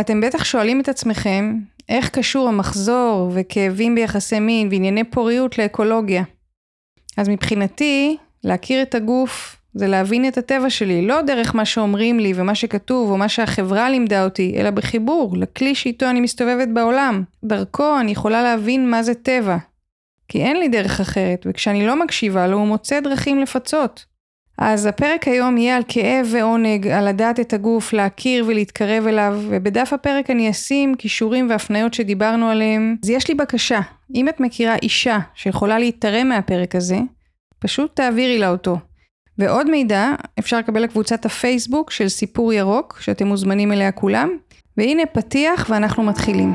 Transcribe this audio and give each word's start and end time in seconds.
אתם 0.00 0.20
בטח 0.20 0.44
שואלים 0.44 0.80
את 0.80 0.88
עצמכם, 0.88 1.54
איך 1.88 2.08
קשור 2.08 2.48
המחזור 2.48 3.30
וכאבים 3.34 3.94
ביחסי 3.94 4.40
מין 4.40 4.68
וענייני 4.70 5.04
פוריות 5.04 5.58
לאקולוגיה? 5.58 6.22
אז 7.16 7.28
מבחינתי, 7.28 8.16
להכיר 8.44 8.82
את 8.82 8.94
הגוף 8.94 9.56
זה 9.74 9.86
להבין 9.86 10.28
את 10.28 10.38
הטבע 10.38 10.70
שלי, 10.70 11.06
לא 11.06 11.22
דרך 11.22 11.54
מה 11.54 11.64
שאומרים 11.64 12.20
לי 12.20 12.32
ומה 12.36 12.54
שכתוב 12.54 13.10
או 13.10 13.16
מה 13.16 13.28
שהחברה 13.28 13.90
לימדה 13.90 14.24
אותי, 14.24 14.54
אלא 14.56 14.70
בחיבור 14.70 15.36
לכלי 15.36 15.74
שאיתו 15.74 16.10
אני 16.10 16.20
מסתובבת 16.20 16.68
בעולם. 16.68 17.22
דרכו 17.44 18.00
אני 18.00 18.12
יכולה 18.12 18.42
להבין 18.42 18.90
מה 18.90 19.02
זה 19.02 19.14
טבע. 19.14 19.56
כי 20.28 20.42
אין 20.42 20.56
לי 20.56 20.68
דרך 20.68 21.00
אחרת, 21.00 21.46
וכשאני 21.48 21.86
לא 21.86 22.04
מקשיבה 22.04 22.46
לו 22.46 22.58
הוא 22.58 22.66
מוצא 22.66 23.00
דרכים 23.00 23.40
לפצות. 23.40 24.04
אז 24.60 24.86
הפרק 24.86 25.28
היום 25.28 25.58
יהיה 25.58 25.76
על 25.76 25.82
כאב 25.88 26.26
ועונג, 26.30 26.86
על 26.88 27.08
לדעת 27.08 27.40
את 27.40 27.52
הגוף, 27.52 27.92
להכיר 27.92 28.44
ולהתקרב 28.48 29.06
אליו, 29.06 29.40
ובדף 29.48 29.92
הפרק 29.92 30.30
אני 30.30 30.50
אשים 30.50 30.94
כישורים 30.94 31.50
והפניות 31.50 31.94
שדיברנו 31.94 32.48
עליהם. 32.48 32.96
אז 33.02 33.10
יש 33.10 33.28
לי 33.28 33.34
בקשה, 33.34 33.80
אם 34.14 34.28
את 34.28 34.40
מכירה 34.40 34.76
אישה 34.82 35.18
שיכולה 35.34 35.78
להתערם 35.78 36.28
מהפרק 36.28 36.74
הזה, 36.74 36.98
פשוט 37.58 37.96
תעבירי 37.96 38.38
לה 38.38 38.50
אותו. 38.50 38.78
ועוד 39.38 39.70
מידע 39.70 40.12
אפשר 40.38 40.58
לקבל 40.58 40.82
לקבוצת 40.82 41.26
הפייסבוק 41.26 41.90
של 41.90 42.08
סיפור 42.08 42.52
ירוק, 42.52 42.98
שאתם 43.00 43.26
מוזמנים 43.26 43.72
אליה 43.72 43.92
כולם. 43.92 44.30
והנה 44.76 45.06
פתיח 45.06 45.66
ואנחנו 45.70 46.02
מתחילים. 46.02 46.54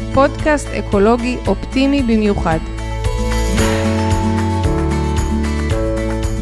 פודקאסט 0.13 0.67
אקולוגי 0.67 1.37
אופטימי 1.47 2.01
במיוחד. 2.01 2.57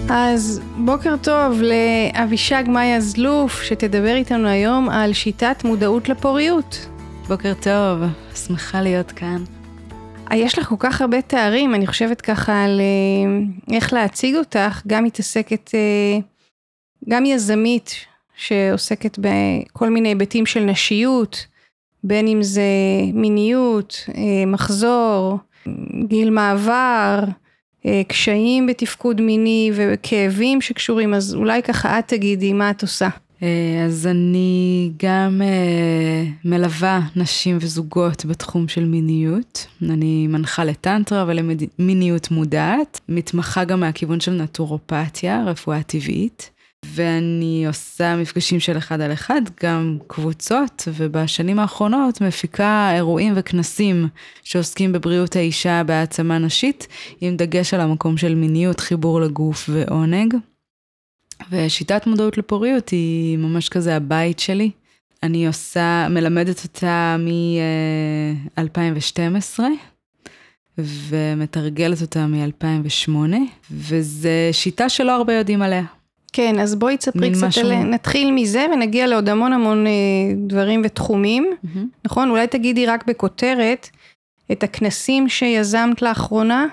אז 0.09 0.61
בוקר 0.77 1.15
טוב 1.23 1.61
לאבישג 1.61 2.63
מאיה 2.67 2.99
זלוף, 2.99 3.61
שתדבר 3.61 4.15
איתנו 4.15 4.47
היום 4.47 4.89
על 4.89 5.13
שיטת 5.13 5.63
מודעות 5.63 6.09
לפוריות. 6.09 6.89
בוקר 7.27 7.53
טוב, 7.53 8.09
שמחה 8.45 8.81
להיות 8.81 9.11
כאן. 9.11 9.43
יש 10.33 10.59
לך 10.59 10.67
כל 10.67 10.75
כך 10.79 11.01
הרבה 11.01 11.21
תארים, 11.21 11.75
אני 11.75 11.87
חושבת 11.87 12.21
ככה 12.21 12.63
על 12.63 12.81
אה, 12.81 13.75
איך 13.75 13.93
להציג 13.93 14.35
אותך, 14.35 14.81
גם 14.87 15.03
מתעסקת, 15.03 15.71
אה, 15.73 16.19
גם 17.09 17.25
יזמית 17.25 17.91
שעוסקת 18.35 19.19
בכל 19.21 19.89
מיני 19.89 20.09
היבטים 20.09 20.45
של 20.45 20.63
נשיות, 20.63 21.45
בין 22.03 22.27
אם 22.27 22.43
זה 22.43 22.61
מיניות, 23.13 24.05
אה, 24.15 24.45
מחזור, 24.47 25.37
גיל 26.07 26.29
מעבר, 26.29 27.19
קשיים 28.07 28.67
בתפקוד 28.67 29.21
מיני 29.21 29.71
וכאבים 29.75 30.61
שקשורים, 30.61 31.13
אז 31.13 31.35
אולי 31.35 31.63
ככה 31.63 31.99
את 31.99 32.07
תגידי 32.07 32.53
מה 32.53 32.69
את 32.69 32.81
עושה. 32.81 33.09
אה, 33.43 33.85
אז 33.85 34.07
אני 34.07 34.91
גם 35.03 35.41
אה, 35.41 36.23
מלווה 36.45 37.01
נשים 37.15 37.57
וזוגות 37.61 38.25
בתחום 38.25 38.67
של 38.67 38.85
מיניות. 38.85 39.67
אני 39.89 40.27
מנחה 40.27 40.63
לטנטרה 40.63 41.25
ולמיניות 41.27 42.31
מודעת. 42.31 42.99
מתמחה 43.09 43.63
גם 43.63 43.79
מהכיוון 43.79 44.19
של 44.19 44.31
נטורופתיה, 44.31 45.43
רפואה 45.45 45.83
טבעית. 45.83 46.49
ואני 46.85 47.63
עושה 47.67 48.15
מפגשים 48.15 48.59
של 48.59 48.77
אחד 48.77 49.01
על 49.01 49.13
אחד, 49.13 49.41
גם 49.63 49.97
קבוצות, 50.07 50.87
ובשנים 50.93 51.59
האחרונות 51.59 52.21
מפיקה 52.21 52.91
אירועים 52.95 53.33
וכנסים 53.35 54.07
שעוסקים 54.43 54.91
בבריאות 54.91 55.35
האישה 55.35 55.83
בהעצמה 55.83 56.37
נשית, 56.37 56.87
עם 57.21 57.37
דגש 57.37 57.73
על 57.73 57.81
המקום 57.81 58.17
של 58.17 58.35
מיניות, 58.35 58.79
חיבור 58.79 59.21
לגוף 59.21 59.69
ועונג. 59.73 60.35
ושיטת 61.51 62.07
מודעות 62.07 62.37
לפוריות 62.37 62.89
היא 62.89 63.37
ממש 63.37 63.69
כזה 63.69 63.95
הבית 63.95 64.39
שלי. 64.39 64.71
אני 65.23 65.47
עושה, 65.47 66.07
מלמדת 66.09 66.63
אותה 66.63 67.15
מ-2012, 67.19 69.59
ומתרגלת 70.77 72.01
אותה 72.01 72.27
מ-2008, 72.27 73.11
וזו 73.71 74.29
שיטה 74.51 74.89
שלא 74.89 75.15
הרבה 75.15 75.33
יודעים 75.33 75.61
עליה. 75.61 75.83
כן, 76.33 76.59
אז 76.59 76.75
בואי 76.75 76.97
תספרי 76.97 77.31
קצת 77.31 77.43
משהו... 77.43 77.61
עליה, 77.65 77.83
נתחיל 77.83 78.31
מזה 78.31 78.65
ונגיע 78.73 79.07
לעוד 79.07 79.29
המון 79.29 79.53
המון 79.53 79.87
אה, 79.87 79.91
דברים 80.47 80.81
ותחומים, 80.85 81.51
mm-hmm. 81.51 81.79
נכון? 82.05 82.29
אולי 82.29 82.47
תגידי 82.47 82.85
רק 82.85 83.07
בכותרת 83.07 83.89
את 84.51 84.63
הכנסים 84.63 85.29
שיזמת 85.29 86.01
לאחרונה. 86.01 86.67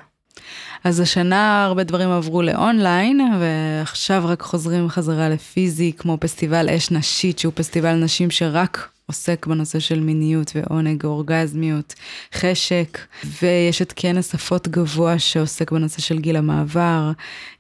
אז 0.86 1.00
השנה 1.00 1.64
הרבה 1.64 1.84
דברים 1.84 2.10
עברו 2.10 2.42
לאונליין, 2.42 3.20
ועכשיו 3.41 4.22
רק 4.26 4.42
חוזרים 4.42 4.88
חזרה 4.88 5.28
לפיזי, 5.28 5.92
כמו 5.98 6.16
פסטיבל 6.20 6.69
אש 6.70 6.91
נשית, 6.91 7.38
שהוא 7.38 7.52
פסטיבל 7.56 7.94
נשים 7.94 8.30
שרק 8.30 8.88
עוסק 9.06 9.47
בנושא 9.47 9.78
של 9.78 10.00
מיניות 10.00 10.52
ועונג, 10.54 11.04
אורגזמיות, 11.04 11.94
חשק, 12.34 12.98
ויש 13.42 13.82
את 13.82 13.92
כנס 13.97 14.32
שפות 14.32 14.69
גבוה 14.69 15.19
שעוסק 15.19 15.72
בנושא 15.72 16.00
של 16.00 16.19
גיל 16.19 16.36
המעבר, 16.36 17.10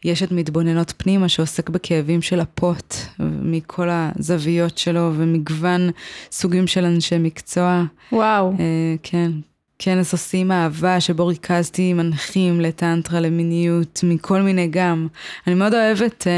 יש 0.04 0.22
את 0.22 0.32
מתבוננות 0.32 0.92
פנימה 0.96 1.28
שעוסק 1.28 1.70
בכאבים 1.70 2.22
של 2.22 2.40
הפוט, 2.40 2.94
מכל 3.42 3.88
הזוויות 3.90 4.78
שלו, 4.78 5.12
ומגוון 5.16 5.90
סוגים 6.32 6.66
של 6.66 6.84
אנשי 6.84 7.18
מקצוע. 7.18 7.84
וואו. 8.12 8.52
Uh, 8.52 8.60
כן. 9.02 9.30
כנס 9.78 10.12
עושים 10.12 10.52
אהבה, 10.52 11.00
שבו 11.00 11.26
ריכזתי 11.26 11.92
מנחים 11.92 12.60
לטנטרה, 12.60 13.20
למיניות, 13.20 14.00
מכל 14.02 14.42
מיני 14.42 14.68
גם. 14.70 15.06
אני 15.46 15.54
מאוד 15.54 15.74
אוהבת 15.74 16.26
אה, 16.26 16.32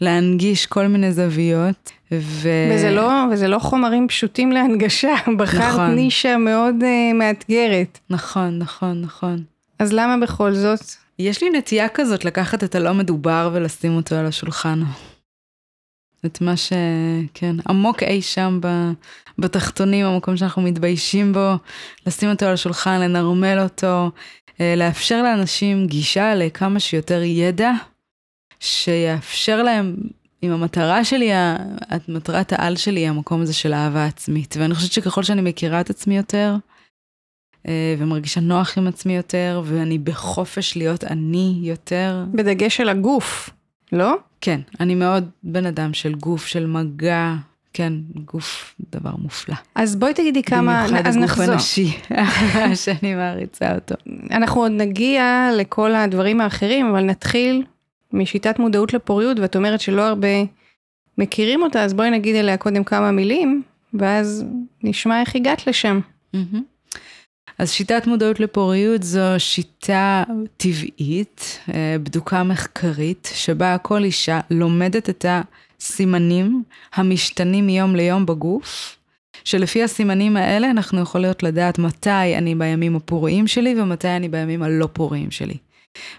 להנגיש 0.00 0.66
כל 0.66 0.86
מיני 0.86 1.12
זוויות. 1.12 1.90
ו... 2.12 2.48
וזה, 2.74 2.90
לא, 2.90 3.12
וזה 3.32 3.48
לא 3.48 3.58
חומרים 3.58 4.08
פשוטים 4.08 4.52
להנגשה, 4.52 5.14
בחרת 5.38 5.62
נכון. 5.62 5.90
נישה 5.94 6.36
מאוד 6.36 6.74
אה, 6.82 7.12
מאתגרת. 7.14 7.98
נכון, 8.10 8.58
נכון, 8.58 9.00
נכון. 9.00 9.42
אז 9.78 9.92
למה 9.92 10.16
בכל 10.22 10.52
זאת? 10.52 10.80
יש 11.18 11.42
לי 11.42 11.50
נטייה 11.50 11.88
כזאת 11.88 12.24
לקחת 12.24 12.64
את 12.64 12.74
הלא 12.74 12.94
מדובר 12.94 13.50
ולשים 13.52 13.96
אותו 13.96 14.16
על 14.16 14.26
השולחן. 14.26 14.82
את 16.26 16.40
מה 16.40 16.56
ש... 16.56 16.72
כן, 17.34 17.56
עמוק 17.68 18.02
אי 18.02 18.22
שם 18.22 18.58
ב... 18.62 18.90
בתחתונים, 19.38 20.06
המקום 20.06 20.36
שאנחנו 20.36 20.62
מתביישים 20.62 21.32
בו, 21.32 21.52
לשים 22.06 22.30
אותו 22.30 22.46
על 22.46 22.52
השולחן, 22.52 23.00
לנרמל 23.00 23.58
אותו, 23.62 24.10
אה, 24.60 24.74
לאפשר 24.76 25.22
לאנשים 25.22 25.86
גישה 25.86 26.34
לכמה 26.34 26.80
שיותר 26.80 27.22
ידע, 27.22 27.72
שיאפשר 28.60 29.62
להם, 29.62 29.96
אם 30.42 30.50
המטרה 30.50 31.04
שלי, 31.04 31.30
מטרת 32.08 32.52
העל 32.52 32.76
שלי 32.76 33.08
המקום 33.08 33.40
הזה 33.40 33.54
של 33.54 33.72
אהבה 33.72 34.04
עצמית. 34.04 34.54
ואני 34.58 34.74
חושבת 34.74 34.92
שככל 34.92 35.22
שאני 35.22 35.40
מכירה 35.40 35.80
את 35.80 35.90
עצמי 35.90 36.16
יותר, 36.16 36.56
אה, 37.68 37.94
ומרגישה 37.98 38.40
נוח 38.40 38.78
עם 38.78 38.86
עצמי 38.86 39.16
יותר, 39.16 39.62
ואני 39.64 39.98
בחופש 39.98 40.76
להיות 40.76 41.04
אני 41.04 41.58
יותר. 41.62 42.24
בדגש 42.32 42.80
על 42.80 42.88
הגוף, 42.88 43.50
לא? 43.92 44.16
כן, 44.40 44.60
אני 44.80 44.94
מאוד 44.94 45.30
בן 45.42 45.66
אדם 45.66 45.92
של 45.94 46.14
גוף, 46.14 46.46
של 46.46 46.66
מגע, 46.66 47.34
כן, 47.72 47.92
גוף 48.24 48.74
דבר 48.92 49.10
מופלא. 49.18 49.54
אז 49.74 49.96
בואי 49.96 50.14
תגידי 50.14 50.42
כמה, 50.42 50.86
במיוחד 50.88 51.06
אז 51.06 51.16
נחזור. 51.16 51.46
במיוחד 51.46 51.52
הגוף 51.52 51.54
הנשי, 51.54 51.98
שאני 52.84 53.14
מעריצה 53.14 53.74
אותו. 53.74 53.94
אנחנו 54.30 54.60
עוד 54.60 54.72
נגיע 54.72 55.50
לכל 55.56 55.94
הדברים 55.94 56.40
האחרים, 56.40 56.86
אבל 56.86 57.04
נתחיל 57.04 57.64
משיטת 58.12 58.58
מודעות 58.58 58.94
לפוריות, 58.94 59.38
ואת 59.38 59.56
אומרת 59.56 59.80
שלא 59.80 60.02
הרבה 60.02 60.28
מכירים 61.18 61.62
אותה, 61.62 61.84
אז 61.84 61.94
בואי 61.94 62.10
נגיד 62.10 62.36
עליה 62.36 62.56
קודם 62.56 62.84
כמה 62.84 63.10
מילים, 63.10 63.62
ואז 63.94 64.44
נשמע 64.82 65.20
איך 65.20 65.36
הגעת 65.36 65.66
לשם. 65.66 66.00
Mm-hmm. 66.34 66.69
אז 67.60 67.70
שיטת 67.70 68.06
מודעות 68.06 68.40
לפוריות 68.40 69.02
זו 69.02 69.20
שיטה 69.38 70.22
טבעית, 70.56 71.58
אה, 71.74 71.96
בדוקה 72.02 72.42
מחקרית, 72.42 73.30
שבה 73.34 73.78
כל 73.78 74.04
אישה 74.04 74.40
לומדת 74.50 75.10
את 75.10 75.24
הסימנים 75.28 76.62
המשתנים 76.94 77.66
מיום 77.66 77.96
ליום 77.96 78.26
בגוף, 78.26 78.96
שלפי 79.44 79.82
הסימנים 79.82 80.36
האלה 80.36 80.70
אנחנו 80.70 81.00
יכולות 81.00 81.42
לדעת 81.42 81.78
מתי 81.78 82.36
אני 82.38 82.54
בימים 82.54 82.96
הפוריים 82.96 83.46
שלי 83.46 83.80
ומתי 83.80 84.08
אני 84.08 84.28
בימים 84.28 84.62
הלא 84.62 84.88
פוריים 84.92 85.30
שלי. 85.30 85.56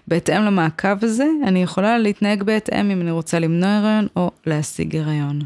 בהתאם 0.08 0.42
למעקב 0.42 1.04
הזה, 1.04 1.26
אני 1.46 1.62
יכולה 1.62 1.98
להתנהג 1.98 2.42
בהתאם 2.42 2.90
אם 2.90 3.00
אני 3.00 3.10
רוצה 3.10 3.38
למנוע 3.38 3.70
הריון 3.70 4.06
או 4.16 4.30
להשיג 4.46 4.96
הריון. 4.96 5.40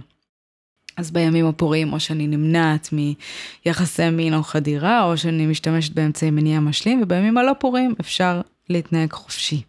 אז 0.96 1.10
בימים 1.10 1.46
הפוריים 1.46 1.92
או 1.92 2.00
שאני 2.00 2.26
נמנעת 2.26 2.88
מיחסי 2.92 4.10
מין 4.10 4.34
או 4.34 4.42
חדירה, 4.42 5.04
או 5.04 5.16
שאני 5.16 5.46
משתמשת 5.46 5.92
באמצעי 5.92 6.30
מניעה 6.30 6.60
משלים, 6.60 7.00
ובימים 7.02 7.38
הלא 7.38 7.52
פוריים 7.58 7.94
אפשר 8.00 8.40
להתנהג 8.68 9.12
חופשי. 9.12 9.62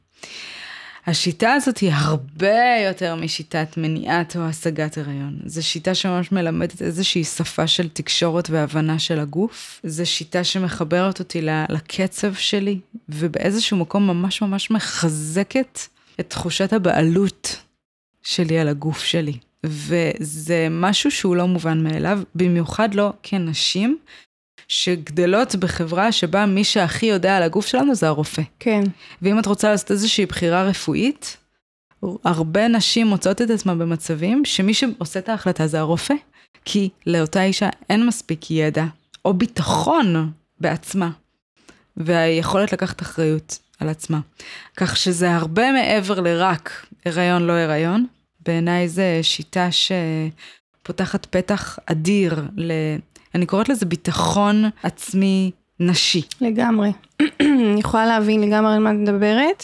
השיטה 1.07 1.53
הזאת 1.53 1.77
היא 1.77 1.91
הרבה 1.93 2.57
יותר 2.87 3.15
משיטת 3.15 3.77
מניעת 3.77 4.35
או 4.35 4.41
השגת 4.41 4.97
הריון. 4.97 5.39
זו 5.45 5.67
שיטה 5.67 5.95
שממש 5.95 6.31
מלמדת 6.31 6.81
איזושהי 6.81 7.23
שפה 7.23 7.67
של 7.67 7.89
תקשורת 7.89 8.49
והבנה 8.49 8.99
של 8.99 9.19
הגוף. 9.19 9.81
זו 9.83 10.05
שיטה 10.05 10.43
שמחברת 10.43 11.19
אותי 11.19 11.41
לקצב 11.69 12.33
שלי, 12.33 12.79
ובאיזשהו 13.09 13.77
מקום 13.77 14.07
ממש 14.07 14.41
ממש 14.41 14.71
מחזקת 14.71 15.79
את 16.19 16.29
תחושת 16.29 16.73
הבעלות 16.73 17.61
שלי 18.23 18.59
על 18.59 18.67
הגוף 18.67 19.03
שלי. 19.03 19.37
וזה 19.69 20.67
משהו 20.71 21.11
שהוא 21.11 21.35
לא 21.35 21.47
מובן 21.47 21.83
מאליו, 21.83 22.19
במיוחד 22.35 22.95
לא 22.95 23.13
כנשים 23.23 23.97
שגדלות 24.67 25.55
בחברה 25.55 26.11
שבה 26.11 26.45
מי 26.45 26.63
שהכי 26.63 27.05
יודע 27.05 27.37
על 27.37 27.43
הגוף 27.43 27.67
שלנו 27.67 27.95
זה 27.95 28.07
הרופא. 28.07 28.41
כן. 28.59 28.83
ואם 29.21 29.39
את 29.39 29.45
רוצה 29.45 29.71
לעשות 29.71 29.91
איזושהי 29.91 30.25
בחירה 30.25 30.63
רפואית, 30.63 31.37
הרבה 32.23 32.67
נשים 32.67 33.07
מוצאות 33.07 33.41
את 33.41 33.49
עצמן 33.49 33.79
במצבים 33.79 34.45
שמי 34.45 34.73
שעושה 34.73 35.19
את 35.19 35.29
ההחלטה 35.29 35.67
זה 35.67 35.79
הרופא, 35.79 36.13
כי 36.65 36.89
לאותה 37.05 37.43
אישה 37.43 37.69
אין 37.89 38.07
מספיק 38.07 38.51
ידע 38.51 38.85
או 39.25 39.33
ביטחון 39.33 40.31
בעצמה, 40.59 41.09
והיכולת 41.97 42.73
לקחת 42.73 43.01
אחריות 43.01 43.59
על 43.79 43.89
עצמה. 43.89 44.19
כך 44.77 44.97
שזה 44.97 45.35
הרבה 45.35 45.71
מעבר 45.71 46.19
לרק 46.19 46.85
הריון 47.05 47.43
לא 47.43 47.53
הריון. 47.53 48.05
בעיניי 48.47 48.87
זו 48.87 49.01
שיטה 49.21 49.67
שפותחת 49.71 51.25
פתח 51.25 51.79
אדיר 51.85 52.43
ל... 52.55 52.71
אני 53.35 53.45
קוראת 53.45 53.69
לזה 53.69 53.85
ביטחון 53.85 54.63
עצמי 54.83 55.51
נשי. 55.79 56.21
לגמרי. 56.41 56.91
אני 57.41 57.79
יכולה 57.79 58.05
להבין 58.05 58.41
לגמרי 58.41 58.73
על 58.73 58.79
מה 58.79 58.91
את 58.91 58.95
מדברת. 58.95 59.63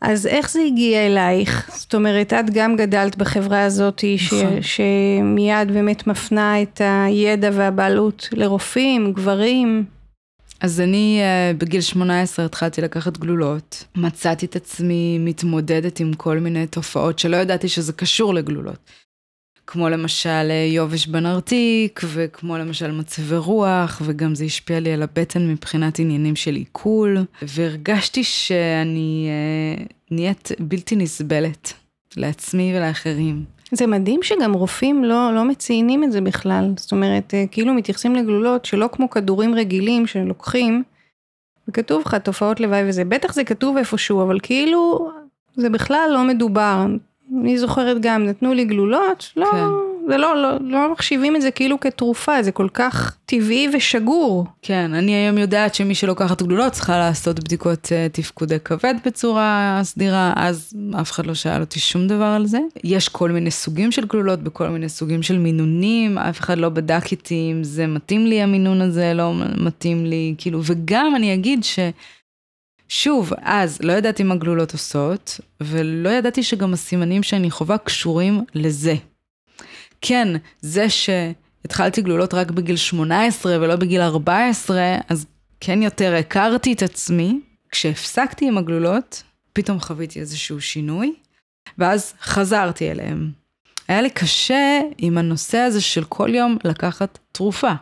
אז 0.00 0.26
איך 0.26 0.50
זה 0.50 0.60
הגיע 0.66 1.06
אלייך? 1.06 1.70
זאת 1.74 1.94
אומרת, 1.94 2.32
את 2.32 2.50
גם 2.50 2.76
גדלת 2.76 3.16
בחברה 3.16 3.64
הזאת 3.64 4.04
ש, 4.16 4.32
נכון. 4.32 4.62
שמיד 4.62 5.72
באמת 5.72 6.06
מפנה 6.06 6.62
את 6.62 6.80
הידע 6.84 7.50
והבעלות 7.52 8.28
לרופאים, 8.32 9.12
גברים. 9.12 9.84
אז 10.60 10.80
אני 10.80 11.20
אה, 11.22 11.52
בגיל 11.58 11.80
18 11.80 12.44
התחלתי 12.44 12.80
לקחת 12.80 13.18
גלולות. 13.18 13.84
מצאתי 13.96 14.46
את 14.46 14.56
עצמי 14.56 15.18
מתמודדת 15.18 16.00
עם 16.00 16.14
כל 16.14 16.38
מיני 16.38 16.66
תופעות 16.66 17.18
שלא 17.18 17.36
ידעתי 17.36 17.68
שזה 17.68 17.92
קשור 17.92 18.34
לגלולות. 18.34 18.90
כמו 19.66 19.88
למשל 19.88 20.46
אה, 20.50 20.66
יובש 20.68 21.06
בנרתיק, 21.06 22.00
וכמו 22.06 22.58
למשל 22.58 22.92
מצבי 22.92 23.36
רוח, 23.36 24.02
וגם 24.04 24.34
זה 24.34 24.44
השפיע 24.44 24.80
לי 24.80 24.92
על 24.92 25.02
הבטן 25.02 25.48
מבחינת 25.48 25.98
עניינים 25.98 26.36
של 26.36 26.54
עיכול, 26.54 27.18
והרגשתי 27.42 28.24
שאני 28.24 29.28
אה, 29.28 29.84
נהיית 30.10 30.48
בלתי 30.58 30.96
נסבלת 30.96 31.72
לעצמי 32.16 32.72
ולאחרים. 32.76 33.44
זה 33.72 33.86
מדהים 33.86 34.22
שגם 34.22 34.52
רופאים 34.52 35.04
לא, 35.04 35.34
לא 35.34 35.44
מציינים 35.44 36.04
את 36.04 36.12
זה 36.12 36.20
בכלל. 36.20 36.72
זאת 36.76 36.92
אומרת, 36.92 37.34
אה, 37.34 37.44
כאילו 37.50 37.74
מתייחסים 37.74 38.14
לגלולות 38.14 38.64
שלא 38.64 38.88
כמו 38.92 39.10
כדורים 39.10 39.54
רגילים 39.54 40.06
שלוקחים, 40.06 40.82
וכתוב 41.68 42.02
לך 42.06 42.14
תופעות 42.14 42.60
לוואי 42.60 42.88
וזה. 42.88 43.04
בטח 43.04 43.32
זה 43.32 43.44
כתוב 43.44 43.76
איפשהו, 43.76 44.22
אבל 44.22 44.38
כאילו 44.42 45.10
זה 45.56 45.70
בכלל 45.70 46.10
לא 46.12 46.24
מדובר. 46.24 46.86
אני 47.40 47.58
זוכרת 47.58 47.96
גם, 48.00 48.24
נתנו 48.24 48.54
לי 48.54 48.64
גלולות, 48.64 49.32
לא, 49.36 49.46
כן. 49.52 49.89
זה 50.10 50.16
לא, 50.16 50.42
לא, 50.42 50.56
לא 50.60 50.92
מחשיבים 50.92 51.36
את 51.36 51.42
זה 51.42 51.50
כאילו 51.50 51.80
כתרופה, 51.80 52.42
זה 52.42 52.52
כל 52.52 52.68
כך 52.74 53.16
טבעי 53.26 53.68
ושגור. 53.74 54.46
כן, 54.62 54.94
אני 54.94 55.12
היום 55.12 55.38
יודעת 55.38 55.74
שמי 55.74 55.94
שלוקחת 55.94 56.42
גלולות 56.42 56.72
צריכה 56.72 56.98
לעשות 56.98 57.44
בדיקות 57.44 57.84
uh, 57.84 58.12
תפקודי 58.12 58.60
כבד 58.64 58.94
בצורה 59.06 59.80
סדירה, 59.82 60.32
אז 60.36 60.72
אף 61.00 61.10
אחד 61.10 61.26
לא 61.26 61.34
שאל 61.34 61.60
אותי 61.60 61.80
שום 61.80 62.06
דבר 62.06 62.24
על 62.24 62.46
זה. 62.46 62.58
יש 62.84 63.08
כל 63.08 63.30
מיני 63.30 63.50
סוגים 63.50 63.92
של 63.92 64.06
גלולות 64.06 64.42
בכל 64.42 64.68
מיני 64.68 64.88
סוגים 64.88 65.22
של 65.22 65.38
מינונים, 65.38 66.18
אף 66.18 66.40
אחד 66.40 66.58
לא 66.58 66.68
בדק 66.68 67.12
איתי 67.12 67.52
אם 67.52 67.64
זה 67.64 67.86
מתאים 67.86 68.26
לי 68.26 68.42
המינון 68.42 68.80
הזה, 68.80 69.12
לא 69.14 69.34
מתאים 69.56 70.06
לי, 70.06 70.34
כאילו, 70.38 70.60
וגם 70.64 71.12
אני 71.16 71.34
אגיד 71.34 71.64
ש... 71.64 71.78
שוב, 72.88 73.32
אז 73.42 73.78
לא 73.82 73.92
ידעתי 73.92 74.22
מה 74.22 74.36
גלולות 74.36 74.72
עושות, 74.72 75.40
ולא 75.60 76.08
ידעתי 76.08 76.42
שגם 76.42 76.72
הסימנים 76.72 77.22
שאני 77.22 77.50
חווה 77.50 77.78
קשורים 77.78 78.44
לזה. 78.54 78.94
כן, 80.00 80.28
זה 80.60 80.86
שהתחלתי 80.90 82.02
גלולות 82.02 82.34
רק 82.34 82.50
בגיל 82.50 82.76
18 82.76 83.56
ולא 83.60 83.76
בגיל 83.76 84.00
14, 84.00 84.96
אז 85.08 85.26
כן 85.60 85.82
יותר 85.82 86.14
הכרתי 86.14 86.72
את 86.72 86.82
עצמי. 86.82 87.40
כשהפסקתי 87.70 88.48
עם 88.48 88.58
הגלולות, 88.58 89.22
פתאום 89.52 89.80
חוויתי 89.80 90.20
איזשהו 90.20 90.60
שינוי, 90.60 91.14
ואז 91.78 92.14
חזרתי 92.22 92.90
אליהם. 92.90 93.30
היה 93.88 94.02
לי 94.02 94.10
קשה 94.10 94.80
עם 94.98 95.18
הנושא 95.18 95.58
הזה 95.58 95.80
של 95.80 96.04
כל 96.04 96.34
יום 96.34 96.56
לקחת 96.64 97.18
תרופה, 97.32 97.72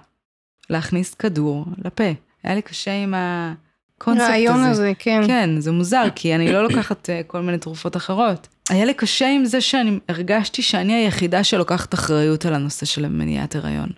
להכניס 0.70 1.14
כדור 1.14 1.64
לפה. 1.84 2.12
היה 2.44 2.54
לי 2.54 2.62
קשה 2.62 3.02
עם 3.02 3.14
ה... 3.14 3.54
הקונספט 3.98 4.22
הזה. 4.22 4.28
הרעיון 4.28 4.64
הזה, 4.64 4.92
כן. 4.98 5.20
כן, 5.26 5.60
זה 5.60 5.72
מוזר, 5.72 6.04
כי 6.14 6.34
אני 6.34 6.52
לא 6.52 6.62
לוקחת 6.62 7.08
uh, 7.08 7.26
כל 7.26 7.40
מיני 7.40 7.58
תרופות 7.58 7.96
אחרות. 7.96 8.48
היה 8.68 8.84
לי 8.84 8.94
קשה 8.94 9.28
עם 9.28 9.44
זה 9.44 9.60
שאני 9.60 9.98
הרגשתי 10.08 10.62
שאני 10.62 10.94
היחידה 10.94 11.44
שלוקחת 11.44 11.94
אחריות 11.94 12.46
על 12.46 12.54
הנושא 12.54 12.86
של 12.86 13.08
מניעת 13.08 13.56
הריון. 13.56 13.88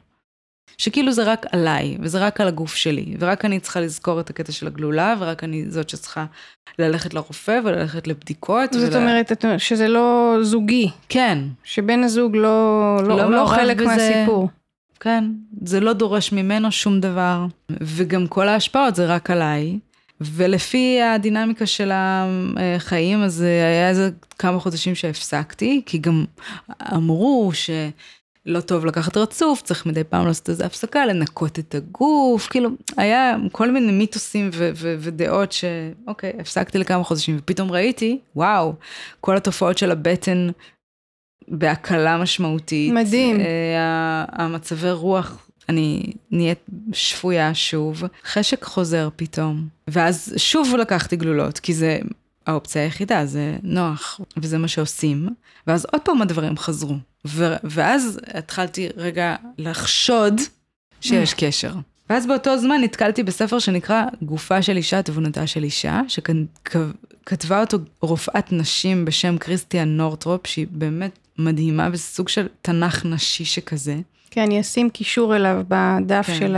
שכאילו 0.79 1.13
זה 1.13 1.33
רק 1.33 1.47
עליי, 1.53 1.99
וזה 2.01 2.19
רק 2.19 2.41
על 2.41 2.49
הגוף 2.49 2.75
שלי, 2.75 3.17
ורק 3.19 3.45
אני 3.45 3.61
צריכה 3.61 3.81
לזכור 3.81 4.21
את 4.21 4.31
הקטע 4.31 4.53
של 4.53 4.67
הגלולה, 4.67 5.15
ורק 5.19 5.45
אני 5.45 5.71
זאת 5.71 5.89
שצריכה 5.89 6.25
ללכת 6.79 7.15
לרופא 7.15 7.61
וללכת 7.65 8.07
לבדיקות. 8.07 8.73
זאת 8.73 8.93
ול... 8.93 8.97
אומרת 8.97 9.45
שזה 9.59 9.89
לא 9.89 10.37
זוגי, 10.43 10.91
כן, 11.09 11.39
שבן 11.65 12.05
הזוג 12.05 12.37
לא, 12.37 12.97
לא, 13.03 13.17
לא 13.17 13.31
לא, 13.31 13.47
חלק 13.47 13.77
בזה. 13.77 13.87
מהסיפור. 13.87 14.49
כן, 15.01 15.25
זה 15.63 15.81
לא 15.81 15.93
דורש 15.93 16.33
ממנו 16.33 16.73
שום 16.73 17.01
דבר, 17.01 17.47
וגם 17.71 18.27
כל 18.27 18.49
ההשפעות 18.49 18.95
זה 18.95 19.07
רק 19.07 19.31
עליי. 19.31 19.79
ולפי 20.21 21.03
הדינמיקה 21.03 21.67
של 21.67 21.91
החיים, 21.95 23.23
אז 23.23 23.41
היה 23.41 23.89
איזה 23.89 24.11
כמה 24.39 24.61
חודשים 24.61 24.95
שהפסקתי, 24.95 25.83
כי 25.87 25.99
גם 25.99 26.25
אמרו 26.93 27.53
שלא 27.55 28.61
טוב 28.61 28.87
לקחת 28.87 29.17
רצוף, 29.17 29.63
צריך 29.63 29.87
מדי 29.87 30.05
פעם 30.05 30.27
לעשות 30.27 30.49
איזה 30.49 30.67
הפסקה, 30.67 31.07
לנקות 31.07 31.59
את 31.59 31.75
הגוף, 31.75 32.47
כאילו, 32.47 32.71
היה 32.97 33.37
כל 33.53 33.71
מיני 33.71 33.93
מיתוסים 33.93 34.51
ו- 34.53 34.71
ו- 34.75 34.97
ודעות 34.99 35.53
שאוקיי, 35.53 36.33
הפסקתי 36.41 36.79
לכמה 36.79 37.05
חודשים, 37.05 37.37
ופתאום 37.39 37.73
ראיתי, 37.73 38.19
וואו, 38.37 38.75
כל 39.21 39.37
התופעות 39.37 39.79
של 39.79 39.91
הבטן 39.91 40.49
בהקלה 41.49 42.19
משמעותית. 42.19 42.93
מדהים. 42.93 43.41
אה, 43.41 44.25
המצבי 44.33 44.91
רוח, 44.91 45.50
אני 45.71 46.13
נהיית 46.31 46.59
שפויה 46.93 47.55
שוב, 47.55 48.03
חשק 48.25 48.65
חוזר 48.65 49.09
פתאום. 49.17 49.69
ואז 49.89 50.35
שוב 50.37 50.75
לקחתי 50.79 51.17
גלולות, 51.17 51.59
כי 51.59 51.75
זה 51.75 51.99
האופציה 52.47 52.83
היחידה, 52.83 53.27
זה 53.27 53.57
נוח, 53.63 54.21
וזה 54.37 54.59
מה 54.59 54.69
שעושים. 54.69 55.29
ואז 55.67 55.87
עוד 55.93 56.03
פעם 56.03 56.23
הדברים 56.23 56.57
חזרו. 56.59 56.97
ו- 57.27 57.57
ואז 57.65 58.21
התחלתי 58.35 58.89
רגע 58.97 59.37
לחשוד 59.59 60.41
שיש 61.01 61.35
קשר. 61.35 61.75
ואז 62.11 62.27
באותו 62.27 62.59
זמן 62.59 62.81
נתקלתי 62.81 63.23
בספר 63.23 63.59
שנקרא 63.59 64.05
גופה 64.23 64.63
של 64.63 64.77
אישה, 64.77 65.03
תבונתה 65.03 65.47
של 65.47 65.65
אישה, 65.65 66.01
שכתבה 66.09 67.61
אותו 67.61 67.79
רופאת 68.03 68.53
נשים 68.53 69.05
בשם 69.05 69.39
כריסטיאן 69.39 69.89
נורטרופ, 69.89 70.47
שהיא 70.47 70.67
באמת 70.71 71.19
מדהימה, 71.39 71.89
וזה 71.93 72.03
סוג 72.03 72.29
של 72.29 72.47
תנ"ך 72.63 73.05
נשי 73.05 73.45
שכזה. 73.45 73.97
כן, 74.31 74.43
אני 74.43 74.61
אשים 74.61 74.91
קישור 74.91 75.37
אליו 75.37 75.63
בדף 75.69 76.27
כן. 76.27 76.35
של 76.35 76.57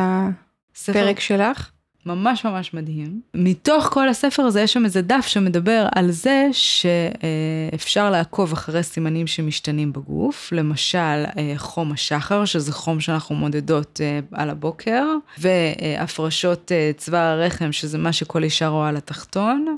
ספר 0.75 0.99
הפרק 0.99 1.21
שלך. 1.21 1.71
ממש 2.07 2.45
ממש 2.45 2.75
מדהים. 2.75 3.21
מתוך 3.35 3.89
כל 3.93 4.09
הספר 4.09 4.43
הזה 4.43 4.61
יש 4.61 4.73
שם 4.73 4.85
איזה 4.85 5.03
דף 5.03 5.27
שמדבר 5.27 5.87
על 5.95 6.11
זה 6.11 6.49
שאפשר 6.53 8.11
לעקוב 8.11 8.53
אחרי 8.53 8.83
סימנים 8.83 9.27
שמשתנים 9.27 9.93
בגוף, 9.93 10.53
למשל 10.53 10.99
אה, 10.99 11.53
חום 11.57 11.93
השחר, 11.93 12.45
שזה 12.45 12.73
חום 12.73 13.01
שאנחנו 13.01 13.35
מודדות 13.35 14.01
אה, 14.03 14.21
על 14.33 14.51
הבוקר, 14.51 15.05
והפרשות 15.39 16.73
אה, 16.73 16.91
צוואר 16.97 17.21
הרחם, 17.21 17.73
שזה 17.73 17.99
מה 17.99 18.13
שכל 18.13 18.43
אישה 18.43 18.69
רואה 18.69 18.89
על 18.89 18.97
התחתון. 18.97 19.75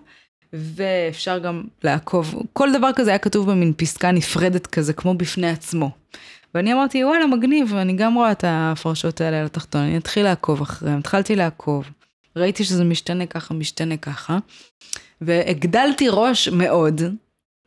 ואפשר 0.53 1.39
גם 1.39 1.63
לעקוב, 1.85 2.43
כל 2.53 2.69
דבר 2.73 2.91
כזה 2.97 3.11
היה 3.11 3.19
כתוב 3.19 3.51
במין 3.51 3.73
פסקה 3.77 4.13
נפרדת 4.13 4.67
כזה, 4.67 4.93
כמו 4.93 5.15
בפני 5.15 5.51
עצמו. 5.51 5.91
ואני 6.55 6.73
אמרתי, 6.73 7.05
וואלה, 7.05 7.27
מגניב, 7.27 7.73
ואני 7.73 7.93
גם 7.93 8.15
רואה 8.15 8.33
את 8.33 8.45
ההפרשות 8.45 9.21
האלה 9.21 9.41
על 9.41 9.47
התחתון, 9.47 9.81
אני 9.81 9.97
אתחיל 9.97 10.25
לעקוב 10.25 10.63
אחריהם, 10.63 10.99
התחלתי 10.99 11.37
לעקוב. 11.37 11.91
ראיתי 12.37 12.65
שזה 12.65 12.85
משתנה 12.85 13.27
ככה, 13.27 13.55
משתנה 13.55 13.97
ככה, 13.97 14.39
והגדלתי 15.21 16.07
ראש 16.11 16.49
מאוד, 16.49 17.01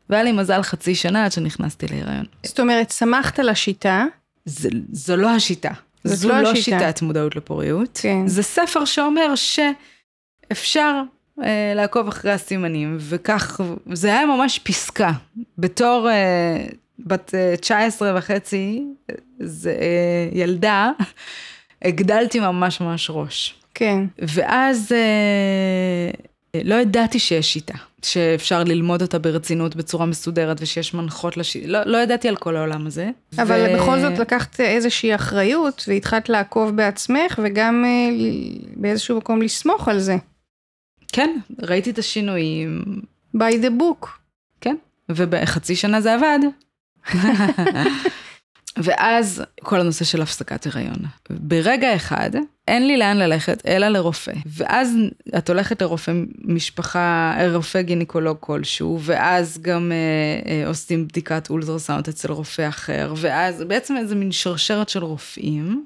והיה 0.10 0.24
לי 0.24 0.32
מזל 0.32 0.62
חצי 0.62 0.96
שנה 0.96 1.25
עד 1.25 1.32
שנכנסתי 1.32 1.86
להיריון. 1.88 2.25
זאת 2.44 2.60
אומרת, 2.60 2.91
שמחת 2.91 3.39
על 3.39 3.50
השיטה, 3.50 4.06
זה, 4.46 4.70
זו 4.91 5.15
לא 5.15 5.29
השיטה. 5.29 5.72
זו 6.03 6.29
לא 6.29 6.41
לא 6.41 6.51
השיטה. 6.51 6.79
שיטת 6.79 7.01
מודעות 7.01 7.36
לפוריות. 7.36 8.00
כן. 8.01 8.27
זה 8.27 8.44
ספר 8.44 8.86
שאומר 8.86 9.34
שאפשר 9.36 11.01
אה, 11.44 11.74
לעקוב 11.75 12.08
אחרי 12.08 12.32
הסימנים, 12.32 12.98
וכך, 13.00 13.62
זה 13.94 14.08
היה 14.08 14.25
ממש 14.25 14.60
פסקה. 14.60 15.12
בתור 15.58 16.10
אה, 16.10 16.65
בת 17.00 17.36
אה, 17.36 17.58
19 17.58 18.18
וחצי, 18.18 18.84
אה, 19.10 19.16
זה, 19.39 19.72
אה, 19.72 20.30
ילדה, 20.39 20.92
הגדלתי 21.82 22.39
ממש 22.39 22.82
ממש 22.82 23.10
ראש. 23.13 23.56
כן. 23.74 24.06
ואז 24.20 24.92
אה, 24.92 26.12
לא 26.63 26.75
ידעתי 26.75 27.20
שיש 27.20 27.54
שיטה, 27.54 27.74
שאפשר 28.06 28.63
ללמוד 28.63 29.01
אותה 29.01 29.20
ברצינות 29.20 29.75
בצורה 29.75 30.06
מסודרת 30.06 30.58
ושיש 30.62 30.94
מנחות 30.94 31.38
לשיטה, 31.38 31.68
לא, 31.68 31.80
לא 31.86 31.98
ידעתי 31.98 32.27
על 32.27 32.36
כל 32.36 32.56
העולם 32.56 32.88
הזה. 32.88 33.10
אבל 33.38 33.66
ו- 33.70 33.77
בכל 33.77 34.00
זאת 34.00 34.20
לקחת 34.20 34.60
איזושהי 34.60 35.16
אחריות 35.16 35.86
והתחלת 35.88 36.30
לעקוב 36.30 36.75
בעצמך 36.75 37.39
וגם 37.44 37.86
באיזשהו 38.75 39.18
מקום 39.18 39.42
לסמוך 39.42 39.88
על 39.88 40.00
זה. 40.00 40.16
כן, 41.13 41.38
ראיתי 41.62 41.89
את 41.89 41.98
השינויים, 41.98 42.84
by 43.36 43.54
the 43.63 43.82
book. 43.82 44.08
כן, 44.62 44.75
ובחצי 45.10 45.75
שנה 45.75 46.01
זה 46.01 46.13
עבד. 46.13 46.39
ואז 48.78 49.44
כל 49.60 49.80
הנושא 49.80 50.06
של 50.06 50.22
הפסקת 50.22 50.68
הריון. 50.68 50.98
ברגע 51.30 51.96
אחד, 51.96 52.30
אין 52.68 52.88
לי 52.88 52.98
לאן 52.98 53.18
ללכת, 53.18 53.66
אלא 53.68 53.88
לרופא. 53.88 54.34
ואז 54.46 54.96
את 55.38 55.50
הולכת 55.50 55.82
לרופא 55.82 56.12
משפחה, 56.44 57.38
רופא 57.54 57.82
גינקולוג 57.82 58.38
כלשהו, 58.40 59.00
ואז 59.02 59.58
גם 59.62 59.92
אה, 59.92 60.52
אה, 60.52 60.68
עושים 60.68 61.08
בדיקת 61.08 61.50
אולטרסאונד 61.50 62.08
אצל 62.08 62.32
רופא 62.32 62.68
אחר, 62.68 63.14
ואז 63.18 63.64
בעצם 63.64 63.98
איזה 63.98 64.16
מין 64.16 64.32
שרשרת 64.32 64.90
של 64.90 65.04
רופאים, 65.04 65.86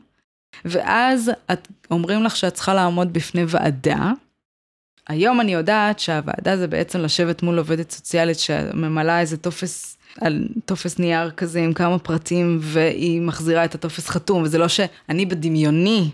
ואז 0.66 1.32
את, 1.52 1.68
אומרים 1.92 2.24
לך 2.24 2.36
שאת 2.36 2.54
צריכה 2.54 2.74
לעמוד 2.74 3.14
בפני 3.14 3.44
ועדה. 3.48 4.12
היום 5.08 5.42
אני 5.42 5.54
יודעת 5.54 6.00
שהוועדה 6.00 6.58
זה 6.58 6.68
בעצם 6.68 7.00
לשבת 7.00 7.44
מול 7.44 7.58
עובדת 7.58 7.92
סוציאלית 7.92 8.40
שממלאה 8.40 9.20
איזה 9.20 9.38
טופס, 9.38 9.98
על 10.22 10.48
טופס 10.66 11.00
נייר 11.00 11.32
כזה 11.32 11.60
עם 11.60 11.74
כמה 11.74 12.00
פרטים, 12.00 12.60
והיא 12.62 13.22
מחזירה 13.22 13.66
את 13.66 13.76
הטופס 13.76 14.10
חתום, 14.10 14.44
וזה 14.44 14.58
לא 14.58 14.68
שאני 14.68 15.26
בדמיוני. 15.26 16.10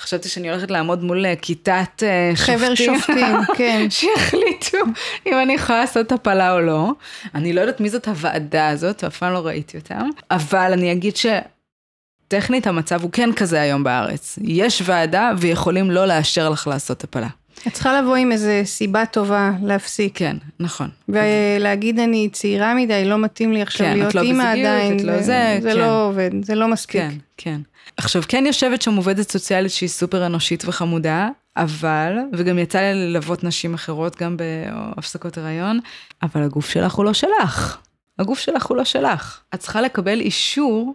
חשבתי 0.00 0.28
שאני 0.28 0.50
הולכת 0.50 0.70
לעמוד 0.70 1.04
מול 1.04 1.26
אה, 1.26 1.34
כיתת 1.36 2.02
אה, 2.02 2.32
חבר 2.34 2.74
שופטים. 2.74 2.96
שופטים, 2.96 3.36
כן. 3.58 3.86
שיחליטו 3.90 4.78
אם 5.26 5.32
אני 5.42 5.52
יכולה 5.52 5.80
לעשות 5.80 6.12
הפלה 6.12 6.52
או 6.52 6.60
לא. 6.60 6.90
אני 7.34 7.52
לא 7.52 7.60
יודעת 7.60 7.80
מי 7.80 7.90
זאת 7.90 8.08
הוועדה 8.08 8.68
הזאת, 8.68 9.04
אף 9.04 9.18
פעם 9.18 9.32
לא 9.32 9.46
ראיתי 9.46 9.78
אותם, 9.78 10.08
אבל 10.30 10.72
אני 10.72 10.92
אגיד 10.92 11.14
שטכנית 11.16 12.66
המצב 12.66 13.02
הוא 13.02 13.10
כן 13.12 13.32
כזה 13.32 13.60
היום 13.60 13.84
בארץ. 13.84 14.38
יש 14.42 14.82
ועדה 14.84 15.32
ויכולים 15.38 15.90
לא 15.90 16.06
לאשר 16.06 16.48
לך 16.48 16.66
לעשות 16.66 17.04
הפלה. 17.04 17.28
את 17.66 17.72
צריכה 17.72 18.00
לבוא 18.00 18.16
עם 18.16 18.32
איזה 18.32 18.62
סיבה 18.64 19.06
טובה 19.06 19.52
להפסיק. 19.62 20.18
כן, 20.18 20.36
נכון. 20.60 20.88
ולהגיד 21.08 21.98
אני 21.98 22.28
צעירה 22.32 22.74
מדי, 22.74 23.04
לא 23.04 23.18
מתאים 23.18 23.52
לי 23.52 23.62
עכשיו 23.62 23.86
כן, 23.86 23.98
להיות 23.98 24.14
לא 24.14 24.20
אימא 24.20 24.42
עדיין. 24.42 24.96
את 24.96 25.04
לא 25.04 25.12
ו- 25.12 25.22
זה, 25.22 25.58
זה 25.62 25.70
כן. 25.72 25.78
לא 25.78 26.06
עובד, 26.06 26.30
זה 26.42 26.54
לא 26.54 26.68
מספיק. 26.68 27.00
כן, 27.00 27.10
כן. 27.36 27.60
עכשיו, 27.96 28.22
כן 28.28 28.44
יושבת 28.46 28.82
שם 28.82 28.96
עובדת 28.96 29.30
סוציאלית 29.30 29.72
שהיא 29.72 29.88
סופר 29.88 30.26
אנושית 30.26 30.64
וחמודה, 30.66 31.28
אבל, 31.56 32.12
וגם 32.32 32.58
יצא 32.58 32.78
לי 32.78 32.94
ללוות 32.94 33.44
נשים 33.44 33.74
אחרות 33.74 34.22
גם 34.22 34.36
בהפסקות 34.36 35.38
הריון, 35.38 35.80
אבל 36.22 36.42
הגוף 36.42 36.70
שלך 36.70 36.94
הוא 36.94 37.04
לא 37.04 37.12
שלך. 37.12 37.78
הגוף 38.18 38.38
שלך 38.38 38.66
הוא 38.66 38.76
לא 38.76 38.84
שלך. 38.84 39.40
את 39.54 39.60
צריכה 39.60 39.80
לקבל 39.80 40.20
אישור 40.20 40.94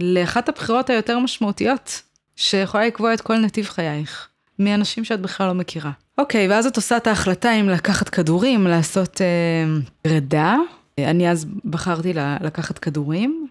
לאחת 0.00 0.48
הבחירות 0.48 0.90
היותר 0.90 1.18
משמעותיות, 1.18 2.02
שיכולה 2.36 2.86
לקבוע 2.86 3.14
את 3.14 3.20
כל 3.20 3.36
נתיב 3.36 3.66
חייך, 3.66 4.28
מאנשים 4.58 5.04
שאת 5.04 5.20
בכלל 5.20 5.46
לא 5.46 5.54
מכירה. 5.54 5.90
אוקיי, 6.18 6.48
ואז 6.48 6.66
את 6.66 6.76
עושה 6.76 6.96
את 6.96 7.06
ההחלטה 7.06 7.52
אם 7.52 7.68
לקחת 7.68 8.08
כדורים, 8.08 8.66
לעשות 8.66 9.20
אה, 9.20 9.26
פרידה. 10.02 10.56
אני 11.00 11.30
אז 11.30 11.46
בחרתי 11.64 12.12
ל- 12.12 12.36
לקחת 12.40 12.78
כדורים, 12.78 13.46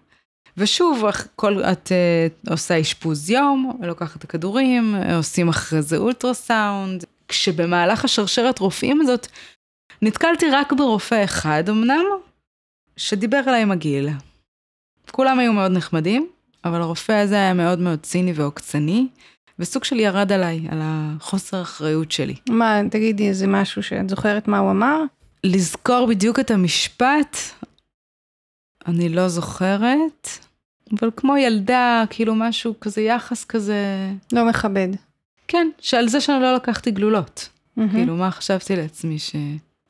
ושוב, 0.56 1.04
כל, 1.36 1.64
את 1.64 1.92
uh, 2.46 2.50
עושה 2.50 2.80
אשפוז 2.80 3.30
יום, 3.30 3.78
לוקחת 3.82 4.16
את 4.16 4.24
הכדורים, 4.24 4.94
עושים 5.16 5.48
אחרי 5.48 5.82
זה 5.82 5.96
אולטרסאונד. 5.96 7.04
כשבמהלך 7.28 8.04
השרשרת 8.04 8.58
רופאים 8.58 9.00
הזאת, 9.00 9.26
נתקלתי 10.02 10.50
רק 10.50 10.72
ברופא 10.72 11.24
אחד 11.24 11.64
אמנם, 11.68 12.04
שדיבר 12.96 13.40
אליי 13.46 13.64
הגיל. 13.72 14.08
כולם 15.10 15.38
היו 15.38 15.52
מאוד 15.52 15.72
נחמדים, 15.72 16.28
אבל 16.64 16.80
הרופא 16.80 17.12
הזה 17.12 17.34
היה 17.34 17.54
מאוד 17.54 17.78
מאוד 17.78 17.98
ציני 18.00 18.32
ועוקצני, 18.32 19.06
וסוג 19.58 19.84
של 19.84 20.00
ירד 20.00 20.32
עליי, 20.32 20.66
על 20.70 20.78
החוסר 20.82 21.62
אחריות 21.62 22.12
שלי. 22.12 22.34
מה, 22.48 22.80
תגידי 22.90 23.28
איזה 23.28 23.46
משהו 23.46 23.82
שאת 23.82 24.08
זוכרת 24.08 24.48
מה 24.48 24.58
הוא 24.58 24.70
אמר? 24.70 25.02
לזכור 25.44 26.06
בדיוק 26.06 26.40
את 26.40 26.50
המשפט, 26.50 27.36
אני 28.86 29.08
לא 29.08 29.28
זוכרת, 29.28 30.28
אבל 30.92 31.10
כמו 31.16 31.36
ילדה, 31.36 32.04
כאילו 32.10 32.34
משהו 32.34 32.80
כזה, 32.80 33.00
יחס 33.00 33.44
כזה, 33.44 34.10
לא 34.32 34.48
מכבד. 34.48 34.88
כן, 35.48 35.68
שעל 35.80 36.08
זה 36.08 36.20
שאני 36.20 36.42
לא 36.42 36.54
לקחתי 36.54 36.90
גלולות. 36.90 37.48
מהמם. 37.76 37.90
כאילו, 37.90 38.16
מה 38.16 38.30
חשבתי 38.30 38.76
לעצמי 38.76 39.18
ש... 39.18 39.36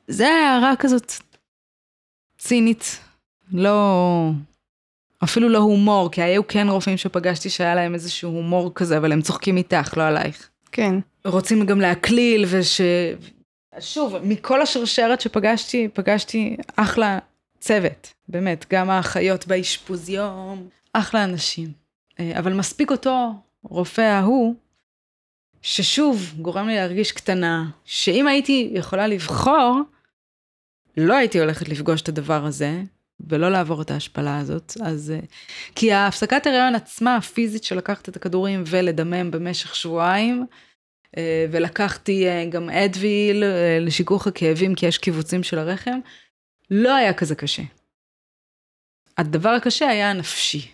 זה 0.07 0.27
הערה 0.27 0.75
כזאת 0.75 1.11
צינית, 2.37 2.99
לא... 3.51 4.31
אפילו 5.23 5.49
לא 5.49 5.57
הומור, 5.57 6.11
כי 6.11 6.21
היו 6.21 6.47
כן 6.47 6.69
רופאים 6.69 6.97
שפגשתי 6.97 7.49
שהיה 7.49 7.75
להם 7.75 7.93
איזשהו 7.93 8.31
הומור 8.31 8.71
כזה, 8.75 8.97
אבל 8.97 9.11
הם 9.11 9.21
צוחקים 9.21 9.57
איתך, 9.57 9.97
לא 9.97 10.03
עלייך. 10.03 10.49
כן. 10.71 10.95
רוצים 11.25 11.65
גם 11.65 11.81
להקליל, 11.81 12.45
וש... 12.47 12.81
שוב, 13.79 14.15
מכל 14.23 14.61
השרשרת 14.61 15.21
שפגשתי, 15.21 15.87
פגשתי 15.93 16.57
אחלה 16.75 17.19
צוות, 17.59 18.13
באמת, 18.27 18.65
גם 18.69 18.89
האחיות 18.89 19.47
באשפוז 19.47 20.09
יום, 20.09 20.69
אחלה 20.93 21.23
אנשים. 21.23 21.71
אה, 22.19 22.39
אבל 22.39 22.53
מספיק 22.53 22.91
אותו 22.91 23.33
רופא 23.63 24.01
ההוא, 24.01 24.55
ששוב, 25.61 26.33
גורם 26.41 26.67
לי 26.67 26.75
להרגיש 26.75 27.11
קטנה, 27.11 27.69
שאם 27.85 28.27
הייתי 28.27 28.69
יכולה 28.73 29.07
לבחור, 29.07 29.81
לא 30.97 31.13
הייתי 31.13 31.39
הולכת 31.39 31.69
לפגוש 31.69 32.01
את 32.01 32.09
הדבר 32.09 32.45
הזה, 32.45 32.81
ולא 33.19 33.51
לעבור 33.51 33.81
את 33.81 33.91
ההשפלה 33.91 34.39
הזאת, 34.39 34.73
אז... 34.83 35.11
אה, 35.15 35.19
כי 35.75 35.91
ההפסקת 35.91 36.47
הריון 36.47 36.75
עצמה, 36.75 37.15
הפיזית 37.15 37.63
של 37.63 37.77
לקחת 37.77 38.09
את 38.09 38.15
הכדורים 38.15 38.63
ולדמם 38.67 39.31
במשך 39.31 39.75
שבועיים, 39.75 40.45
אה, 41.17 41.45
ולקחתי 41.51 42.27
אה, 42.27 42.45
גם 42.45 42.69
אדוויל 42.69 43.43
לשיכוך 43.81 44.27
הכאבים, 44.27 44.75
כי 44.75 44.85
יש 44.85 44.97
קיבוצים 44.97 45.43
של 45.43 45.59
הרחם, 45.59 45.99
לא 46.71 46.95
היה 46.95 47.13
כזה 47.13 47.35
קשה. 47.35 47.63
הדבר 49.17 49.49
הקשה 49.49 49.87
היה 49.87 50.11
הנפשי. 50.11 50.71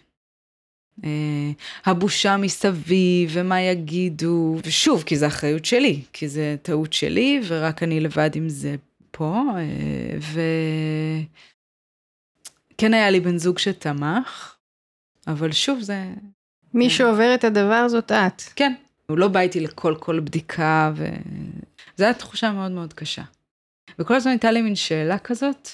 הבושה 1.85 2.37
מסביב, 2.37 3.31
ומה 3.33 3.61
יגידו, 3.61 4.57
ושוב, 4.63 5.03
כי 5.03 5.17
זה 5.17 5.27
אחריות 5.27 5.65
שלי, 5.65 6.01
כי 6.13 6.27
זה 6.27 6.55
טעות 6.61 6.93
שלי, 6.93 7.41
ורק 7.47 7.83
אני 7.83 7.99
לבד 7.99 8.35
עם 8.35 8.49
זה 8.49 8.75
פה, 9.11 9.41
אה, 9.57 10.17
וכן 12.83 12.93
היה 12.93 13.09
לי 13.09 13.19
בן 13.19 13.37
זוג 13.37 13.59
שתמך, 13.59 14.55
אבל 15.27 15.51
שוב, 15.51 15.79
זה... 15.79 16.13
מי 16.73 16.83
כן. 16.83 16.89
שעובר 16.89 17.35
את 17.35 17.43
הדבר 17.43 17.87
זאת 17.87 18.11
את. 18.11 18.41
כן. 18.55 18.73
הוא 19.09 19.17
לא 19.17 19.27
בא 19.27 19.39
איתי 19.39 19.59
לכל 19.59 19.95
כל 19.99 20.19
בדיקה, 20.19 20.91
ו... 20.95 21.05
זו 21.97 22.05
הייתה 22.05 22.19
תחושה 22.19 22.51
מאוד 22.51 22.71
מאוד 22.71 22.93
קשה. 22.93 23.23
וכל 23.99 24.15
הזמן 24.15 24.31
הייתה 24.31 24.51
לי 24.51 24.61
מין 24.61 24.75
שאלה 24.75 25.19
כזאת, 25.19 25.69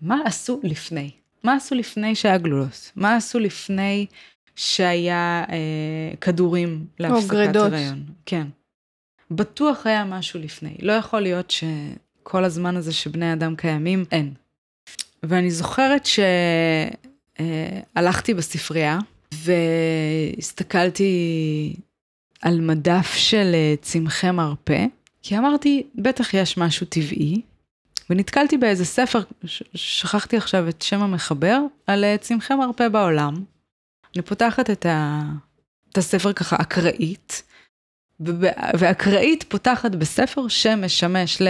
מה 0.00 0.16
עשו 0.24 0.60
לפני? 0.62 1.10
מה 1.44 1.54
עשו 1.54 1.74
לפני 1.74 2.14
שהיה 2.14 2.38
גלולות? 2.38 2.92
מה 2.96 3.16
עשו 3.16 3.38
לפני 3.38 4.06
שהיה 4.56 5.44
אה, 5.48 6.16
כדורים 6.20 6.86
להפסקת. 6.98 7.56
הריון? 7.56 8.04
כן. 8.26 8.46
בטוח 9.30 9.86
היה 9.86 10.04
משהו 10.04 10.40
לפני. 10.40 10.76
לא 10.82 10.92
יכול 10.92 11.20
להיות 11.20 11.50
שכל 11.50 12.44
הזמן 12.44 12.76
הזה 12.76 12.92
שבני 12.92 13.32
אדם 13.32 13.56
קיימים, 13.56 14.04
אין. 14.10 14.34
ואני 15.22 15.50
זוכרת 15.50 16.06
שהלכתי 17.36 18.34
בספרייה 18.34 18.98
והסתכלתי 19.32 21.12
על 22.42 22.60
מדף 22.60 23.14
של 23.14 23.50
אה, 23.54 23.74
צמחי 23.82 24.30
מרפא, 24.30 24.84
כי 25.22 25.38
אמרתי, 25.38 25.82
בטח 25.94 26.34
יש 26.34 26.58
משהו 26.58 26.86
טבעי, 26.86 27.40
ונתקלתי 28.10 28.58
באיזה 28.58 28.84
ספר, 28.84 29.20
שכחתי 29.74 30.36
עכשיו 30.36 30.68
את 30.68 30.82
שם 30.82 31.02
המחבר, 31.02 31.60
על 31.86 32.04
אה, 32.04 32.16
צמחי 32.20 32.54
מרפא 32.54 32.88
בעולם. 32.88 33.34
אני 34.14 34.22
פותחת 34.22 34.70
את, 34.70 34.86
ה... 34.86 35.22
את 35.90 35.98
הספר 35.98 36.32
ככה 36.32 36.56
אקראית, 36.60 37.42
ואקראית 38.78 39.44
פותחת 39.48 39.90
בספר 39.90 40.48
שמשמש 40.48 41.42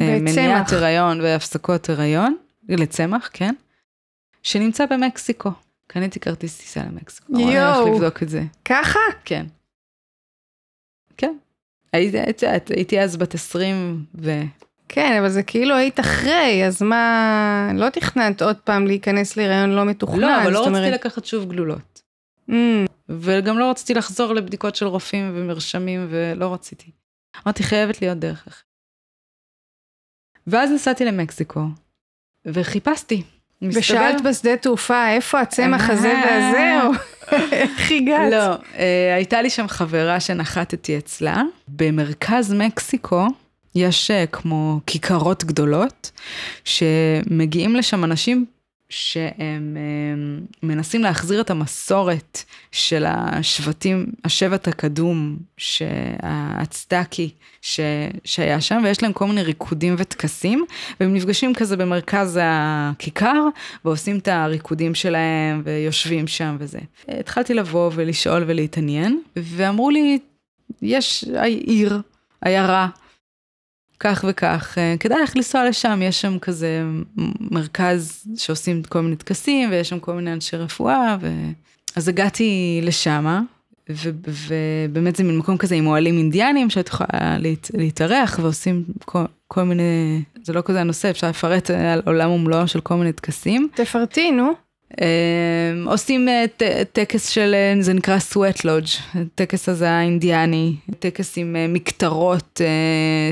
למניעת. 0.00 0.72
הריון 0.72 1.20
והפסקות 1.20 1.88
הריון, 1.88 2.36
לצמח, 2.76 3.30
כן, 3.32 3.54
שנמצא 4.42 4.86
במקסיקו. 4.86 5.50
קניתי 5.86 6.20
כרטיס 6.20 6.58
טיסה 6.58 6.80
למקסיקו. 6.82 7.32
אני 7.34 7.42
יואו. 7.42 7.74
הולך 7.80 7.94
לבדוק 8.02 8.22
את 8.22 8.28
זה. 8.28 8.42
ככה? 8.64 8.98
כן. 9.24 9.46
כן. 11.16 11.36
הייתי, 11.92 12.16
יודעת, 12.16 12.70
הייתי 12.70 13.00
אז 13.00 13.16
בת 13.16 13.34
20 13.34 14.04
ו... 14.14 14.30
כן, 14.88 15.16
אבל 15.20 15.28
זה 15.28 15.42
כאילו 15.42 15.74
היית 15.74 16.00
אחרי, 16.00 16.66
אז 16.66 16.82
מה... 16.82 17.70
לא 17.74 17.88
תכננת 17.90 18.42
עוד 18.42 18.56
פעם 18.56 18.86
להיכנס 18.86 19.36
להיריון 19.36 19.70
לא 19.70 19.84
מתוכנן. 19.84 20.20
לא, 20.20 20.42
אבל 20.42 20.50
לא 20.52 20.58
זאת 20.58 20.68
רציתי 20.68 20.78
אומרת- 20.78 20.94
לקחת 21.00 21.24
שוב 21.24 21.48
גלולות. 21.50 22.02
Mm, 22.50 22.52
וגם 23.08 23.58
לא 23.58 23.70
רציתי 23.70 23.94
לחזור 23.94 24.32
לבדיקות 24.34 24.76
של 24.76 24.86
רופאים 24.86 25.32
ומרשמים, 25.34 26.06
ולא 26.10 26.54
רציתי. 26.54 26.90
אמרתי, 27.44 27.62
חייבת 27.62 28.02
להיות 28.02 28.18
דרך 28.18 28.46
אחרת. 28.46 28.64
ואז 30.46 30.70
נסעתי 30.70 31.04
למקסיקו, 31.04 31.60
וחיפשתי. 32.46 33.22
מסתבר- 33.62 33.78
ושאלת 33.80 34.20
בשדה 34.20 34.56
תעופה, 34.56 35.10
איפה 35.10 35.40
הצמח 35.40 35.90
הזה 35.90 36.12
אה. 36.12 36.22
והזה, 36.24 36.82
או 36.86 36.90
איך 37.52 37.92
הגעת? 37.92 38.32
לא, 38.32 38.54
אה, 38.78 39.14
הייתה 39.14 39.42
לי 39.42 39.50
שם 39.50 39.68
חברה 39.68 40.20
שנחתתי 40.20 40.98
אצלה. 40.98 41.42
במרכז 41.68 42.52
מקסיקו 42.52 43.26
יש 43.74 44.10
אה, 44.10 44.24
כמו 44.26 44.80
כיכרות 44.86 45.44
גדולות, 45.44 46.10
שמגיעים 46.64 47.76
לשם 47.76 48.04
אנשים 48.04 48.46
שהם 48.90 49.76
אה, 49.76 50.38
מנסים 50.62 51.02
להחזיר 51.02 51.40
את 51.40 51.50
המסורת 51.50 52.42
של 52.72 53.04
השבטים, 53.06 54.06
השבט 54.24 54.68
הקדום, 54.68 55.36
האצטקי, 56.22 57.30
ש, 57.62 57.80
שהיה 58.24 58.60
שם, 58.60 58.80
ויש 58.84 59.02
להם 59.02 59.12
כל 59.12 59.26
מיני 59.26 59.42
ריקודים 59.42 59.94
וטקסים, 59.98 60.64
והם 61.00 61.14
נפגשים 61.14 61.54
כזה 61.54 61.76
במרכז 61.76 62.38
הכיכר, 62.42 63.44
ועושים 63.84 64.18
את 64.18 64.28
הריקודים 64.28 64.94
שלהם, 64.94 65.62
ויושבים 65.64 66.26
שם 66.26 66.56
וזה. 66.58 66.78
התחלתי 67.08 67.54
לבוא 67.54 67.90
ולשאול 67.94 68.44
ולהתעניין, 68.46 69.20
ואמרו 69.36 69.90
לי, 69.90 70.18
יש 70.82 71.24
עיר, 71.66 72.00
עיירה, 72.44 72.88
כך 74.00 74.24
וכך, 74.28 74.74
אה, 74.78 74.94
כדאי 75.00 75.22
לך 75.22 75.36
לנסוע 75.36 75.68
לשם, 75.68 76.00
יש 76.02 76.20
שם 76.20 76.38
כזה 76.38 76.82
מרכז 77.50 78.24
שעושים 78.36 78.82
כל 78.82 79.00
מיני 79.00 79.16
טקסים, 79.16 79.70
ויש 79.70 79.88
שם 79.88 79.98
כל 80.00 80.12
מיני 80.12 80.32
אנשי 80.32 80.56
רפואה, 80.56 81.16
ו... 81.20 81.28
אז 81.96 82.08
הגעתי 82.08 82.80
לשם, 82.82 83.42
ו- 83.90 84.10
ובאמת 84.26 85.16
זה 85.16 85.24
מין 85.24 85.38
מקום 85.38 85.56
כזה 85.56 85.74
עם 85.74 85.86
אוהלים 85.86 86.18
אינדיאנים, 86.18 86.70
שאת 86.70 86.88
יכולה 86.88 87.08
להת- 87.38 87.70
להתארח, 87.74 88.38
ועושים 88.42 88.84
כל, 89.04 89.18
כל 89.48 89.62
מיני, 89.62 90.22
זה 90.42 90.52
לא 90.52 90.62
כזה 90.64 90.80
הנושא, 90.80 91.10
אפשר 91.10 91.28
לפרט 91.28 91.70
על 91.70 92.02
עולם 92.06 92.30
ומלואו 92.30 92.68
של 92.68 92.80
כל 92.80 92.94
מיני 92.94 93.12
טקסים. 93.12 93.68
תפרטי, 93.74 94.30
נו. 94.30 94.52
אה, 95.00 95.92
עושים 95.92 96.28
אה, 96.28 96.44
טקס 96.92 97.28
של, 97.28 97.54
אה, 97.54 97.82
זה 97.82 97.94
נקרא 97.94 98.18
sweat 98.18 98.64
lodge, 98.64 98.86
טקס 99.34 99.68
הזה 99.68 99.90
האינדיאני, 99.90 100.74
טקס 100.98 101.38
עם 101.38 101.56
אה, 101.56 101.66
מקטרות 101.68 102.60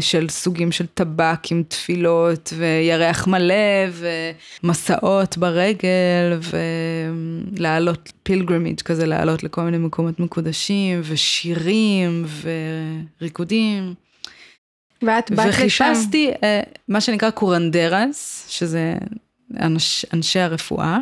של 0.00 0.28
סוגים 0.28 0.72
של 0.72 0.86
טבק 0.86 1.50
עם 1.50 1.62
תפילות 1.68 2.52
וירח 2.56 3.26
מלא 3.26 3.54
ומסעות 4.62 5.38
ברגל 5.38 6.38
ולעלות 7.52 8.12
pilgrimage 8.23 8.80
כזה, 8.80 9.06
לעלות 9.06 9.42
לכל 9.42 9.62
מיני 9.62 9.78
מקומות 9.78 10.20
מקודשים 10.20 11.00
ושירים 11.04 12.25
וריקודים. 13.20 13.94
ואת 15.02 15.30
באת 15.30 15.46
לשם. 15.46 15.48
וחיפשתי 15.48 16.30
מה 16.88 17.00
שנקרא 17.00 17.30
curanderas, 17.30 18.46
שזה 18.48 18.94
אנש, 19.60 20.06
אנשי 20.12 20.38
הרפואה, 20.38 20.98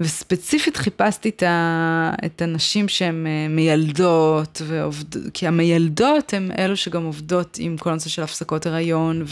וספציפית 0.00 0.76
חיפשתי 0.76 1.28
את, 1.28 1.42
ה, 1.42 2.12
את 2.24 2.42
הנשים 2.42 2.88
שהן 2.88 3.26
אה, 3.26 3.46
מיילדות, 3.48 4.62
ועובד, 4.64 5.30
כי 5.34 5.46
המיילדות 5.46 6.34
הן 6.34 6.50
אלו 6.58 6.76
שגם 6.76 7.04
עובדות 7.04 7.56
עם 7.60 7.76
כל 7.76 7.90
הנושא 7.90 8.08
של 8.08 8.22
הפסקות 8.22 8.66
הריון 8.66 9.24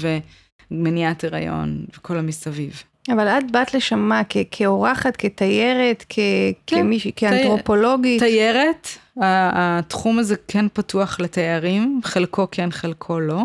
ומניעת 0.70 1.24
הריון 1.24 1.84
וכל 1.96 2.18
המסביב. 2.18 2.82
אבל 3.08 3.28
את 3.28 3.50
באת 3.50 3.74
לשם 3.74 3.98
מה? 3.98 4.22
כ- 4.28 4.36
כאורחת, 4.50 5.16
כתיירת, 5.16 6.04
כ- 6.08 6.18
כן, 6.66 6.82
כמישהי, 6.82 7.12
כאנתרופולוגית? 7.16 8.22
תיירת, 8.22 8.88
התחום 9.20 10.18
הזה 10.18 10.34
כן 10.48 10.66
פתוח 10.72 11.20
לתיירים, 11.20 12.00
חלקו 12.04 12.46
כן, 12.50 12.70
חלקו 12.70 13.20
לא. 13.20 13.42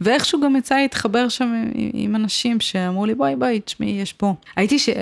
ואיכשהו 0.00 0.40
גם 0.40 0.56
יצא 0.56 0.74
להתחבר 0.76 1.28
שם 1.28 1.64
עם, 1.74 1.90
עם 1.92 2.16
אנשים 2.16 2.60
שאמרו 2.60 3.06
לי, 3.06 3.14
בואי, 3.14 3.36
בואי, 3.36 3.60
תשמעי, 3.60 3.90
יש 3.90 4.12
פה. 4.12 4.34
הייתי 4.56 4.78
ש, 4.78 4.88
אה, 4.88 4.94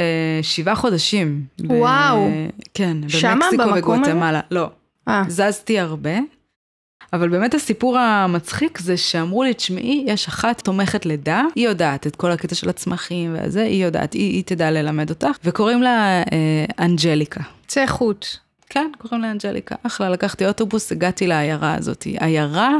שבעה 0.42 0.74
חודשים. 0.74 1.42
ב- 1.60 1.70
וואו. 1.70 2.28
כן, 2.74 2.96
שמה? 3.08 3.34
במקסיקו? 3.52 3.76
וגואטמלה. 3.76 4.40
לא, 4.50 4.70
אה, 5.08 5.22
זזתי 5.28 5.78
הרבה. 5.78 6.18
אבל 7.12 7.28
באמת 7.28 7.54
הסיפור 7.54 7.98
המצחיק 7.98 8.78
זה 8.78 8.96
שאמרו 8.96 9.42
לי, 9.42 9.54
תשמעי, 9.54 10.04
יש 10.06 10.28
אחת 10.28 10.60
תומכת 10.60 11.06
לידה, 11.06 11.42
היא 11.54 11.68
יודעת 11.68 12.06
את 12.06 12.16
כל 12.16 12.30
הקטע 12.30 12.54
של 12.54 12.68
הצמחים 12.68 13.36
וזה, 13.42 13.62
היא 13.62 13.84
יודעת, 13.84 14.12
היא, 14.12 14.30
היא 14.32 14.42
תדע 14.46 14.70
ללמד 14.70 15.10
אותך, 15.10 15.36
וקוראים 15.44 15.82
לה 15.82 16.22
אה, 16.32 16.64
אנג'ליקה. 16.78 17.40
צא 17.66 17.86
חוט. 17.86 18.26
כן, 18.72 18.90
קוראים 18.98 19.20
לה 19.22 19.30
אנג'ליקה. 19.30 19.74
אחלה, 19.82 20.10
לקחתי 20.10 20.46
אוטובוס, 20.46 20.92
הגעתי 20.92 21.26
לעיירה 21.26 21.74
הזאת. 21.74 22.06
עיירה 22.20 22.70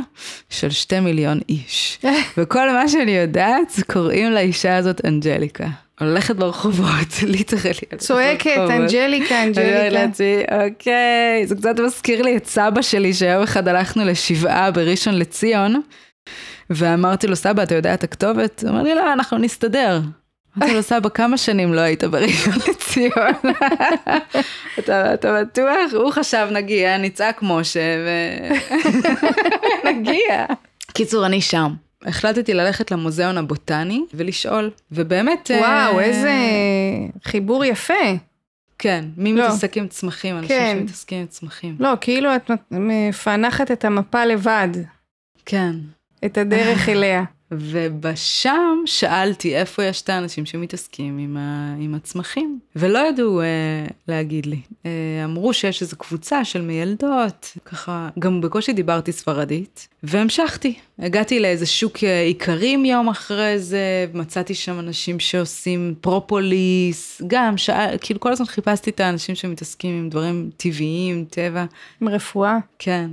של 0.49 0.71
שתי 0.71 1.01
מיליון 1.01 1.41
איש. 1.49 1.99
וכל 2.37 2.71
מה 2.71 2.89
שאני 2.89 3.11
יודעת, 3.11 3.81
קוראים 3.93 4.33
לאישה 4.33 4.77
הזאת 4.77 5.05
אנג'ליקה. 5.05 5.67
הולכת 6.01 6.37
ברחובות, 6.37 7.23
ליטרלי. 7.27 7.99
צועקת, 7.99 8.57
אנג'ליקה, 8.71 9.43
אני 9.43 9.51
אומרת 9.51 9.93
אנג'ליקה. 9.93 10.65
אוקיי, 10.65 11.47
זה 11.47 11.55
קצת 11.55 11.81
מזכיר 11.81 12.23
לי 12.23 12.37
את 12.37 12.47
סבא 12.47 12.83
שלי, 12.83 13.15
שיום 13.15 13.43
אחד 13.43 13.69
הלכנו 13.69 14.05
לשבעה 14.05 14.71
בראשון 14.71 15.15
לציון, 15.15 15.81
ואמרתי 16.71 17.27
לו, 17.27 17.37
סבא, 17.37 17.63
אתה 17.63 17.75
יודע 17.75 17.95
את 17.95 18.05
הכתובת? 18.05 18.63
הוא 18.63 18.71
אמר 18.71 18.83
לי, 18.83 18.95
לא, 18.95 19.13
אנחנו 19.13 19.39
נסתדר. 19.39 20.01
אמרתי 20.59 20.75
לו, 20.75 20.83
סבא, 20.83 21.09
כמה 21.09 21.37
שנים 21.37 21.75
לא 21.75 21.81
היית 21.81 22.05
בראשון 22.05 22.55
לציון? 22.69 23.53
אתה, 24.79 25.15
בטוח? 25.41 25.93
הוא 25.93 26.11
חשב, 26.13 26.49
נגיע, 26.53 26.99
נצעק 26.99 27.43
משה, 27.43 27.97
ונגיע. 29.85 30.47
קיצור, 30.95 31.27
אני 31.27 31.41
שם. 31.41 31.75
החלטתי 32.07 32.55
ללכת 32.55 32.91
למוזיאון 32.91 33.39
הבוטני 33.39 34.05
ולשאול, 34.15 34.71
ובאמת... 34.93 35.51
וואו, 35.59 35.99
אה, 35.99 36.05
איזה 36.05 36.33
חיבור 37.25 37.65
יפה. 37.65 37.95
כן, 38.79 39.05
מי 39.17 39.33
לא. 39.33 39.45
מתעסק 39.45 39.77
עם 39.77 39.89
צמחים? 39.89 40.39
אנשים 40.39 40.49
כן. 40.49 40.77
שמתעסקים 40.79 41.21
עם 41.21 41.27
צמחים. 41.27 41.77
לא, 41.79 41.93
כאילו 42.01 42.37
את 42.37 42.51
מפענחת 42.71 43.71
את 43.71 43.85
המפה 43.85 44.25
לבד, 44.25 44.69
כן. 45.47 45.73
את 46.25 46.39
הדרך 46.39 46.89
אליה. 46.89 47.25
ובשם 47.53 48.79
שאלתי 48.87 49.57
איפה 49.57 49.85
יש 49.85 50.03
את 50.03 50.09
האנשים 50.09 50.47
שמתעסקים 50.47 51.19
עם, 51.19 51.37
ה, 51.37 51.75
עם 51.79 51.95
הצמחים, 51.95 52.59
ולא 52.77 52.99
ידעו 53.09 53.41
אה, 53.41 53.47
להגיד 54.09 54.47
לי. 54.47 54.61
אה, 54.87 54.91
אמרו 55.25 55.53
שיש 55.53 55.83
איזו 55.83 55.97
קבוצה 55.97 56.45
של 56.45 56.63
מיילדות, 56.63 57.57
ככה, 57.65 58.09
גם 58.19 58.41
בקושי 58.41 58.73
דיברתי 58.73 59.13
ספרדית, 59.13 59.89
והמשכתי. 60.03 60.75
הגעתי 60.99 61.41
לאיזה 61.41 61.67
שוק 61.67 62.05
אה, 62.05 62.23
איכרים 62.23 62.85
יום 62.85 63.09
אחרי 63.09 63.59
זה, 63.59 64.07
מצאתי 64.15 64.55
שם 64.55 64.79
אנשים 64.79 65.21
שעושים 65.21 65.95
פרופוליס, 66.01 67.23
גם, 67.27 67.57
שאל, 67.57 67.97
כאילו 68.01 68.21
כל 68.21 68.33
הזמן 68.33 68.47
חיפשתי 68.47 68.91
את 68.91 69.01
האנשים 69.01 69.35
שמתעסקים 69.35 69.99
עם 69.99 70.09
דברים 70.09 70.51
טבעיים, 70.57 71.25
טבע. 71.31 71.65
עם 72.01 72.09
רפואה. 72.09 72.59
כן. 72.79 73.11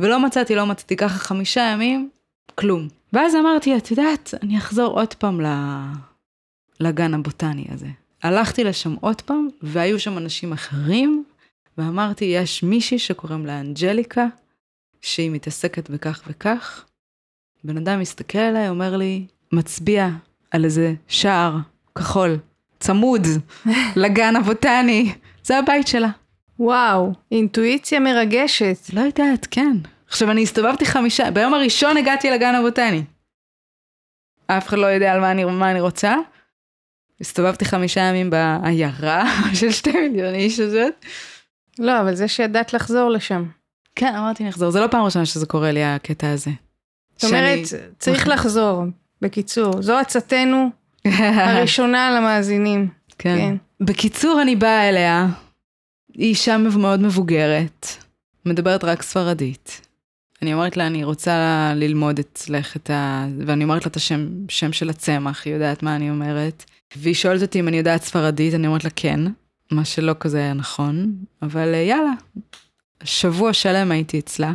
ולא 0.00 0.20
מצאתי, 0.20 0.54
לא 0.54 0.66
מצאתי, 0.66 0.96
ככה 0.96 1.18
חמישה 1.18 1.70
ימים, 1.72 2.10
כלום. 2.54 2.88
ואז 3.16 3.34
אמרתי, 3.34 3.76
את 3.76 3.90
יודעת, 3.90 4.34
אני 4.42 4.58
אחזור 4.58 5.00
עוד 5.00 5.14
פעם 5.14 5.40
ל... 5.40 5.46
לגן 6.80 7.14
הבוטני 7.14 7.64
הזה. 7.70 7.86
הלכתי 8.22 8.64
לשם 8.64 8.94
עוד 9.00 9.20
פעם, 9.20 9.48
והיו 9.62 10.00
שם 10.00 10.18
אנשים 10.18 10.52
אחרים, 10.52 11.24
ואמרתי, 11.78 12.24
יש 12.24 12.62
מישהי 12.62 12.98
שקוראים 12.98 13.46
לה 13.46 13.60
אנג'ליקה, 13.60 14.26
שהיא 15.00 15.30
מתעסקת 15.30 15.90
בכך 15.90 16.22
וכך. 16.26 16.84
בן 17.64 17.76
אדם 17.76 18.00
מסתכל 18.00 18.38
עליי, 18.38 18.68
אומר 18.68 18.96
לי, 18.96 19.26
מצביע 19.52 20.08
על 20.50 20.64
איזה 20.64 20.94
שער 21.08 21.56
כחול, 21.94 22.38
צמוד, 22.80 23.26
לגן 24.02 24.36
הבוטני. 24.36 25.12
זה 25.44 25.58
הבית 25.58 25.86
שלה. 25.86 26.10
וואו, 26.58 27.12
אינטואיציה 27.32 28.00
מרגשת. 28.00 28.78
לא 28.92 29.00
יודעת, 29.00 29.46
כן. 29.50 29.76
עכשיו, 30.08 30.30
אני 30.30 30.42
הסתובבתי 30.42 30.86
חמישה, 30.86 31.30
ביום 31.30 31.54
הראשון 31.54 31.96
הגעתי 31.96 32.30
לגן 32.30 32.54
הבוטני. 32.54 33.02
אף 34.46 34.68
אחד 34.68 34.78
לא 34.78 34.86
יודע 34.86 35.12
על 35.12 35.20
מה 35.20 35.30
אני, 35.30 35.44
מה 35.44 35.70
אני 35.70 35.80
רוצה. 35.80 36.14
הסתובבתי 37.20 37.64
חמישה 37.64 38.00
ימים 38.00 38.30
בעיירה 38.30 39.24
של 39.60 39.70
שתי 39.70 40.08
מיליון 40.08 40.34
איש 40.34 40.60
הזאת. 40.60 41.04
לא, 41.78 42.00
אבל 42.00 42.14
זה 42.14 42.28
שידעת 42.28 42.72
לחזור 42.72 43.10
לשם. 43.10 43.44
כן, 43.94 44.14
אמרתי 44.14 44.42
אני 44.42 44.50
אחזור. 44.50 44.70
זה 44.70 44.80
לא 44.80 44.86
פעם 44.86 45.04
ראשונה 45.04 45.26
שזה 45.26 45.46
קורה 45.46 45.72
לי, 45.72 45.84
הקטע 45.84 46.30
הזה. 46.30 46.50
זאת 47.16 47.30
אומרת, 47.30 47.58
צריך 47.98 48.28
לחזור. 48.28 48.84
בקיצור, 49.22 49.82
זו 49.82 49.98
עצתנו 49.98 50.70
הראשונה 51.36 52.16
למאזינים. 52.16 52.88
כן. 53.18 53.36
כן. 53.38 53.56
בקיצור, 53.80 54.42
אני 54.42 54.56
באה 54.56 54.88
אליה, 54.88 55.26
היא 56.14 56.28
אישה 56.28 56.58
מאוד 56.58 57.00
מבוגרת, 57.00 57.86
מדברת 58.46 58.84
רק 58.84 59.02
ספרדית. 59.02 59.85
אני 60.42 60.54
אומרת 60.54 60.76
לה, 60.76 60.86
אני 60.86 61.04
רוצה 61.04 61.72
ללמוד 61.76 62.18
אצלך 62.18 62.76
את 62.76 62.90
ה... 62.90 63.26
ואני 63.46 63.64
אומרת 63.64 63.84
לה 63.84 63.90
את 63.90 63.96
השם 63.96 64.28
שם 64.48 64.72
של 64.72 64.90
הצמח, 64.90 65.42
היא 65.44 65.54
יודעת 65.54 65.82
מה 65.82 65.96
אני 65.96 66.10
אומרת. 66.10 66.64
והיא 66.96 67.14
שואלת 67.14 67.42
אותי 67.42 67.60
אם 67.60 67.68
אני 67.68 67.76
יודעת 67.78 68.02
ספרדית, 68.02 68.54
אני 68.54 68.66
אומרת 68.66 68.84
לה 68.84 68.90
כן, 68.96 69.20
מה 69.70 69.84
שלא 69.84 70.14
כזה 70.20 70.38
היה 70.38 70.52
נכון, 70.52 71.12
אבל 71.42 71.74
אה, 71.74 71.78
יאללה, 71.78 72.12
שבוע 73.04 73.52
שלם 73.52 73.90
הייתי 73.92 74.18
אצלה. 74.18 74.52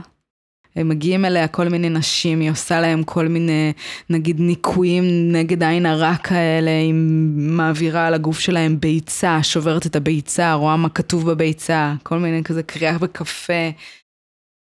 הם 0.75 0.89
מגיעים 0.89 1.25
אליה 1.25 1.47
כל 1.47 1.67
מיני 1.67 1.89
נשים, 1.89 2.39
היא 2.39 2.51
עושה 2.51 2.81
להם 2.81 3.03
כל 3.03 3.27
מיני, 3.27 3.73
נגיד, 4.09 4.39
ניקויים 4.39 5.31
נגד 5.31 5.63
עין 5.63 5.85
הרע 5.85 6.15
כאלה, 6.15 6.71
היא 6.71 6.93
מעבירה 7.35 8.07
על 8.07 8.13
הגוף 8.13 8.39
שלהם 8.39 8.79
ביצה, 8.79 9.43
שוברת 9.43 9.85
את 9.85 9.95
הביצה, 9.95 10.53
רואה 10.53 10.77
מה 10.77 10.89
כתוב 10.89 11.31
בביצה, 11.31 11.93
כל 12.03 12.17
מיני 12.17 12.43
כזה 12.43 12.63
קריאה 12.63 12.97
בקפה. 12.97 13.69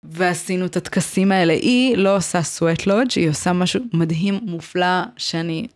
ועשינו 0.02 0.66
את 0.66 0.76
הטקסים 0.76 1.32
האלה. 1.32 1.52
היא 1.52 1.96
לא 1.96 2.16
עושה 2.16 2.42
סוואט 2.42 2.86
לודג', 2.86 3.10
היא 3.16 3.30
עושה 3.30 3.52
משהו 3.52 3.80
מדהים, 3.92 4.40
מופלא, 4.42 5.02
שאני 5.16 5.66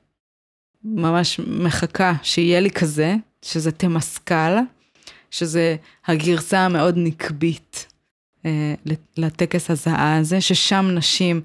ממש 0.84 1.40
מחכה 1.46 2.12
שיהיה 2.22 2.60
לי 2.60 2.70
כזה, 2.70 3.14
שזה 3.42 3.72
תמסקל, 3.72 4.56
שזה 5.30 5.76
הגרסה 6.06 6.58
המאוד 6.58 6.94
נקבית 6.98 7.86
אה, 8.46 8.74
לטקס 9.16 9.70
הזעה 9.70 10.16
הזה, 10.16 10.40
ששם 10.40 10.90
נשים 10.94 11.40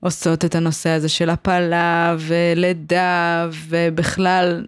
עושות 0.00 0.44
את 0.44 0.54
הנושא 0.54 0.90
הזה 0.90 1.08
של 1.08 1.30
הפלה 1.30 2.16
ולידה, 2.18 3.48
ובכלל 3.68 4.66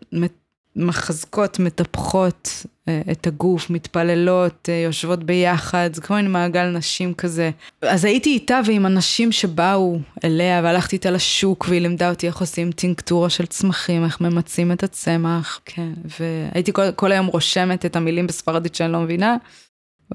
מחזקות, 0.78 1.58
מטפחות 1.58 2.66
אה, 2.88 3.02
את 3.12 3.26
הגוף, 3.26 3.70
מתפללות, 3.70 4.68
אה, 4.68 4.74
יושבות 4.74 5.24
ביחד, 5.24 5.90
זה 5.92 6.00
כמו 6.00 6.16
מיני 6.16 6.28
מעגל 6.28 6.64
נשים 6.64 7.14
כזה. 7.14 7.50
אז 7.82 8.04
הייתי 8.04 8.30
איתה 8.30 8.60
ועם 8.66 8.86
אנשים 8.86 9.32
שבאו 9.32 9.98
אליה, 10.24 10.60
והלכתי 10.64 10.96
איתה 10.96 11.10
לשוק, 11.10 11.66
והיא 11.68 11.80
לימדה 11.80 12.10
אותי 12.10 12.26
איך 12.26 12.40
עושים 12.40 12.72
טינקטורה 12.72 13.30
של 13.30 13.46
צמחים, 13.46 14.04
איך 14.04 14.20
ממצים 14.20 14.72
את 14.72 14.82
הצמח, 14.82 15.60
כן, 15.64 15.92
והייתי 16.18 16.72
כל, 16.72 16.92
כל 16.92 17.12
היום 17.12 17.26
רושמת 17.26 17.86
את 17.86 17.96
המילים 17.96 18.26
בספרדית 18.26 18.74
שאני 18.74 18.92
לא 18.92 19.00
מבינה, 19.00 19.36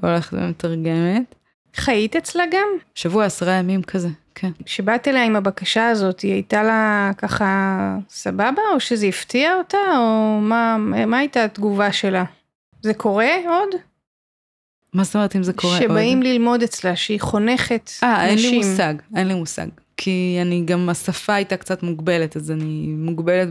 והולכת 0.02 0.32
ומתרגמת. 0.32 1.34
חיית 1.76 2.16
אצלה 2.16 2.44
גם? 2.52 2.68
שבוע 2.94 3.24
עשרה 3.24 3.52
ימים 3.52 3.82
כזה. 3.82 4.08
כן. 4.34 4.50
כשבאת 4.64 5.08
אליה 5.08 5.24
עם 5.24 5.36
הבקשה 5.36 5.88
הזאת, 5.88 6.20
היא 6.20 6.32
הייתה 6.32 6.62
לה 6.62 7.10
ככה 7.18 7.96
סבבה, 8.08 8.62
או 8.74 8.80
שזה 8.80 9.06
הפתיע 9.06 9.54
אותה, 9.54 9.78
או 9.98 10.38
מה, 10.40 10.76
מה 11.06 11.18
הייתה 11.18 11.44
התגובה 11.44 11.92
שלה? 11.92 12.24
זה 12.82 12.94
קורה 12.94 13.30
עוד? 13.46 13.68
מה 14.92 15.04
זאת 15.04 15.14
אומרת 15.14 15.36
אם 15.36 15.42
זה 15.42 15.52
קורה 15.52 15.76
שבאים 15.76 15.90
עוד? 15.90 15.98
שבאים 16.00 16.22
ללמוד 16.22 16.62
אצלה, 16.62 16.96
שהיא 16.96 17.20
חונכת 17.20 17.90
아, 18.02 18.06
נשים. 18.06 18.08
אה, 18.08 18.26
אין 18.26 18.38
לי 18.38 18.56
מושג, 18.56 18.94
אין 19.16 19.28
לי 19.28 19.34
מושג. 19.34 19.66
כי 19.96 20.38
אני 20.42 20.62
גם, 20.64 20.88
השפה 20.88 21.34
הייתה 21.34 21.56
קצת 21.56 21.82
מוגבלת, 21.82 22.36
אז 22.36 22.50
אני 22.50 22.86
מוגבלת 22.88 23.48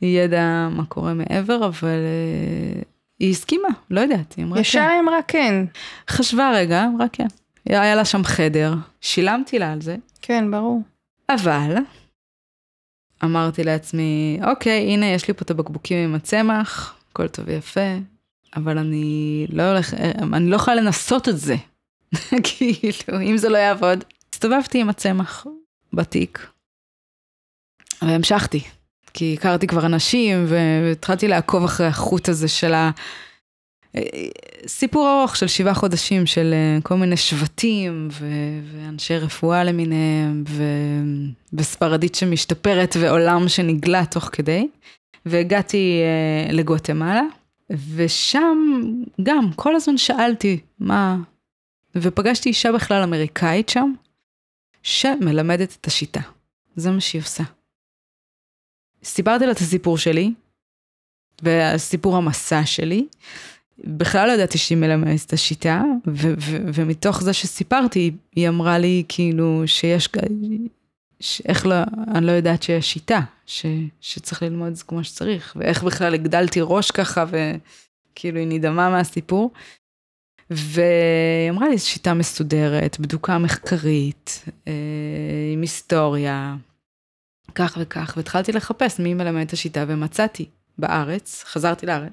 בידע 0.00 0.68
מה 0.70 0.84
קורה 0.84 1.14
מעבר, 1.14 1.66
אבל 1.66 1.88
uh, 1.88 2.84
היא 3.18 3.30
הסכימה, 3.30 3.68
לא 3.90 4.00
יודעת, 4.00 4.34
היא 4.36 4.44
אמרה 4.44 4.56
כן. 4.56 4.60
ישר 4.60 4.80
היא 4.80 5.00
אמרה 5.00 5.18
כן. 5.28 5.64
חשבה 6.10 6.50
רגע, 6.54 6.84
אמרה 6.84 7.06
כן. 7.12 7.26
היה 7.78 7.94
לה 7.94 8.04
שם 8.04 8.24
חדר, 8.24 8.74
שילמתי 9.00 9.58
לה 9.58 9.72
על 9.72 9.80
זה. 9.80 9.96
כן, 10.22 10.50
ברור. 10.50 10.82
אבל 11.30 11.74
אמרתי 13.24 13.64
לעצמי, 13.64 14.40
אוקיי, 14.44 14.92
הנה 14.92 15.06
יש 15.06 15.28
לי 15.28 15.34
פה 15.34 15.42
את 15.42 15.50
הבקבוקים 15.50 15.98
עם 16.08 16.14
הצמח, 16.14 16.94
הכל 17.12 17.28
טוב 17.28 17.44
ויפה, 17.48 17.96
אבל 18.56 18.78
אני 18.78 19.46
לא 19.52 19.62
הולך, 19.62 19.94
אני 20.22 20.50
לא 20.50 20.56
יכולה 20.56 20.76
לנסות 20.76 21.28
את 21.28 21.38
זה. 21.38 21.56
כאילו, 22.44 23.20
אם 23.22 23.36
זה 23.36 23.48
לא 23.48 23.58
יעבוד. 23.58 24.04
הסתובבתי 24.34 24.80
עם 24.80 24.88
הצמח 24.88 25.46
בתיק, 25.92 26.46
והמשכתי, 28.02 28.60
כי 29.14 29.34
הכרתי 29.38 29.66
כבר 29.66 29.86
אנשים, 29.86 30.44
והתחלתי 30.48 31.28
לעקוב 31.28 31.64
אחרי 31.64 31.86
החוט 31.86 32.28
הזה 32.28 32.48
של 32.48 32.74
ה... 32.74 32.90
סיפור 34.66 35.10
ארוך 35.10 35.36
של 35.36 35.46
שבעה 35.46 35.74
חודשים 35.74 36.26
של 36.26 36.50
אה, 36.52 36.78
כל 36.82 36.94
מיני 36.94 37.16
שבטים 37.16 38.08
ו- 38.12 38.60
ואנשי 38.72 39.18
רפואה 39.18 39.64
למיניהם 39.64 40.44
ו- 40.48 40.62
וספרדית 41.52 42.14
שמשתפרת 42.14 42.96
ועולם 43.00 43.48
שנגלה 43.48 44.06
תוך 44.06 44.24
כדי. 44.32 44.68
והגעתי 45.26 46.02
uh, 46.48 46.52
לגואטמלה, 46.52 47.22
ושם 47.96 48.80
גם 49.22 49.52
כל 49.56 49.76
הזמן 49.76 49.98
שאלתי 49.98 50.60
מה... 50.78 51.16
ופגשתי 51.94 52.48
אישה 52.48 52.72
בכלל 52.72 53.02
אמריקאית 53.02 53.68
שם, 53.68 53.92
שמלמדת 54.82 55.76
את 55.80 55.86
השיטה. 55.86 56.20
זה 56.76 56.90
מה 56.90 57.00
שהיא 57.00 57.22
עושה. 57.22 57.42
סיפרתי 59.04 59.46
לה 59.46 59.52
את 59.52 59.56
הסיפור 59.56 59.98
שלי, 59.98 60.32
וסיפור 61.42 62.16
המסע 62.16 62.66
שלי, 62.66 63.06
בכלל 63.84 64.28
לא 64.28 64.32
ידעתי 64.32 64.58
שהיא 64.58 64.78
מלמדת 64.78 65.24
את 65.26 65.32
השיטה, 65.32 65.82
ו- 66.06 66.34
ו- 66.40 66.58
ומתוך 66.74 67.22
זה 67.22 67.32
שסיפרתי, 67.32 68.10
היא 68.36 68.48
אמרה 68.48 68.78
לי 68.78 69.04
כאילו 69.08 69.62
שיש, 69.66 70.08
ש- 71.20 71.42
איך 71.48 71.66
לא, 71.66 71.74
אני 72.14 72.26
לא 72.26 72.32
יודעת 72.32 72.62
שיש 72.62 72.92
שיטה, 72.92 73.20
ש- 73.46 73.66
שצריך 74.00 74.42
ללמוד 74.42 74.68
את 74.68 74.76
זה 74.76 74.84
כמו 74.84 75.04
שצריך, 75.04 75.56
ואיך 75.56 75.82
בכלל 75.82 76.14
הגדלתי 76.14 76.60
ראש 76.62 76.90
ככה, 76.90 77.24
וכאילו 77.30 78.38
היא 78.38 78.46
נדהמה 78.48 78.90
מהסיפור. 78.90 79.50
והיא 80.50 81.50
אמרה 81.50 81.68
לי, 81.68 81.78
זו 81.78 81.88
שיטה 81.88 82.14
מסודרת, 82.14 83.00
בדוקה 83.00 83.38
מחקרית, 83.38 84.44
אה, 84.68 84.72
עם 85.52 85.60
היסטוריה, 85.60 86.56
כך 87.54 87.78
וכך, 87.80 88.14
והתחלתי 88.16 88.52
לחפש 88.52 89.00
מי 89.00 89.14
מלמד 89.14 89.46
את 89.46 89.52
השיטה, 89.52 89.84
ומצאתי 89.88 90.46
בארץ, 90.78 91.44
חזרתי 91.46 91.86
לארץ, 91.86 92.12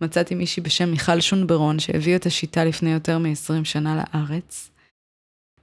מצאתי 0.00 0.34
מישהי 0.34 0.62
בשם 0.62 0.90
מיכל 0.90 1.20
שונברון, 1.20 1.78
שהביא 1.78 2.16
את 2.16 2.26
השיטה 2.26 2.64
לפני 2.64 2.92
יותר 2.92 3.18
מ-20 3.18 3.64
שנה 3.64 4.02
לארץ, 4.14 4.70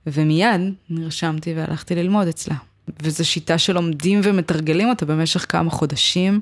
ומיד 0.07 0.61
נרשמתי 0.89 1.53
והלכתי 1.53 1.95
ללמוד 1.95 2.27
אצלה. 2.27 2.55
וזו 3.01 3.25
שיטה 3.25 3.57
שלומדים 3.57 4.19
ומתרגלים 4.23 4.89
אותה 4.89 5.05
במשך 5.05 5.45
כמה 5.49 5.71
חודשים, 5.71 6.41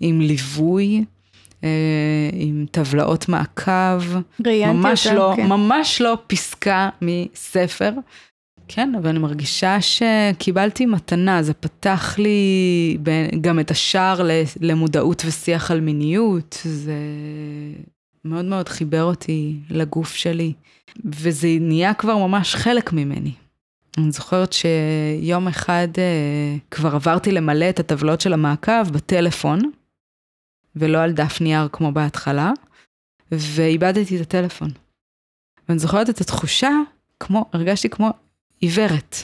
עם 0.00 0.20
ליווי, 0.20 1.04
אה, 1.64 1.68
עם 2.32 2.66
טבלאות 2.70 3.28
מעקב. 3.28 4.02
ראיינתי 4.46 4.88
אותה, 4.88 5.14
לא, 5.14 5.32
כן. 5.36 5.46
ממש 5.46 6.00
לא 6.00 6.18
פסקה 6.26 6.88
מספר. 7.02 7.90
כן, 8.68 8.94
אבל 8.94 9.08
אני 9.08 9.18
מרגישה 9.18 9.76
שקיבלתי 9.80 10.86
מתנה, 10.86 11.42
זה 11.42 11.54
פתח 11.54 12.18
לי 12.18 12.98
גם 13.40 13.60
את 13.60 13.70
השער 13.70 14.20
למודעות 14.60 15.22
ושיח 15.26 15.70
על 15.70 15.80
מיניות, 15.80 16.58
זה 16.64 16.94
מאוד 18.24 18.44
מאוד 18.44 18.68
חיבר 18.68 19.02
אותי 19.02 19.56
לגוף 19.70 20.14
שלי, 20.14 20.52
וזה 21.04 21.48
נהיה 21.60 21.94
כבר 21.94 22.16
ממש 22.16 22.54
חלק 22.54 22.92
ממני. 22.92 23.32
אני 23.98 24.12
זוכרת 24.12 24.52
שיום 24.52 25.48
אחד 25.48 25.88
אה, 25.98 26.56
כבר 26.70 26.94
עברתי 26.94 27.32
למלא 27.32 27.68
את 27.68 27.80
הטבלות 27.80 28.20
של 28.20 28.32
המעקב 28.32 28.90
בטלפון, 28.92 29.60
ולא 30.76 30.98
על 30.98 31.12
דף 31.12 31.40
נייר 31.40 31.68
כמו 31.72 31.92
בהתחלה, 31.92 32.52
ואיבדתי 33.32 34.16
את 34.16 34.20
הטלפון. 34.20 34.70
ואני 35.68 35.78
זוכרת 35.78 36.10
את 36.10 36.20
התחושה, 36.20 36.70
כמו, 37.20 37.50
הרגשתי 37.52 37.88
כמו 37.88 38.10
עיוורת. 38.62 39.16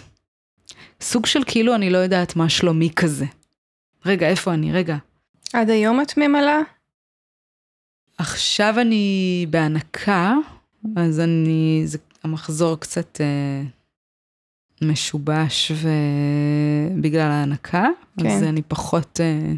סוג 1.00 1.26
של 1.26 1.40
כאילו 1.46 1.74
אני 1.74 1.90
לא 1.90 1.98
יודעת 1.98 2.36
מה 2.36 2.48
שלומי 2.48 2.90
כזה. 2.96 3.26
רגע, 4.06 4.28
איפה 4.28 4.54
אני? 4.54 4.72
רגע. 4.72 4.96
עד 5.52 5.70
היום 5.70 6.00
את 6.00 6.16
ממלאה? 6.16 6.58
עכשיו 8.18 8.74
אני 8.80 9.46
בהנקה, 9.50 10.34
אז 10.96 11.20
אני, 11.20 11.82
זה, 11.84 11.98
המחזור 12.24 12.80
קצת 12.80 13.20
אה, 13.20 13.62
משובש 14.82 15.72
ובגלל 15.74 17.30
ההנקה, 17.30 17.86
כן. 18.20 18.26
אז 18.26 18.42
אני 18.42 18.62
פחות... 18.62 19.20
אה, 19.20 19.52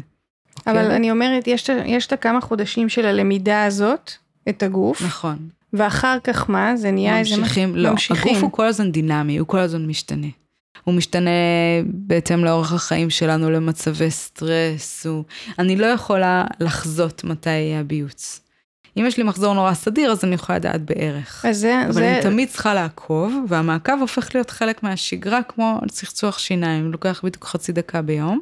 אבל 0.67 0.87
כן. 0.87 0.91
אני 0.91 1.11
אומרת, 1.11 1.47
יש, 1.47 1.69
יש 1.85 2.07
את 2.07 2.13
הכמה 2.13 2.41
חודשים 2.41 2.89
של 2.89 3.05
הלמידה 3.05 3.65
הזאת, 3.65 4.11
את 4.49 4.63
הגוף. 4.63 5.01
נכון. 5.01 5.49
ואחר 5.73 6.17
כך 6.23 6.49
מה? 6.49 6.75
זה 6.75 6.91
נהיה 6.91 7.19
איזה... 7.19 7.37
ממשיכים, 7.37 7.75
לא, 7.75 7.91
ממשיכים. 7.91 8.31
הגוף 8.31 8.43
הוא 8.43 8.51
כל 8.51 8.65
הזמן 8.65 8.91
דינמי, 8.91 9.37
הוא 9.37 9.47
כל 9.47 9.59
הזמן 9.59 9.85
משתנה. 9.85 10.27
הוא 10.83 10.93
משתנה 10.93 11.29
בהתאם 11.85 12.45
לאורך 12.45 12.73
החיים 12.73 13.09
שלנו 13.09 13.51
למצבי 13.51 14.11
סטרס. 14.11 15.05
הוא... 15.05 15.23
אני 15.59 15.75
לא 15.75 15.85
יכולה 15.85 16.45
לחזות 16.59 17.23
מתי 17.23 17.49
יהיה 17.49 17.79
הביוץ. 17.79 18.41
אם 18.97 19.05
יש 19.07 19.17
לי 19.17 19.23
מחזור 19.23 19.53
נורא 19.53 19.73
סדיר, 19.73 20.11
אז 20.11 20.23
אני 20.23 20.35
יכולה 20.35 20.57
לדעת 20.57 20.81
בערך. 20.81 21.45
אז 21.45 21.57
זה... 21.57 21.81
אבל 21.85 21.91
זה... 21.93 22.13
אני 22.13 22.21
תמיד 22.21 22.49
צריכה 22.49 22.73
לעקוב, 22.73 23.45
והמעקב 23.47 23.93
הופך 23.99 24.35
להיות 24.35 24.49
חלק 24.49 24.83
מהשגרה, 24.83 25.43
כמו 25.43 25.79
צחצוח 25.87 26.39
שיניים, 26.39 26.91
לוקח 26.91 27.21
בדיוק 27.23 27.45
חצי 27.45 27.71
דקה 27.71 28.01
ביום. 28.01 28.39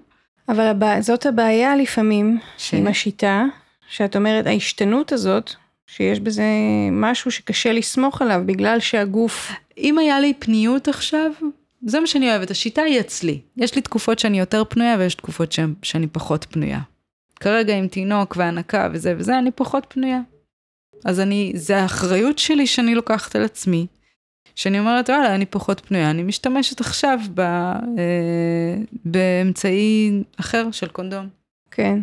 אבל 0.49 0.67
הבע... 0.67 1.01
זאת 1.01 1.25
הבעיה 1.25 1.75
לפעמים 1.75 2.39
ש... 2.57 2.73
עם 2.73 2.87
השיטה, 2.87 3.43
שאת 3.89 4.15
אומרת, 4.15 4.47
ההשתנות 4.47 5.11
הזאת, 5.11 5.55
שיש 5.89 6.19
בזה 6.19 6.43
משהו 6.91 7.31
שקשה 7.31 7.73
לסמוך 7.73 8.21
עליו, 8.21 8.41
בגלל 8.45 8.79
שהגוף... 8.79 9.51
אם 9.77 9.97
היה 9.97 10.19
לי 10.19 10.33
פניות 10.39 10.87
עכשיו, 10.87 11.31
זה 11.85 11.99
מה 11.99 12.07
שאני 12.07 12.29
אוהבת, 12.29 12.51
השיטה 12.51 12.81
היא 12.81 12.99
אצלי. 12.99 13.41
יש 13.57 13.75
לי 13.75 13.81
תקופות 13.81 14.19
שאני 14.19 14.39
יותר 14.39 14.63
פנויה 14.69 14.95
ויש 14.99 15.15
תקופות 15.15 15.51
שאני, 15.51 15.73
שאני 15.81 16.07
פחות 16.07 16.45
פנויה. 16.49 16.79
כרגע 17.35 17.75
עם 17.75 17.87
תינוק 17.87 18.35
והנקה 18.37 18.89
וזה 18.93 19.15
וזה, 19.17 19.39
אני 19.39 19.51
פחות 19.51 19.85
פנויה. 19.89 20.21
אז 21.05 21.19
אני, 21.19 21.51
זה 21.55 21.77
האחריות 21.77 22.39
שלי 22.39 22.67
שאני 22.67 22.95
לוקחת 22.95 23.35
על 23.35 23.43
עצמי. 23.43 23.87
שאני 24.55 24.79
אומרת, 24.79 25.09
וואלה, 25.09 25.35
אני 25.35 25.45
פחות 25.45 25.79
פנויה, 25.79 26.09
אני 26.09 26.23
משתמשת 26.23 26.81
עכשיו 26.81 27.19
ב, 27.33 27.39
אה, 27.39 28.75
באמצעי 29.05 30.23
אחר 30.39 30.71
של 30.71 30.87
קונדום. 30.87 31.27
כן. 31.71 31.99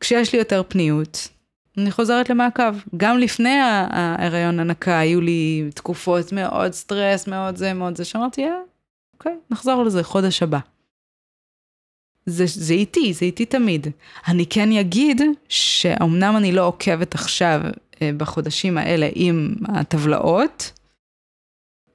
כשיש 0.00 0.32
לי 0.32 0.38
יותר 0.38 0.62
פניות, 0.68 1.28
אני 1.78 1.90
חוזרת 1.90 2.30
למעקב. 2.30 2.74
גם 2.96 3.18
לפני 3.18 3.58
ההיריון 3.90 4.60
הנקה 4.60 4.98
היו 4.98 5.20
לי 5.20 5.70
תקופות 5.74 6.32
מאוד 6.32 6.72
סטרס, 6.72 7.26
מאוד 7.26 7.56
זה, 7.56 7.72
מאוד 7.72 7.96
זה, 7.96 8.04
שאמרתי, 8.04 8.44
אה, 8.44 8.58
אוקיי, 9.14 9.36
נחזור 9.50 9.82
לזה 9.82 10.02
חודש 10.02 10.42
הבא. 10.42 10.58
זה, 12.26 12.44
זה 12.46 12.74
איתי, 12.74 13.12
זה 13.12 13.24
איתי 13.24 13.46
תמיד. 13.46 13.86
אני 14.28 14.46
כן 14.46 14.72
אגיד 14.72 15.22
שאומנם 15.48 16.34
אני 16.36 16.52
לא 16.52 16.66
עוקבת 16.66 17.14
עכשיו 17.14 17.60
אה, 18.02 18.10
בחודשים 18.16 18.78
האלה 18.78 19.08
עם 19.14 19.54
הטבלאות, 19.68 20.72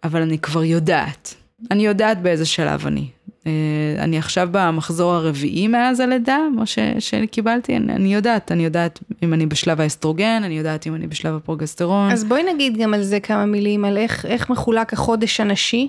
אבל 0.04 0.22
אני 0.22 0.40
כבר 0.40 0.64
יודעת. 0.64 1.36
אני 1.72 1.86
יודעת 1.86 2.22
באיזה 2.22 2.46
שלב 2.46 2.88
אני. 2.88 3.10
אה, 3.48 3.52
אני 4.00 4.18
עכשיו 4.18 4.50
במחזור 4.52 5.14
הרביעי 5.14 5.68
מאז 5.68 6.00
הלידה, 6.00 6.38
כמו 6.54 6.66
ש, 6.66 6.80
שקיבלתי, 7.00 7.78
אני, 7.78 7.94
אני 7.94 8.14
יודעת, 8.14 8.52
אני 8.52 8.66
יודעת 8.66 9.00
אם 9.24 9.34
אני 9.34 9.46
בשלב 9.46 9.82
האסטרוגן, 9.82 10.42
אני 10.44 10.58
יודעת 10.58 10.88
אם 10.88 10.96
אני 10.96 11.08
בשלב 11.08 11.36
הפרוגסטרון. 11.36 12.12
אז 12.12 12.24
בואי 12.24 12.54
נגיד 12.54 12.78
גם 12.78 12.94
על 12.94 13.04
זה 13.04 13.20
כמה 13.20 13.46
מילים, 13.46 13.86
על 13.86 13.98
איך, 13.98 14.26
איך 14.26 14.50
מחולק 14.50 14.94
החודש 14.94 15.40
הנשי. 15.40 15.88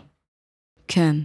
כן. 0.89 1.17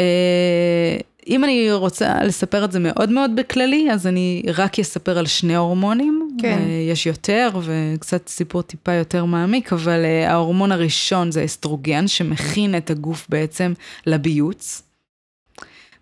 אה, 0.00 0.96
אם 1.28 1.44
אני 1.44 1.72
רוצה 1.72 2.24
לספר 2.24 2.64
את 2.64 2.72
זה 2.72 2.78
מאוד 2.78 3.10
מאוד 3.10 3.36
בכללי, 3.36 3.92
אז 3.92 4.06
אני 4.06 4.42
רק 4.54 4.78
אספר 4.78 5.18
על 5.18 5.26
שני 5.26 5.56
הורמונים. 5.56 6.28
כן. 6.40 6.58
אה, 6.58 6.90
יש 6.90 7.06
יותר 7.06 7.50
וקצת 7.62 8.28
סיפור 8.28 8.62
טיפה 8.62 8.92
יותר 8.92 9.24
מעמיק, 9.24 9.72
אבל 9.72 10.04
ההורמון 10.26 10.72
הראשון 10.72 11.32
זה 11.32 11.44
אסטרוגן, 11.44 12.08
שמכין 12.08 12.76
את 12.76 12.90
הגוף 12.90 13.26
בעצם 13.28 13.72
לביוץ. 14.06 14.83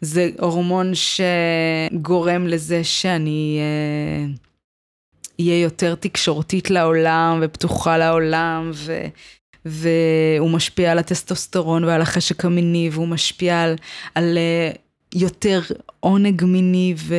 זה 0.05 0.31
הורמון 0.39 0.93
שגורם 0.95 2.47
לזה 2.47 2.85
שאני 2.85 3.61
אהיה 5.41 5.53
אה, 5.55 5.63
יותר 5.63 5.95
תקשורתית 5.95 6.71
לעולם 6.71 7.39
ופתוחה 7.43 7.99
לעולם, 7.99 8.71
ו, 8.75 9.07
והוא 9.65 10.51
משפיע 10.51 10.93
על 10.93 10.99
הטסטוסטרון 10.99 11.85
ועל 11.85 12.03
החשק 12.03 12.45
המיני, 12.45 12.91
והוא 12.93 13.09
משפיע 13.09 13.63
על, 13.63 13.75
על 14.15 14.39
אה, 14.39 14.71
יותר 15.15 15.61
עונג 16.01 16.45
מיני 16.45 16.95
ו, 16.97 17.15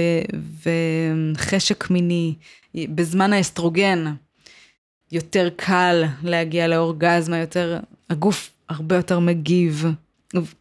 וחשק 0.63 1.89
מיני. 1.89 2.33
בזמן 2.75 3.33
האסטרוגן 3.33 4.13
יותר 5.11 5.49
קל 5.55 6.03
להגיע 6.23 6.67
לאורגזמה, 6.67 7.37
יותר, 7.37 7.79
הגוף 8.09 8.51
הרבה 8.69 8.95
יותר 8.95 9.19
מגיב. 9.19 9.85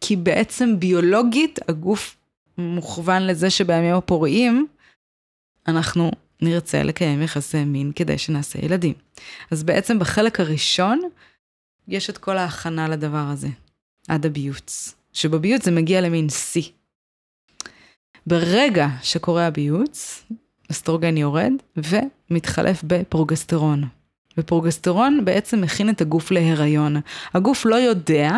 כי 0.01 0.15
בעצם 0.15 0.79
ביולוגית 0.79 1.59
הגוף 1.67 2.17
מוכוון 2.57 3.27
לזה 3.27 3.49
שבימים 3.49 3.95
הפוריים 3.95 4.67
אנחנו 5.67 6.11
נרצה 6.41 6.83
לקיים 6.83 7.21
יחסי 7.21 7.63
מין 7.63 7.91
כדי 7.95 8.17
שנעשה 8.17 8.65
ילדים. 8.65 8.93
אז 9.51 9.63
בעצם 9.63 9.99
בחלק 9.99 10.39
הראשון 10.39 11.01
יש 11.87 12.09
את 12.09 12.17
כל 12.17 12.37
ההכנה 12.37 12.87
לדבר 12.87 13.25
הזה, 13.31 13.47
עד 14.07 14.25
הביוץ. 14.25 14.95
שבביוץ 15.13 15.65
זה 15.65 15.71
מגיע 15.71 16.01
למין 16.01 16.29
שיא. 16.29 16.69
ברגע 18.27 18.87
שקורה 19.01 19.47
הביוץ, 19.47 20.23
אסטרוגן 20.71 21.17
יורד 21.17 21.51
ומתחלף 21.77 22.83
בפרוגסטרון. 22.83 23.83
ופרוגסטרון 24.37 25.25
בעצם 25.25 25.61
מכין 25.61 25.89
את 25.89 26.01
הגוף 26.01 26.31
להיריון. 26.31 26.95
הגוף 27.33 27.65
לא 27.65 27.75
יודע 27.75 28.31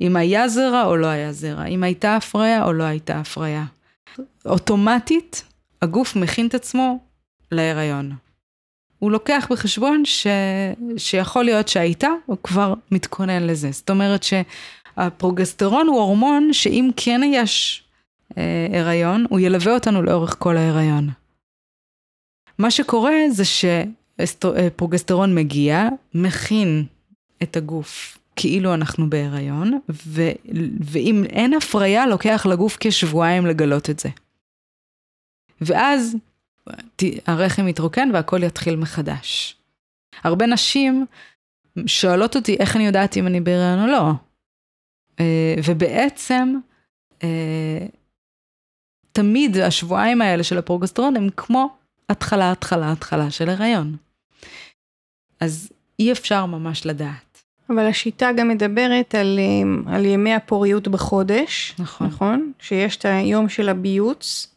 אם 0.00 0.16
היה 0.16 0.48
זרע 0.48 0.84
או 0.84 0.96
לא 0.96 1.06
היה 1.06 1.32
זרע, 1.32 1.64
אם 1.64 1.82
הייתה 1.82 2.16
הפריה 2.16 2.64
או 2.64 2.72
לא 2.72 2.84
הייתה 2.84 3.20
הפריה. 3.20 3.64
אוטומטית, 4.46 5.44
הגוף 5.82 6.16
מכין 6.16 6.46
את 6.46 6.54
עצמו 6.54 6.98
להיריון. 7.52 8.12
הוא 8.98 9.10
לוקח 9.10 9.46
בחשבון 9.50 10.04
ש... 10.04 10.26
שיכול 10.96 11.44
להיות 11.44 11.68
שהייתה, 11.68 12.08
הוא 12.26 12.36
כבר 12.42 12.74
מתכונן 12.90 13.42
לזה. 13.42 13.70
זאת 13.72 13.90
אומרת 13.90 14.22
שהפרוגסטרון 14.22 15.86
הוא 15.86 16.00
הורמון 16.00 16.52
שאם 16.52 16.90
כן 16.96 17.20
יש 17.24 17.84
אה, 18.38 18.66
הריון, 18.72 19.26
הוא 19.30 19.40
ילווה 19.40 19.74
אותנו 19.74 20.02
לאורך 20.02 20.36
כל 20.38 20.56
ההיריון. 20.56 21.08
מה 22.58 22.70
שקורה 22.70 23.14
זה 23.30 23.42
שפרוגסטרון 23.44 25.34
מגיע, 25.34 25.88
מכין 26.14 26.84
את 27.42 27.56
הגוף 27.56 28.18
כאילו 28.36 28.74
אנחנו 28.74 29.10
בהיריון, 29.10 29.78
ו, 29.88 30.22
ואם 30.80 31.24
אין 31.28 31.54
הפריה, 31.54 32.06
לוקח 32.06 32.46
לגוף 32.50 32.76
כשבועיים 32.80 33.46
לגלות 33.46 33.90
את 33.90 33.98
זה. 33.98 34.08
ואז 35.60 36.16
הרחם 37.26 37.68
יתרוקן 37.68 38.10
והכל 38.12 38.42
יתחיל 38.42 38.76
מחדש. 38.76 39.56
הרבה 40.22 40.46
נשים 40.46 41.06
שואלות 41.86 42.36
אותי 42.36 42.56
איך 42.56 42.76
אני 42.76 42.86
יודעת 42.86 43.16
אם 43.16 43.26
אני 43.26 43.40
בהיריון 43.40 43.80
או 43.80 43.86
לא. 43.86 44.10
אה, 45.20 45.54
ובעצם, 45.66 46.54
אה, 47.22 47.86
תמיד 49.12 49.56
השבועיים 49.56 50.22
האלה 50.22 50.44
של 50.44 50.58
הפרוגסטרון 50.58 51.16
הם 51.16 51.28
כמו 51.36 51.76
התחלה, 52.08 52.52
התחלה, 52.52 52.92
התחלה 52.92 53.30
של 53.30 53.48
הריון. 53.48 53.96
אז 55.40 55.72
אי 55.98 56.12
אפשר 56.12 56.46
ממש 56.46 56.86
לדעת. 56.86 57.23
אבל 57.70 57.86
השיטה 57.86 58.32
גם 58.32 58.48
מדברת 58.48 59.14
על, 59.14 59.38
אה, 59.38 59.94
על 59.94 60.04
ימי 60.04 60.34
הפוריות 60.34 60.88
בחודש, 60.88 61.74
נכון. 61.78 62.06
נכון? 62.06 62.52
שיש 62.58 62.96
את 62.96 63.04
היום 63.04 63.48
של 63.48 63.68
הביוץ 63.68 64.54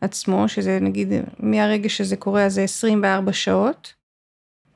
עצמו, 0.00 0.48
שזה 0.48 0.78
נגיד 0.80 1.08
מהרגע 1.38 1.88
שזה 1.88 2.16
קורה 2.16 2.44
אז 2.44 2.54
זה 2.54 2.62
24 2.62 3.32
שעות, 3.32 3.92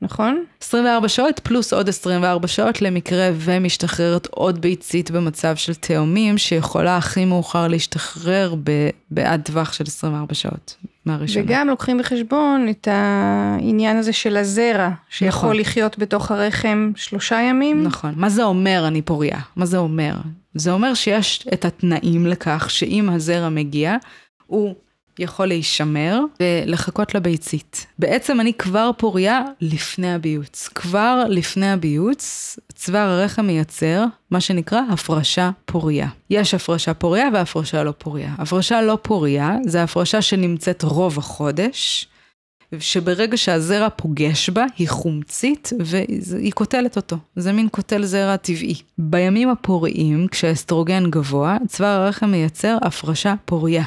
נכון? 0.01 0.43
24 0.61 1.07
שעות 1.07 1.39
פלוס 1.39 1.73
עוד 1.73 1.89
24 1.89 2.47
שעות 2.47 2.81
למקרה 2.81 3.29
ומשתחררת 3.33 4.27
עוד 4.27 4.61
ביצית 4.61 5.11
במצב 5.11 5.55
של 5.55 5.73
תאומים, 5.73 6.37
שיכולה 6.37 6.97
הכי 6.97 7.25
מאוחר 7.25 7.67
להשתחרר 7.67 8.55
ב, 8.63 8.89
בעד 9.11 9.41
טווח 9.41 9.73
של 9.73 9.83
24 9.87 10.33
שעות 10.33 10.75
מהראשונה. 11.05 11.45
וגם 11.45 11.67
לוקחים 11.67 11.97
בחשבון 11.97 12.67
את 12.69 12.87
העניין 12.91 13.97
הזה 13.97 14.13
של 14.13 14.37
הזרע, 14.37 14.89
שיכול 15.09 15.49
נכון. 15.49 15.59
לחיות 15.59 15.99
בתוך 15.99 16.31
הרחם 16.31 16.91
שלושה 16.95 17.41
ימים. 17.41 17.83
נכון. 17.83 18.13
מה 18.15 18.29
זה 18.29 18.43
אומר 18.43 18.83
אני 18.87 19.01
פוריה? 19.01 19.39
מה 19.55 19.65
זה 19.65 19.77
אומר? 19.77 20.13
זה 20.53 20.71
אומר 20.71 20.93
שיש 20.93 21.45
את 21.53 21.65
התנאים 21.65 22.25
לכך 22.27 22.69
שאם 22.69 23.09
הזרע 23.09 23.49
מגיע, 23.49 23.95
הוא 24.47 24.75
יכול 25.19 25.45
להישמר 25.45 26.19
ולחכות 26.39 27.15
לביצית. 27.15 27.85
בעצם 27.99 28.39
אני 28.39 28.53
כבר 28.53 28.91
פוריה 28.97 29.41
לפני 29.61 30.13
הביוץ. 30.13 30.69
כבר 30.75 31.23
לפני 31.29 31.71
הביוץ, 31.71 32.55
צוואר 32.75 33.09
הרחם 33.09 33.45
מייצר 33.45 34.05
מה 34.31 34.41
שנקרא 34.41 34.81
הפרשה 34.91 35.49
פוריה. 35.65 36.07
יש 36.29 36.53
הפרשה 36.53 36.93
פוריה 36.93 37.27
והפרשה 37.33 37.83
לא 37.83 37.93
פוריה. 37.97 38.35
הפרשה 38.37 38.81
לא 38.81 38.97
פוריה 39.01 39.57
זה 39.65 39.83
הפרשה 39.83 40.21
שנמצאת 40.21 40.83
רוב 40.83 41.17
החודש. 41.17 42.07
שברגע 42.79 43.37
שהזרע 43.37 43.89
פוגש 43.89 44.49
בה, 44.49 44.65
היא 44.77 44.89
חומצית 44.89 45.73
והיא 45.79 46.51
קוטלת 46.51 46.95
אותו. 46.95 47.17
זה 47.35 47.51
מין 47.53 47.69
קוטל 47.69 48.05
זרע 48.05 48.35
טבעי. 48.35 48.75
בימים 48.97 49.49
הפוריים, 49.49 50.27
כשהאסטרוגן 50.27 51.09
גבוה, 51.09 51.57
צוואר 51.67 51.89
הרחם 51.89 52.31
מייצר 52.31 52.77
הפרשה 52.81 53.33
פוריה. 53.45 53.83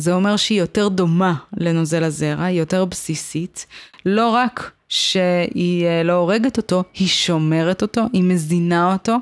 זה 0.00 0.14
אומר 0.14 0.36
שהיא 0.36 0.60
יותר 0.60 0.88
דומה 0.88 1.34
לנוזל 1.56 2.04
הזרע, 2.04 2.44
היא 2.44 2.58
יותר 2.58 2.84
בסיסית, 2.84 3.66
לא 4.06 4.28
רק 4.28 4.70
שהיא 4.88 5.86
אה, 5.86 6.02
לא 6.02 6.12
הורגת 6.12 6.56
אותו, 6.56 6.84
היא 6.94 7.08
שומרת 7.08 7.82
אותו, 7.82 8.02
היא 8.12 8.22
מזינה 8.22 8.92
אותו, 8.92 9.16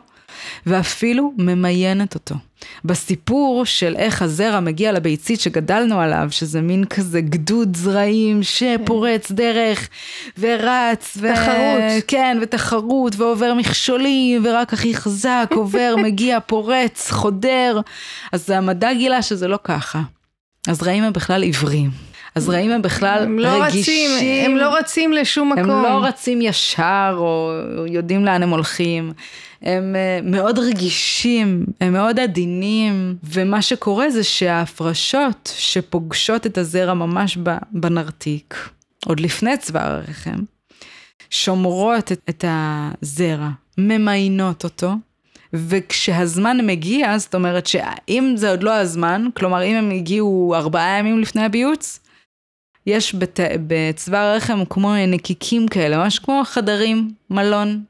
ואפילו 0.66 1.32
ממיינת 1.38 2.14
אותו. 2.14 2.34
בסיפור 2.84 3.64
של 3.66 3.96
איך 3.96 4.22
הזרע 4.22 4.60
מגיע 4.60 4.92
לביצית 4.92 5.40
שגדלנו 5.40 6.00
עליו, 6.00 6.28
שזה 6.30 6.60
מין 6.60 6.84
כזה 6.84 7.20
גדוד 7.20 7.76
זרעים 7.76 8.42
שפורץ 8.42 9.32
דרך 9.32 9.88
ורץ. 10.38 11.18
ו... 11.20 11.34
תחרות. 11.34 12.04
כן, 12.06 12.38
ותחרות, 12.42 13.16
ועובר 13.16 13.54
מכשולים, 13.54 14.42
ורק 14.44 14.72
הכי 14.72 14.94
חזק 14.94 15.50
עובר, 15.54 15.94
מגיע, 16.04 16.40
פורץ, 16.40 17.10
חודר. 17.10 17.80
אז 18.32 18.50
המדע 18.50 18.92
גילה 18.92 19.22
שזה 19.22 19.48
לא 19.48 19.58
ככה. 19.64 20.02
הזרעים 20.68 21.04
הם 21.04 21.12
בכלל 21.12 21.42
עיוורים. 21.42 21.90
הזרעים 22.36 22.70
הם 22.70 22.82
בכלל 22.82 23.22
הם 23.22 23.38
לא 23.38 23.64
רגישים. 23.64 24.10
רצים, 24.16 24.50
הם 24.50 24.56
לא 24.56 24.76
רצים 24.76 25.12
לשום 25.12 25.52
מקום. 25.52 25.70
הם 25.70 25.82
לא 25.82 26.04
רצים 26.04 26.40
ישר 26.42 27.14
או 27.18 27.52
יודעים 27.86 28.24
לאן 28.24 28.42
הם 28.42 28.50
הולכים. 28.50 29.12
הם 29.62 29.96
אה, 29.96 30.20
מאוד 30.22 30.58
רגישים, 30.58 31.66
הם 31.80 31.92
מאוד 31.92 32.20
עדינים, 32.20 33.16
ומה 33.24 33.62
שקורה 33.62 34.10
זה 34.10 34.24
שההפרשות 34.24 35.52
שפוגשות 35.56 36.46
את 36.46 36.58
הזרע 36.58 36.94
ממש 36.94 37.38
בנרתיק, 37.72 38.68
עוד 39.06 39.20
לפני 39.20 39.56
צוואר 39.56 39.90
הרחם, 39.94 40.38
שומרות 41.30 42.12
את, 42.12 42.20
את 42.28 42.44
הזרע, 42.48 43.48
ממיינות 43.78 44.64
אותו, 44.64 44.92
וכשהזמן 45.52 46.66
מגיע, 46.66 47.18
זאת 47.18 47.34
אומרת 47.34 47.66
שאם 47.66 48.32
זה 48.36 48.50
עוד 48.50 48.62
לא 48.62 48.74
הזמן, 48.74 49.26
כלומר 49.36 49.64
אם 49.64 49.76
הם 49.76 49.90
הגיעו 49.90 50.54
ארבעה 50.56 50.98
ימים 50.98 51.18
לפני 51.18 51.44
הביוץ, 51.44 52.00
יש 52.86 53.14
בת... 53.14 53.40
בצוואר 53.66 54.20
הרחם 54.20 54.64
כמו 54.70 54.94
נקיקים 55.08 55.68
כאלה, 55.68 55.96
ממש 55.98 56.18
כמו 56.18 56.42
חדרים, 56.44 57.10
מלון. 57.30 57.84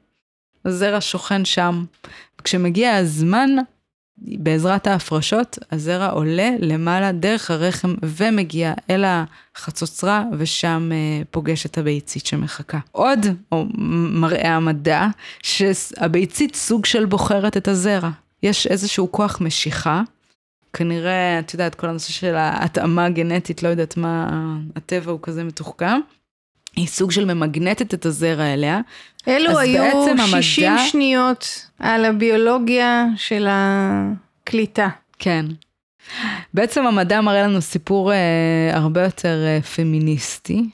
הזרע 0.65 1.01
שוכן 1.01 1.45
שם. 1.45 1.85
כשמגיע 2.43 2.95
הזמן, 2.95 3.49
בעזרת 4.21 4.87
ההפרשות, 4.87 5.59
הזרע 5.71 6.07
עולה 6.07 6.49
למעלה 6.59 7.11
דרך 7.11 7.51
הרחם 7.51 7.95
ומגיע 8.03 8.73
אל 8.89 9.05
החצוצרה, 9.05 10.23
ושם 10.37 10.89
אה, 10.91 11.21
פוגש 11.31 11.65
את 11.65 11.77
הביצית 11.77 12.25
שמחכה. 12.25 12.79
עוד 12.91 13.19
או, 13.51 13.65
מראה 14.11 14.55
המדע, 14.55 15.07
שהביצית 15.43 16.55
סוג 16.55 16.85
של 16.85 17.05
בוחרת 17.05 17.57
את 17.57 17.67
הזרע. 17.67 18.09
יש 18.43 18.67
איזשהו 18.67 19.11
כוח 19.11 19.41
משיכה. 19.41 20.01
כנראה, 20.73 21.39
את 21.39 21.53
יודעת, 21.53 21.75
כל 21.75 21.87
הנושא 21.87 22.11
של 22.11 22.35
ההתאמה 22.35 23.05
הגנטית, 23.05 23.63
לא 23.63 23.67
יודעת 23.67 23.97
מה, 23.97 24.29
הטבע 24.75 25.11
הוא 25.11 25.19
כזה 25.21 25.43
מתוחכם. 25.43 25.99
היא 26.75 26.87
סוג 26.87 27.11
של 27.11 27.33
ממגנטת 27.33 27.93
את 27.93 28.05
הזרע 28.05 28.53
אליה. 28.53 28.79
אלו 29.29 29.59
היו 29.59 29.83
60 30.41 30.71
המדע... 30.71 30.83
שניות 30.87 31.65
על 31.79 32.05
הביולוגיה 32.05 33.05
של 33.15 33.47
הקליטה. 33.49 34.87
כן. 35.19 35.45
בעצם 36.53 36.85
המדע 36.85 37.21
מראה 37.21 37.43
לנו 37.43 37.61
סיפור 37.61 38.13
אה, 38.13 38.17
הרבה 38.73 39.03
יותר 39.03 39.43
אה, 39.45 39.61
פמיניסטי, 39.61 40.69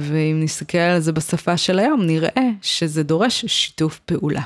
ואם 0.00 0.40
נסתכל 0.42 0.78
על 0.78 1.00
זה 1.00 1.12
בשפה 1.12 1.56
של 1.56 1.78
היום, 1.78 2.02
נראה 2.02 2.48
שזה 2.62 3.02
דורש 3.02 3.44
שיתוף 3.46 3.98
פעולה. 3.98 4.42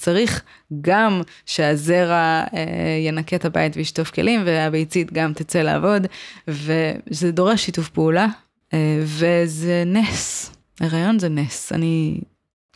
צריך 0.00 0.42
גם 0.80 1.22
שהזרע 1.46 2.44
אה, 2.54 2.66
ינקה 3.06 3.36
את 3.36 3.44
הבית 3.44 3.76
וישטוף 3.76 4.10
כלים, 4.10 4.42
והביצית 4.44 5.12
גם 5.12 5.32
תצא 5.32 5.62
לעבוד, 5.62 6.06
וזה 6.48 7.32
דורש 7.32 7.64
שיתוף 7.64 7.88
פעולה, 7.88 8.26
אה, 8.74 9.02
וזה 9.02 9.82
נס. 9.86 10.52
הריון 10.80 11.18
זה 11.18 11.28
נס. 11.28 11.72
אני 11.72 12.20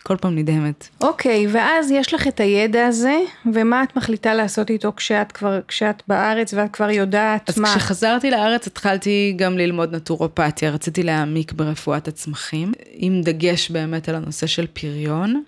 כל 0.07 0.17
פעם 0.17 0.35
נדהמת. 0.35 0.89
אוקיי, 1.01 1.47
okay, 1.47 1.49
ואז 1.53 1.91
יש 1.91 2.15
לך 2.15 2.27
את 2.27 2.41
הידע 2.41 2.87
הזה, 2.87 3.19
ומה 3.53 3.83
את 3.83 3.97
מחליטה 3.97 4.35
לעשות 4.35 4.71
איתו 4.71 4.93
כשאת 4.97 5.33
כבר, 5.33 5.61
כשאת 5.69 6.03
בארץ 6.09 6.55
ואת 6.55 6.73
כבר 6.73 6.91
יודעת 6.91 7.49
אז 7.49 7.59
מה? 7.59 7.69
אז 7.69 7.77
כשחזרתי 7.77 8.31
לארץ 8.31 8.67
התחלתי 8.67 9.35
גם 9.37 9.59
ללמוד 9.59 9.95
נטורופתיה, 9.95 10.71
רציתי 10.71 11.03
להעמיק 11.03 11.53
ברפואת 11.53 12.09
הצמחים, 12.09 12.73
עם 12.91 13.21
דגש 13.21 13.71
באמת 13.71 14.09
על 14.09 14.15
הנושא 14.15 14.47
של 14.47 14.67
פריון, 14.67 15.43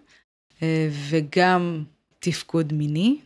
אה, 0.63 0.89
וגם 1.09 1.85
תפקוד 2.19 2.73
מיני. 2.73 3.17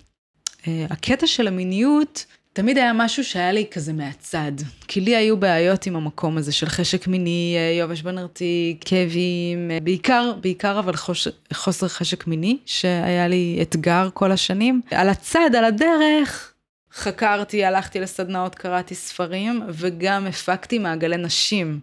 אה, 0.69 0.87
הקטע 0.91 1.27
של 1.27 1.49
המיניות, 1.49 2.27
תמיד 2.53 2.79
היה 2.79 2.93
משהו 2.93 3.25
שהיה 3.25 3.53
לי 3.53 3.67
כזה 3.71 3.93
מהצד. 3.93 4.53
כי 4.89 5.01
לי 5.01 5.17
היו 5.17 5.37
בעיות 5.37 5.87
עם 5.87 5.97
המקום 5.97 6.39
הזה 6.39 6.53
של 6.53 6.67
חשק 6.67 7.07
מיני, 7.07 7.57
יובש 7.79 8.03
בנרתיק, 8.03 8.85
כאבים, 8.85 9.71
בעיקר, 9.83 10.33
בעיקר 10.41 10.79
אבל 10.79 10.97
חוש, 10.97 11.29
חוסר 11.53 11.89
חשק 11.89 12.27
מיני, 12.27 12.59
שהיה 12.67 13.29
לי 13.29 13.59
אתגר 13.63 14.09
כל 14.15 14.33
השנים. 14.33 14.81
על 14.91 15.09
הצד, 15.09 15.55
על 15.59 15.65
הדרך, 15.65 16.55
חקרתי, 16.93 17.65
הלכתי 17.65 18.01
לסדנאות, 18.01 18.55
קראתי 18.55 18.95
ספרים, 18.95 19.63
וגם 19.69 20.27
הפקתי 20.27 20.79
מעגלי 20.79 21.17
נשים. 21.17 21.81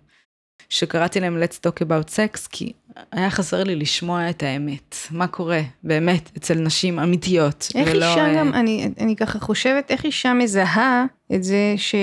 שקראתי 0.70 1.20
להם 1.20 1.44
Let's 1.44 1.68
Talk 1.68 1.86
About 1.86 2.10
Sex, 2.10 2.48
כי 2.50 2.74
היה 3.12 3.30
חסר 3.30 3.64
לי 3.64 3.76
לשמוע 3.76 4.30
את 4.30 4.44
האמת. 4.44 4.96
מה 5.12 5.28
קורה 5.28 5.62
באמת 5.84 6.30
אצל 6.38 6.54
נשים 6.54 7.00
אמיתיות. 7.00 7.68
איך 7.76 7.90
ולא... 7.92 8.06
אישה 8.10 8.34
גם, 8.34 8.54
אני, 8.54 8.90
אני 9.00 9.16
ככה 9.16 9.40
חושבת, 9.40 9.92
איך 9.92 10.06
אישה 10.06 10.34
מזהה 10.34 11.06
את 11.36 11.44
זה 11.44 11.74
ש... 11.78 11.96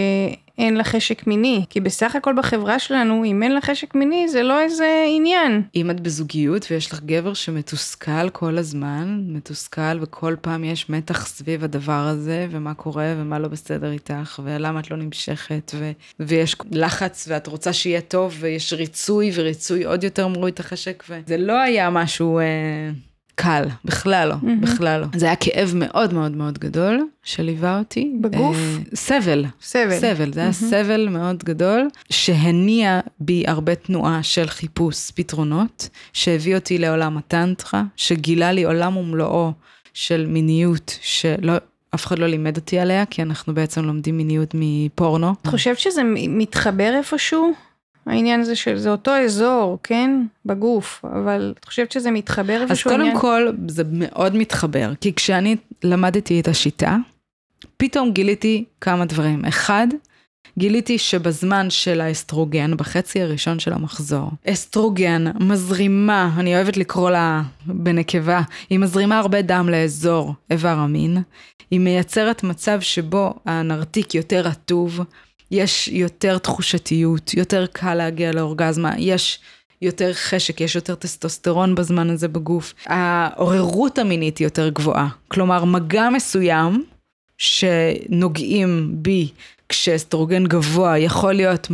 אין 0.58 0.74
לה 0.76 0.84
חשק 0.84 1.26
מיני, 1.26 1.64
כי 1.70 1.80
בסך 1.80 2.16
הכל 2.16 2.34
בחברה 2.36 2.78
שלנו, 2.78 3.24
אם 3.24 3.42
אין 3.42 3.52
לה 3.52 3.60
חשק 3.60 3.94
מיני, 3.94 4.28
זה 4.28 4.42
לא 4.42 4.60
איזה 4.60 5.04
עניין. 5.16 5.62
אם 5.74 5.90
את 5.90 6.00
בזוגיות 6.00 6.66
ויש 6.70 6.92
לך 6.92 7.00
גבר 7.00 7.34
שמתוסכל 7.34 8.30
כל 8.30 8.58
הזמן, 8.58 9.24
מתוסכל 9.28 9.98
וכל 10.00 10.36
פעם 10.40 10.64
יש 10.64 10.90
מתח 10.90 11.26
סביב 11.26 11.64
הדבר 11.64 11.92
הזה, 11.92 12.46
ומה 12.50 12.74
קורה 12.74 13.14
ומה 13.16 13.38
לא 13.38 13.48
בסדר 13.48 13.92
איתך, 13.92 14.40
ולמה 14.44 14.80
את 14.80 14.90
לא 14.90 14.96
נמשכת, 14.96 15.72
ו- 15.74 15.92
ויש 16.20 16.56
לחץ 16.70 17.26
ואת 17.28 17.46
רוצה 17.46 17.72
שיהיה 17.72 18.00
טוב, 18.00 18.36
ויש 18.40 18.72
ריצוי, 18.72 19.30
וריצוי 19.34 19.84
עוד 19.84 20.04
יותר 20.04 20.28
מוריד 20.28 20.54
את 20.54 20.60
החשק, 20.60 21.04
וזה 21.08 21.36
לא 21.36 21.60
היה 21.60 21.90
משהו... 21.90 22.38
אה... 22.38 23.13
קל, 23.34 23.64
בכלל 23.84 24.28
לא, 24.28 24.34
mm-hmm. 24.34 24.62
בכלל 24.62 25.00
לא. 25.00 25.06
זה 25.16 25.26
היה 25.26 25.36
כאב 25.36 25.72
מאוד 25.74 26.14
מאוד 26.14 26.36
מאוד 26.36 26.58
גדול 26.58 27.08
שליווה 27.22 27.78
אותי. 27.78 28.12
בגוף? 28.20 28.56
אה, 28.56 28.76
סבל. 28.94 29.44
סבל. 29.62 29.98
סבל, 30.00 30.32
זה 30.32 30.40
mm-hmm. 30.40 30.42
היה 30.42 30.52
סבל 30.52 31.08
מאוד 31.08 31.44
גדול, 31.44 31.88
שהניע 32.10 33.00
בי 33.20 33.44
הרבה 33.46 33.74
תנועה 33.74 34.22
של 34.22 34.46
חיפוש 34.46 35.10
פתרונות, 35.10 35.88
שהביא 36.12 36.54
אותי 36.54 36.78
לעולם 36.78 37.16
הטנטרה, 37.16 37.82
שגילה 37.96 38.52
לי 38.52 38.64
עולם 38.64 38.96
ומלואו 38.96 39.52
של 39.94 40.26
מיניות, 40.28 40.98
שלא... 41.02 41.52
אף 41.94 42.06
אחד 42.06 42.18
לא 42.18 42.26
לימד 42.26 42.56
אותי 42.56 42.78
עליה, 42.78 43.06
כי 43.06 43.22
אנחנו 43.22 43.54
בעצם 43.54 43.84
לומדים 43.84 44.16
מיניות 44.16 44.50
מפורנו. 44.54 45.32
את 45.42 45.46
חושבת 45.46 45.78
שזה 45.78 46.02
מתחבר 46.28 46.94
איפשהו? 46.98 47.52
העניין 48.06 48.40
הזה 48.40 48.56
שזה 48.56 48.90
אותו 48.90 49.10
אזור, 49.10 49.78
כן? 49.82 50.10
בגוף, 50.46 51.04
אבל 51.04 51.54
את 51.60 51.64
חושבת 51.64 51.92
שזה 51.92 52.10
מתחבר 52.10 52.62
איפשהו 52.62 52.90
עניין? 52.90 53.16
אז 53.16 53.20
קודם 53.20 53.20
כל, 53.20 53.52
זה 53.68 53.82
מאוד 53.92 54.36
מתחבר, 54.36 54.92
כי 55.00 55.14
כשאני 55.14 55.56
למדתי 55.84 56.40
את 56.40 56.48
השיטה, 56.48 56.96
פתאום 57.76 58.12
גיליתי 58.12 58.64
כמה 58.80 59.04
דברים. 59.04 59.44
אחד, 59.44 59.86
גיליתי 60.58 60.98
שבזמן 60.98 61.70
של 61.70 62.00
האסטרוגן, 62.00 62.76
בחצי 62.76 63.22
הראשון 63.22 63.58
של 63.58 63.72
המחזור, 63.72 64.30
אסטרוגן 64.46 65.24
מזרימה, 65.40 66.30
אני 66.36 66.56
אוהבת 66.56 66.76
לקרוא 66.76 67.10
לה 67.10 67.42
בנקבה, 67.66 68.42
היא 68.70 68.78
מזרימה 68.78 69.18
הרבה 69.18 69.42
דם 69.42 69.68
לאזור 69.68 70.34
איבר 70.50 70.68
המין, 70.68 71.22
היא 71.70 71.80
מייצרת 71.80 72.42
מצב 72.42 72.80
שבו 72.80 73.34
הנרתיק 73.46 74.14
יותר 74.14 74.40
רטוב, 74.40 75.00
יש 75.50 75.88
יותר 75.88 76.38
תחושתיות, 76.38 77.34
יותר 77.34 77.66
קל 77.72 77.94
להגיע 77.94 78.32
לאורגזמה, 78.32 78.92
יש 78.98 79.40
יותר 79.82 80.12
חשק, 80.12 80.60
יש 80.60 80.74
יותר 80.74 80.94
טסטוסטרון 80.94 81.74
בזמן 81.74 82.10
הזה 82.10 82.28
בגוף. 82.28 82.74
העוררות 82.86 83.98
המינית 83.98 84.38
היא 84.38 84.46
יותר 84.46 84.68
גבוהה. 84.68 85.08
כלומר, 85.28 85.64
מגע 85.64 86.08
מסוים 86.10 86.84
שנוגעים 87.38 88.90
בי 88.92 89.28
כשאסטרוגן 89.68 90.46
גבוה 90.46 90.98
יכול 90.98 91.32
להיות 91.32 91.66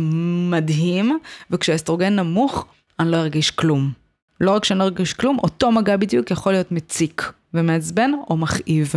מדהים, 0.49 1.19
וכשאסטרוגן 1.51 2.15
נמוך 2.15 2.65
אני 2.99 3.11
לא 3.11 3.17
ארגיש 3.17 3.51
כלום. 3.51 3.91
לא 4.41 4.51
רק 4.51 4.65
שאני 4.65 4.79
לא 4.79 4.83
ארגיש 4.83 5.13
כלום, 5.13 5.37
אותו 5.43 5.71
מגע 5.71 5.97
בדיוק 5.97 6.31
יכול 6.31 6.51
להיות 6.51 6.71
מציק. 6.71 7.31
ומעצבן 7.53 8.11
או 8.29 8.37
מכאיב. 8.37 8.93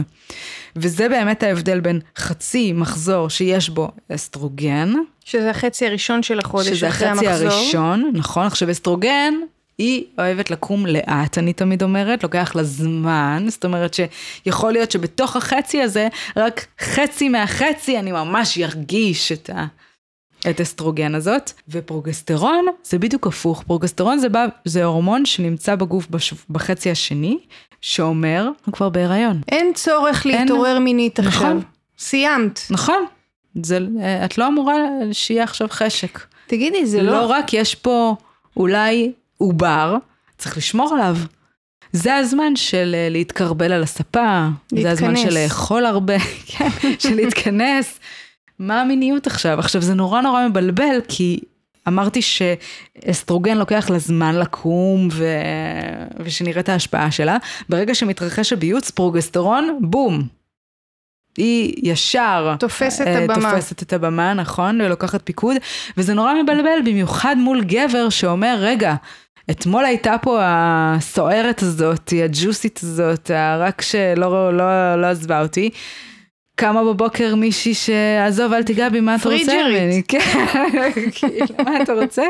וזה 0.77 1.09
באמת 1.09 1.43
ההבדל 1.43 1.81
בין 1.81 2.01
חצי 2.19 2.73
מחזור 2.73 3.31
שיש 3.31 3.69
בו 3.69 3.91
אסטרוגן. 4.15 4.93
שזה 5.25 5.51
החצי 5.51 5.87
הראשון 5.87 6.23
של 6.23 6.39
החודש 6.39 6.83
המחזור. 6.83 6.89
שזה 6.91 7.11
החצי 7.11 7.29
הראשון, 7.29 8.11
נכון. 8.15 8.47
עכשיו 8.47 8.71
אסטרוגן, 8.71 9.35
היא 9.79 10.05
אוהבת 10.19 10.51
לקום 10.51 10.87
לאט, 10.87 11.39
אני 11.39 11.53
תמיד 11.53 11.83
אומרת, 11.83 12.23
לוקח 12.23 12.55
לה 12.55 12.65
זמן, 12.65 13.47
זאת 13.49 13.65
אומרת 13.65 13.95
שיכול 13.95 14.73
להיות 14.73 14.91
שבתוך 14.91 15.37
החצי 15.37 15.83
הזה, 15.83 16.09
רק 16.37 16.67
חצי 16.81 17.29
מהחצי 17.29 17.99
אני 17.99 18.13
ממש 18.13 18.59
ארגיש 18.59 19.33
את 19.33 19.51
ה... 19.51 19.67
את 20.51 20.61
אסטרוגן 20.61 21.15
הזאת, 21.15 21.53
ופרוגסטרון 21.69 22.67
זה 22.85 22.99
בדיוק 22.99 23.27
הפוך, 23.27 23.63
פרוגסטרון 23.63 24.19
זה, 24.19 24.29
בא, 24.29 24.47
זה 24.65 24.85
הורמון 24.85 25.25
שנמצא 25.27 25.75
בגוף 25.75 26.07
בש, 26.11 26.35
בחצי 26.51 26.91
השני, 26.91 27.39
שאומר, 27.85 28.49
הוא 28.67 28.73
כבר 28.73 28.89
בהיריון. 28.89 29.41
אין 29.49 29.73
צורך 29.75 30.27
להתעורר 30.27 30.75
אין... 30.75 30.83
מינית 30.83 31.19
עכשיו. 31.19 31.31
נכון. 31.41 31.61
סיימת. 31.99 32.61
נכון. 32.71 33.05
זה, 33.63 33.79
את 34.25 34.39
לא 34.39 34.49
אמורה 34.49 34.75
שיהיה 35.13 35.45
עכשיו 35.45 35.69
חשק. 35.71 36.21
תגידי, 36.47 36.87
זה 36.87 37.03
לא... 37.03 37.13
לא 37.13 37.27
רק, 37.27 37.53
יש 37.53 37.75
פה 37.75 38.17
אולי 38.57 39.13
עובר, 39.39 39.97
צריך 40.39 40.57
לשמור 40.57 40.95
עליו. 40.95 41.17
זה 41.93 42.17
הזמן 42.17 42.57
של 42.57 42.95
אה, 42.95 43.09
להתקרבל 43.11 43.73
על 43.73 43.83
הספה, 43.83 44.47
להתכנס. 44.73 44.83
זה 44.83 44.91
הזמן 44.91 45.17
של 45.17 45.35
לאכול 45.35 45.87
הרבה, 45.87 46.19
כן, 46.47 46.69
של 46.99 47.15
להתכנס. 47.15 48.01
מה 48.59 48.81
המיניות 48.81 49.27
עכשיו? 49.27 49.59
עכשיו 49.59 49.83
זה 49.83 49.95
נורא 49.95 50.21
נורא 50.21 50.49
מבלבל, 50.49 51.01
כי 51.09 51.41
אמרתי 51.89 52.21
שאסטרוגן 52.23 53.59
לוקח 53.59 53.91
לה 53.91 53.99
זמן 53.99 54.35
לקום 54.35 55.09
ו... 55.13 55.27
ושנראה 56.25 56.61
את 56.61 56.69
ההשפעה 56.69 57.11
שלה. 57.11 57.37
ברגע 57.69 57.95
שמתרחש 57.95 58.53
הביוץ, 58.53 58.91
פרוגסטרון, 58.91 59.79
בום. 59.83 60.23
היא 61.37 61.75
ישר 61.83 62.57
תופסת 62.59 63.07
אה, 63.07 63.25
הבמה. 63.25 63.51
תופסת 63.51 63.83
את 63.83 63.93
הבמה, 63.93 64.35
נכון, 64.35 64.81
ולוקחת 64.81 65.21
פיקוד, 65.25 65.57
וזה 65.97 66.15
נורא 66.15 66.33
מבלבל, 66.43 66.79
במיוחד 66.85 67.37
מול 67.39 67.65
גבר 67.65 68.09
שאומר, 68.09 68.57
רגע, 68.61 68.95
אתמול 69.51 69.85
הייתה 69.85 70.17
פה 70.23 70.39
הסוערת 70.43 71.63
הזאת, 71.63 72.13
הג'וסית 72.25 72.81
הזאת, 72.83 73.31
רק 73.59 73.83
שלא 73.83 74.57
לא, 74.57 74.97
לא 74.97 75.07
עזבה 75.07 75.43
אותי. 75.43 75.71
קמה 76.57 76.85
בבוקר 76.85 77.35
מישהי 77.35 77.75
שעזוב, 77.75 78.53
אל 78.53 78.63
תיגע 78.63 78.89
בי, 78.89 79.01
מה 79.01 79.15
אתה 79.15 79.29
רוצה. 79.29 79.63
ממני? 79.69 80.03
כן, 80.09 80.21
כאילו, 81.13 81.47
מה 81.65 81.83
אתה 81.83 81.93
רוצה? 81.93 82.23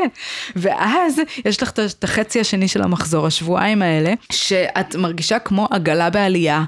ואז 0.55 1.21
יש 1.45 1.63
לך 1.63 1.71
את 1.71 2.03
החצי 2.03 2.39
השני 2.39 2.67
של 2.67 2.81
המחזור, 2.81 3.27
השבועיים 3.27 3.81
האלה, 3.81 4.13
שאת 4.31 4.95
מרגישה 4.95 5.39
כמו 5.39 5.67
עגלה 5.71 6.09
בעלייה. 6.09 6.63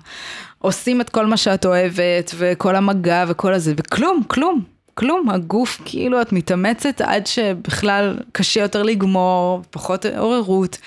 עושים 0.59 1.01
את 1.01 1.09
כל 1.09 1.25
מה 1.25 1.37
שאת 1.37 1.65
אוהבת, 1.65 2.31
וכל 2.37 2.75
המגע 2.75 3.25
וכל 3.27 3.53
הזה, 3.53 3.73
וכלום, 3.77 4.23
כלום. 4.27 4.61
כלום, 4.93 5.29
הגוף 5.29 5.81
כאילו 5.85 6.21
את 6.21 6.31
מתאמצת 6.31 7.01
עד 7.01 7.27
שבכלל 7.27 8.17
קשה 8.31 8.61
יותר 8.61 8.83
לגמור, 8.83 9.61
פחות 9.69 10.05
עוררות. 10.05 10.77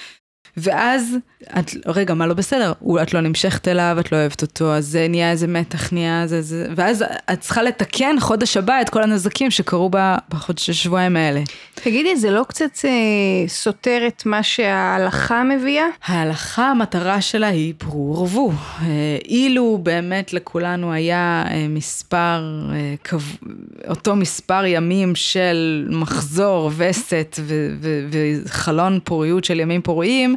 ואז, 0.56 1.16
את, 1.58 1.70
רגע, 1.86 2.14
מה 2.14 2.26
לא 2.26 2.34
בסדר? 2.34 2.72
אולי 2.82 3.02
את 3.02 3.14
לא 3.14 3.20
נמשכת 3.20 3.68
אליו, 3.68 3.96
את 4.00 4.12
לא 4.12 4.16
אוהבת 4.16 4.42
אותו, 4.42 4.74
אז 4.74 4.86
זה 4.86 5.06
נהיה 5.08 5.30
איזה 5.30 5.46
מתח, 5.46 5.92
נהיה 5.92 6.22
איזה, 6.22 6.42
זה, 6.42 6.66
ואז 6.76 7.04
את 7.32 7.40
צריכה 7.40 7.62
לתקן 7.62 8.16
חודש 8.20 8.56
הבא 8.56 8.80
את 8.80 8.90
כל 8.90 9.02
הנזקים 9.02 9.50
שקרו 9.50 9.90
בה 9.90 10.16
בחודשי 10.28 10.72
שבועיים 10.72 11.16
האלה. 11.16 11.40
תגידי, 11.74 12.16
זה 12.16 12.30
לא 12.30 12.44
קצת 12.48 12.70
אה, 12.84 13.48
סותר 13.48 14.04
את 14.06 14.26
מה 14.26 14.42
שההלכה 14.42 15.42
מביאה? 15.44 15.86
ההלכה, 16.04 16.70
המטרה 16.70 17.20
שלה 17.20 17.46
היא 17.46 17.74
פרו 17.78 18.16
ורבו. 18.16 18.52
אה, 18.82 18.86
אילו 19.24 19.80
באמת 19.82 20.32
לכולנו 20.32 20.92
היה 20.92 21.44
אה, 21.50 21.66
מספר, 21.68 22.68
אה, 22.72 22.94
קב... 23.02 23.20
אותו 23.88 24.16
מספר 24.16 24.62
ימים 24.66 25.14
של 25.14 25.88
מחזור, 25.90 26.70
וסת 26.76 27.36
ו- 27.40 27.74
ו- 27.80 28.06
וחלון 28.44 28.98
פוריות 29.04 29.44
של 29.44 29.60
ימים 29.60 29.82
פוריים, 29.82 30.36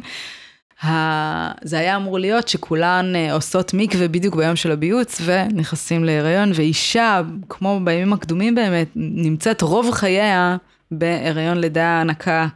זה 1.62 1.78
היה 1.78 1.96
אמור 1.96 2.18
להיות 2.18 2.48
שכולן 2.48 3.12
אה, 3.16 3.32
עושות 3.32 3.74
מקווה 3.74 4.08
בדיוק 4.08 4.34
ביום 4.34 4.56
של 4.56 4.72
הביוץ 4.72 5.20
ונכנסים 5.24 6.04
להיריון, 6.04 6.52
ואישה, 6.54 7.22
כמו 7.48 7.80
בימים 7.84 8.12
הקדומים 8.12 8.54
באמת, 8.54 8.88
נמצאת 8.96 9.62
רוב 9.62 9.90
חייה 9.90 10.56
בהיריון 10.90 11.58
לידה 11.58 12.00
הנקה. 12.00 12.48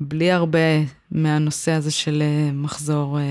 בלי 0.00 0.32
הרבה 0.32 0.58
מהנושא 1.10 1.72
הזה 1.72 1.90
של 1.90 2.22
אה, 2.22 2.52
מחזור 2.52 3.18
אה, 3.18 3.24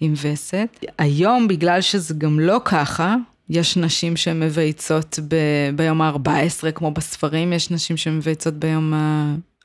עם 0.00 0.14
וסת. 0.22 0.84
היום, 0.98 1.48
בגלל 1.48 1.80
שזה 1.80 2.14
גם 2.14 2.40
לא 2.40 2.60
ככה, 2.64 3.16
יש 3.48 3.76
נשים 3.76 4.16
שמבייצות 4.16 5.18
ב- 5.28 5.76
ביום 5.76 6.02
ה-14, 6.02 6.70
כמו 6.74 6.90
בספרים, 6.90 7.52
יש 7.52 7.70
נשים 7.70 7.96
שמבייצות 7.96 8.54
ביום 8.54 8.92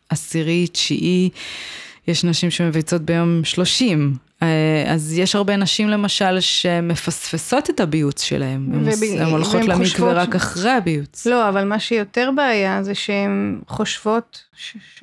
העשירי, 0.10 0.68
תשיעי, 0.68 1.30
יש 2.08 2.24
נשים 2.24 2.52
שמבייצות 2.52 3.02
ביום 3.02 3.42
30. 3.44 4.14
אה, 4.44 4.48
אז 4.88 5.18
יש 5.18 5.36
הרבה 5.36 5.56
נשים 5.56 5.90
למשל 5.90 6.40
שמפספסות 6.40 7.70
את 7.70 7.80
הביוץ 7.80 8.22
שלהם, 8.24 8.70
הן 8.74 8.88
וב- 8.88 9.20
הן 9.20 9.26
הולכות 9.32 9.62
למקווה 9.62 9.76
חושבות 9.78 10.14
רק 10.16 10.36
אחרי 10.36 10.72
הביוץ. 10.72 11.26
לא, 11.26 11.50
אבל 11.50 11.64
מה 11.66 11.80
שיותר 11.80 12.30
בעיה 12.36 12.84
זה 12.84 12.96
שהן 12.96 13.60
חושבות, 13.68 14.44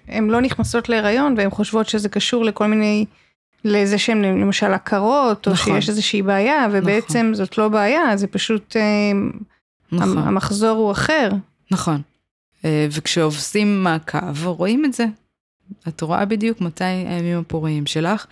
הן 0.09 0.29
לא 0.29 0.41
נכנסות 0.41 0.89
להיריון 0.89 1.35
והן 1.39 1.51
חושבות 1.51 1.89
שזה 1.89 2.09
קשור 2.09 2.45
לכל 2.45 2.67
מיני, 2.67 3.05
לזה 3.65 3.99
שהן 3.99 4.25
למשל 4.25 4.73
עקרות, 4.73 5.47
או 5.47 5.53
נכון. 5.53 5.75
שיש 5.81 5.89
איזושהי 5.89 6.23
בעיה, 6.23 6.67
ובעצם 6.73 7.31
זאת 7.35 7.59
לא 7.59 7.69
בעיה, 7.69 8.17
זה 8.17 8.27
פשוט, 8.27 8.77
אה, 8.77 8.83
נכון. 9.93 10.19
המחזור 10.19 10.79
הוא 10.79 10.93
אחר. 10.93 11.29
נכון. 11.71 12.01
אה, 12.65 12.87
וכשעושים 12.91 13.83
מעקב, 13.83 14.47
רואים 14.47 14.85
את 14.85 14.93
זה. 14.93 15.07
את 15.89 16.01
רואה 16.01 16.25
בדיוק 16.25 16.61
מתי 16.61 16.85
הימים 16.85 17.39
הפוריים 17.39 17.87
שלך. 17.87 18.27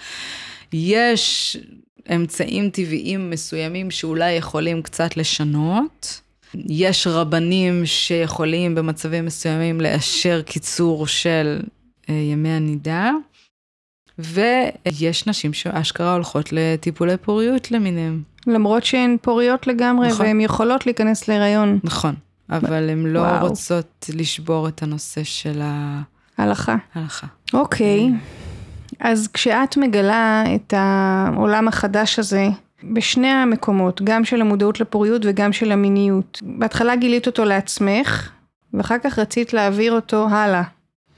יש 0.72 1.56
אמצעים 2.14 2.70
טבעיים 2.70 3.30
מסוימים 3.30 3.90
שאולי 3.90 4.32
יכולים 4.32 4.82
קצת 4.82 5.16
לשנות. 5.16 6.20
יש 6.54 7.06
רבנים 7.06 7.86
שיכולים 7.86 8.74
במצבים 8.74 9.24
מסוימים 9.24 9.80
לאשר 9.80 10.42
קיצור 10.42 11.06
של 11.06 11.60
אה, 12.08 12.14
ימי 12.14 12.48
הנידה. 12.48 13.10
ויש 14.18 15.26
נשים 15.26 15.52
שאשכרה 15.52 16.14
הולכות 16.14 16.52
לטיפולי 16.52 17.16
פוריות 17.16 17.70
למיניהם. 17.70 18.22
למרות 18.46 18.84
שהן 18.84 19.16
פוריות 19.22 19.66
לגמרי, 19.66 20.08
נכון. 20.08 20.26
והן 20.26 20.40
יכולות 20.40 20.86
להיכנס 20.86 21.28
להיריון. 21.28 21.78
נכון. 21.84 22.14
אבל 22.50 22.90
הן 22.90 23.06
לא 23.06 23.20
וואו. 23.20 23.48
רוצות 23.48 24.10
לשבור 24.14 24.68
את 24.68 24.82
הנושא 24.82 25.24
של 25.24 25.60
הלכה. 26.42 26.76
ההלכה. 26.94 27.26
אוקיי, 27.54 28.10
אז 29.00 29.28
כשאת 29.32 29.76
מגלה 29.76 30.44
את 30.54 30.74
העולם 30.76 31.68
החדש 31.68 32.18
הזה, 32.18 32.48
בשני 32.84 33.28
המקומות, 33.28 34.02
גם 34.04 34.24
של 34.24 34.40
המודעות 34.40 34.80
לפוריות 34.80 35.22
וגם 35.24 35.52
של 35.52 35.72
המיניות, 35.72 36.42
בהתחלה 36.42 36.96
גילית 36.96 37.26
אותו 37.26 37.44
לעצמך, 37.44 38.30
ואחר 38.74 38.96
כך 39.04 39.18
רצית 39.18 39.52
להעביר 39.52 39.92
אותו 39.92 40.28
הלאה. 40.28 40.62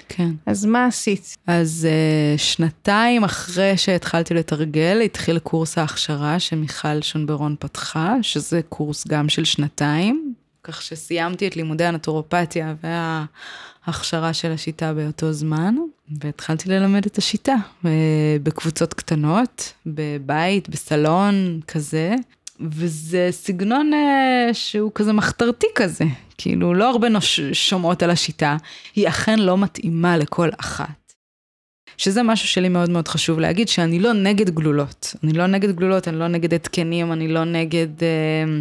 כן. 0.08 0.30
אז 0.46 0.64
מה 0.64 0.86
עשית? 0.86 1.36
אז 1.46 1.88
uh, 1.88 2.38
שנתיים 2.38 3.24
אחרי 3.24 3.76
שהתחלתי 3.76 4.34
לתרגל, 4.34 5.00
התחיל 5.00 5.38
קורס 5.38 5.78
ההכשרה 5.78 6.38
שמיכל 6.40 7.02
שונברון 7.02 7.56
פתחה, 7.58 8.14
שזה 8.22 8.60
קורס 8.68 9.06
גם 9.08 9.28
של 9.28 9.44
שנתיים, 9.44 10.34
כך 10.64 10.82
שסיימתי 10.82 11.46
את 11.46 11.56
לימודי 11.56 11.84
הנטורופתיה 11.84 12.74
וההכשרה 12.82 14.32
של 14.32 14.52
השיטה 14.52 14.94
באותו 14.94 15.32
זמן, 15.32 15.74
והתחלתי 16.20 16.68
ללמד 16.68 17.06
את 17.06 17.18
השיטה 17.18 17.54
uh, 17.54 17.86
בקבוצות 18.42 18.94
קטנות, 18.94 19.72
בבית, 19.86 20.68
בסלון, 20.68 21.60
כזה. 21.68 22.14
וזה 22.60 23.28
סגנון 23.30 23.90
uh, 23.92 24.54
שהוא 24.54 24.90
כזה 24.94 25.12
מחתרתי 25.12 25.66
כזה, 25.74 26.04
כאילו 26.38 26.74
לא 26.74 26.90
הרבה 26.90 27.08
נוש... 27.08 27.40
שומעות 27.40 28.02
על 28.02 28.10
השיטה, 28.10 28.56
היא 28.94 29.08
אכן 29.08 29.38
לא 29.38 29.58
מתאימה 29.58 30.16
לכל 30.16 30.48
אחת. 30.60 31.12
שזה 31.96 32.22
משהו 32.22 32.48
שלי 32.48 32.68
מאוד 32.68 32.90
מאוד 32.90 33.08
חשוב 33.08 33.40
להגיד, 33.40 33.68
שאני 33.68 33.98
לא 33.98 34.12
נגד 34.12 34.50
גלולות. 34.50 35.14
אני 35.24 35.32
לא 35.32 35.46
נגד 35.46 35.76
גלולות, 35.76 36.08
אני 36.08 36.18
לא 36.18 36.28
נגד 36.28 36.54
התקנים, 36.54 37.12
אני 37.12 37.28
לא 37.28 37.44
נגד 37.44 38.02
אה, 38.02 38.60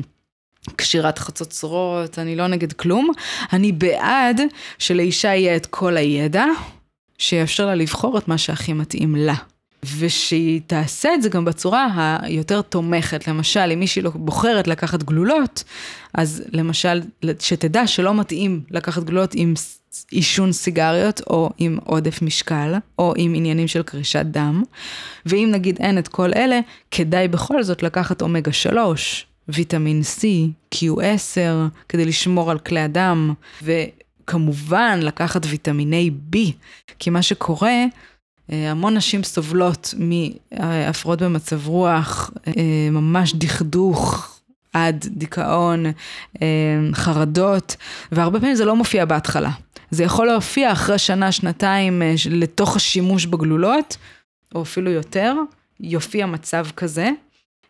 קשירת 0.75 1.19
חצוצרות, 1.19 2.19
אני 2.19 2.35
לא 2.35 2.47
נגד 2.47 2.73
כלום. 2.73 3.09
אני 3.53 3.71
בעד 3.71 4.41
שלאישה 4.77 5.27
יהיה 5.27 5.55
את 5.55 5.65
כל 5.65 5.97
הידע, 5.97 6.45
שיאפשר 7.17 7.65
לה 7.65 7.75
לבחור 7.75 8.17
את 8.17 8.27
מה 8.27 8.37
שהכי 8.37 8.73
מתאים 8.73 9.15
לה. 9.15 9.35
ושהיא 9.97 10.61
תעשה 10.67 11.13
את 11.13 11.21
זה 11.21 11.29
גם 11.29 11.45
בצורה 11.45 12.17
היותר 12.21 12.61
תומכת. 12.61 13.27
למשל, 13.27 13.71
אם 13.73 13.79
מישהי 13.79 14.01
לא 14.01 14.11
בוחרת 14.15 14.67
לקחת 14.67 15.03
גלולות, 15.03 15.63
אז 16.13 16.43
למשל, 16.51 17.01
שתדע 17.39 17.87
שלא 17.87 18.13
מתאים 18.13 18.61
לקחת 18.71 19.03
גלולות 19.03 19.31
עם 19.33 19.53
עישון 20.11 20.51
סיגריות, 20.51 21.21
או 21.29 21.49
עם 21.57 21.77
עודף 21.85 22.21
משקל, 22.21 22.73
או 22.99 23.13
עם 23.17 23.33
עניינים 23.35 23.67
של 23.67 23.83
קרישת 23.83 24.25
דם. 24.25 24.63
ואם 25.25 25.49
נגיד 25.51 25.77
אין 25.79 25.97
את 25.97 26.07
כל 26.07 26.31
אלה, 26.35 26.59
כדאי 26.91 27.27
בכל 27.27 27.63
זאת 27.63 27.83
לקחת 27.83 28.21
אומגה 28.21 28.51
3, 28.51 29.25
ויטמין 29.53 30.01
C, 30.01 30.21
Q10, 30.75 31.69
כדי 31.89 32.05
לשמור 32.05 32.51
על 32.51 32.59
כלי 32.59 32.79
הדם, 32.79 33.33
וכמובן 33.63 34.99
לקחת 35.03 35.41
ויטמיני 35.49 36.11
B, 36.33 36.37
כי 36.99 37.09
מה 37.09 37.21
שקורה, 37.21 37.83
המון 38.49 38.97
נשים 38.97 39.23
סובלות 39.23 39.93
מהפרעות 39.97 41.21
במצב 41.21 41.67
רוח, 41.67 42.31
ממש 42.91 43.33
דכדוך 43.33 44.39
עד 44.73 45.07
דיכאון, 45.11 45.85
חרדות, 46.93 47.75
והרבה 48.11 48.39
פעמים 48.39 48.55
זה 48.55 48.65
לא 48.65 48.75
מופיע 48.75 49.05
בהתחלה. 49.05 49.51
זה 49.91 50.03
יכול 50.03 50.27
להופיע 50.27 50.71
אחרי 50.71 50.97
שנה, 50.97 51.31
שנתיים 51.31 52.01
לתוך 52.29 52.75
השימוש 52.75 53.25
בגלולות, 53.25 53.97
או 54.55 54.61
אפילו 54.61 54.91
יותר, 54.91 55.35
יופיע 55.79 56.25
מצב 56.25 56.65
כזה, 56.75 57.09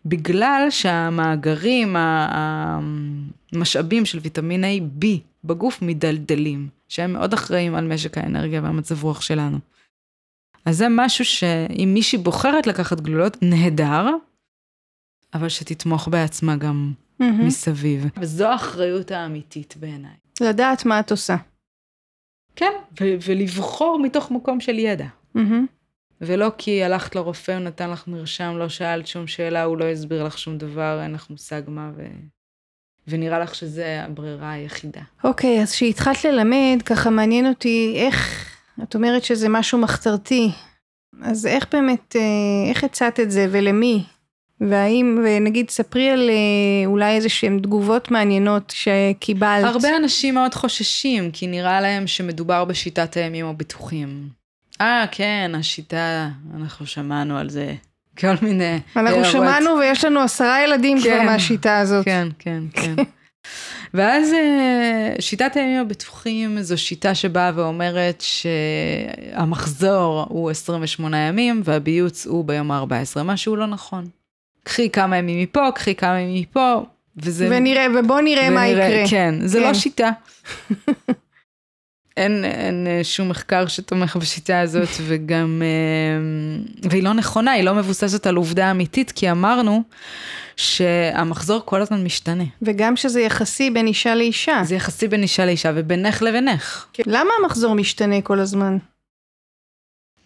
בגלל 0.05 0.67
שהמאגרים, 0.69 1.95
המשאבים 3.53 4.05
של 4.05 4.19
ויטמיני 4.19 4.81
B 5.01 5.05
בגוף 5.43 5.81
מדלדלים, 5.81 6.69
שהם 6.87 7.13
מאוד 7.13 7.33
אחראים 7.33 7.75
על 7.75 7.87
משק 7.87 8.17
האנרגיה 8.17 8.61
והמצב 8.61 9.03
רוח 9.03 9.21
שלנו. 9.21 9.57
אז 10.65 10.77
זה 10.77 10.85
משהו 10.89 11.25
שאם 11.25 11.89
מישהי 11.93 12.17
בוחרת 12.17 12.67
לקחת 12.67 13.01
גלולות, 13.01 13.37
נהדר, 13.41 14.05
אבל 15.33 15.49
שתתמוך 15.49 16.07
בעצמה 16.07 16.55
גם 16.55 16.93
Mm-hmm. 17.21 17.43
מסביב. 17.45 18.05
וזו 18.19 18.47
האחריות 18.47 19.11
האמיתית 19.11 19.75
בעיניי. 19.79 20.11
לדעת 20.41 20.85
מה 20.85 20.99
את 20.99 21.11
עושה. 21.11 21.35
כן, 22.55 22.71
ו- 23.01 23.15
ולבחור 23.25 23.99
מתוך 24.03 24.31
מקום 24.31 24.59
של 24.61 24.79
ידע. 24.79 25.07
מהמם. 25.35 25.65
ולא 26.21 26.51
כי 26.57 26.83
הלכת 26.83 27.15
לרופא, 27.15 27.51
הוא 27.51 27.59
נתן 27.59 27.89
לך 27.89 28.07
מרשם, 28.07 28.55
לא 28.57 28.69
שאלת 28.69 29.07
שום 29.07 29.27
שאלה, 29.27 29.63
הוא 29.63 29.77
לא 29.77 29.85
הסביר 29.85 30.23
לך 30.23 30.37
שום 30.37 30.57
דבר, 30.57 30.99
אין 31.03 31.11
לך 31.13 31.29
מושג 31.29 31.61
מה, 31.67 31.91
ו... 31.95 32.03
ונראה 33.07 33.39
לך 33.39 33.55
שזה 33.55 34.01
הברירה 34.05 34.51
היחידה. 34.51 35.01
אוקיי, 35.23 35.61
אז 35.61 35.71
כשהתחלת 35.71 36.23
ללמד, 36.23 36.81
ככה 36.85 37.09
מעניין 37.09 37.47
אותי 37.47 37.93
איך, 37.95 38.49
את 38.83 38.95
אומרת 38.95 39.23
שזה 39.23 39.49
משהו 39.49 39.77
מחתרתי, 39.77 40.51
אז 41.21 41.45
איך 41.45 41.65
באמת, 41.71 42.15
אה, 42.15 42.69
איך 42.69 42.83
הצעת 42.83 43.19
את 43.19 43.31
זה 43.31 43.47
ולמי? 43.51 44.03
והאם, 44.61 45.25
ונגיד, 45.25 45.69
ספרי 45.69 46.09
על 46.09 46.29
אה, 46.29 46.85
אולי 46.85 47.15
איזה 47.15 47.29
שהן 47.29 47.59
תגובות 47.59 48.11
מעניינות 48.11 48.73
שקיבלת. 48.75 49.63
הרבה 49.63 49.97
אנשים 49.97 50.33
מאוד 50.33 50.53
חוששים, 50.53 51.31
כי 51.31 51.47
נראה 51.47 51.81
להם 51.81 52.07
שמדובר 52.07 52.65
בשיטת 52.65 53.17
הימים 53.17 53.45
הבטוחים. 53.45 54.40
אה, 54.81 55.05
כן, 55.11 55.51
השיטה, 55.57 56.29
אנחנו 56.57 56.85
שמענו 56.85 57.37
על 57.37 57.49
זה. 57.49 57.73
כל 58.19 58.27
מיני... 58.41 58.79
אנחנו. 58.95 59.25
שמענו 59.25 59.71
ויש 59.79 60.05
לנו 60.05 60.19
עשרה 60.19 60.63
ילדים 60.63 60.97
כבר 61.01 61.09
כן. 61.09 61.25
מהשיטה 61.25 61.79
הזאת. 61.79 62.05
כן, 62.05 62.27
כן, 62.39 62.63
כן. 62.73 62.95
ואז 63.93 64.33
אה, 64.33 65.13
שיטת 65.19 65.55
הימים 65.55 65.81
הבטוחים 65.81 66.61
זו 66.61 66.77
שיטה 66.77 67.15
שבאה 67.15 67.51
ואומרת 67.55 68.23
שהמחזור 69.35 70.25
הוא 70.29 70.51
28 70.51 71.17
ימים 71.17 71.61
והביוץ 71.65 72.27
הוא 72.27 72.45
ביום 72.45 72.71
ה-14, 72.71 73.23
משהו 73.23 73.55
לא 73.55 73.67
נכון. 73.67 74.05
קחי 74.63 74.89
כמה 74.89 75.17
ימים 75.17 75.43
מפה, 75.43 75.71
קחי 75.75 75.95
כמה 75.95 76.19
ימים 76.19 76.41
מפה, 76.41 76.83
וזה... 77.17 77.47
ונראה, 77.51 77.85
ובוא 77.99 78.21
נראה 78.21 78.49
מה 78.49 78.61
ונראה- 78.61 78.87
יקרה. 78.89 79.07
כן, 79.09 79.35
זה 79.45 79.59
כן. 79.59 79.63
לא 79.67 79.73
שיטה. 79.73 80.09
אין, 82.21 82.45
אין 82.45 82.87
אה, 82.87 83.03
שום 83.03 83.29
מחקר 83.29 83.67
שתומך 83.67 84.15
בשיטה 84.15 84.59
הזאת, 84.59 84.89
וגם, 85.07 85.61
אה, 85.65 86.89
והיא 86.89 87.03
לא 87.03 87.13
נכונה, 87.13 87.51
היא 87.51 87.63
לא 87.63 87.73
מבוססת 87.73 88.27
על 88.27 88.35
עובדה 88.35 88.71
אמיתית, 88.71 89.11
כי 89.11 89.31
אמרנו 89.31 89.83
שהמחזור 90.55 91.61
כל 91.65 91.81
הזמן 91.81 92.03
משתנה. 92.03 92.43
וגם 92.61 92.95
שזה 92.95 93.21
יחסי 93.21 93.69
בין 93.69 93.87
אישה 93.87 94.15
לאישה. 94.15 94.61
זה 94.63 94.75
יחסי 94.75 95.07
בין 95.07 95.21
אישה 95.21 95.45
לאישה 95.45 95.71
ובינך 95.75 96.21
לבינך. 96.21 96.85
כן. 96.93 97.03
למה 97.05 97.29
המחזור 97.41 97.73
משתנה 97.73 98.21
כל 98.21 98.39
הזמן? 98.39 98.77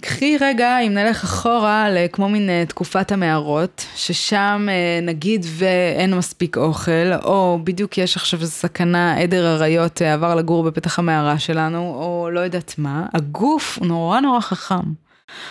קחי 0.06 0.38
רגע, 0.41 0.80
אם 0.80 0.93
נלך 0.93 1.24
אחורה, 1.24 1.89
לכמו 1.89 2.30
מין 2.30 2.49
אה, 2.49 2.64
תקופת 2.68 3.12
המערות, 3.12 3.86
ששם 3.95 4.68
אה, 4.70 4.99
נגיד 5.01 5.45
ואין 5.49 6.14
מספיק 6.14 6.58
אוכל, 6.58 7.14
או 7.24 7.60
בדיוק 7.64 7.97
יש 7.97 8.16
עכשיו 8.16 8.41
איזו 8.41 8.51
סכנה, 8.51 9.18
עדר 9.18 9.56
אריות 9.56 10.01
אה, 10.01 10.14
עבר 10.14 10.36
לגור 10.36 10.64
בפתח 10.64 10.99
המערה 10.99 11.39
שלנו, 11.39 11.80
או 11.80 12.30
לא 12.32 12.39
יודעת 12.39 12.76
מה, 12.78 13.06
הגוף 13.14 13.78
הוא 13.78 13.88
נורא 13.88 14.20
נורא 14.20 14.39
חכם. 14.39 14.93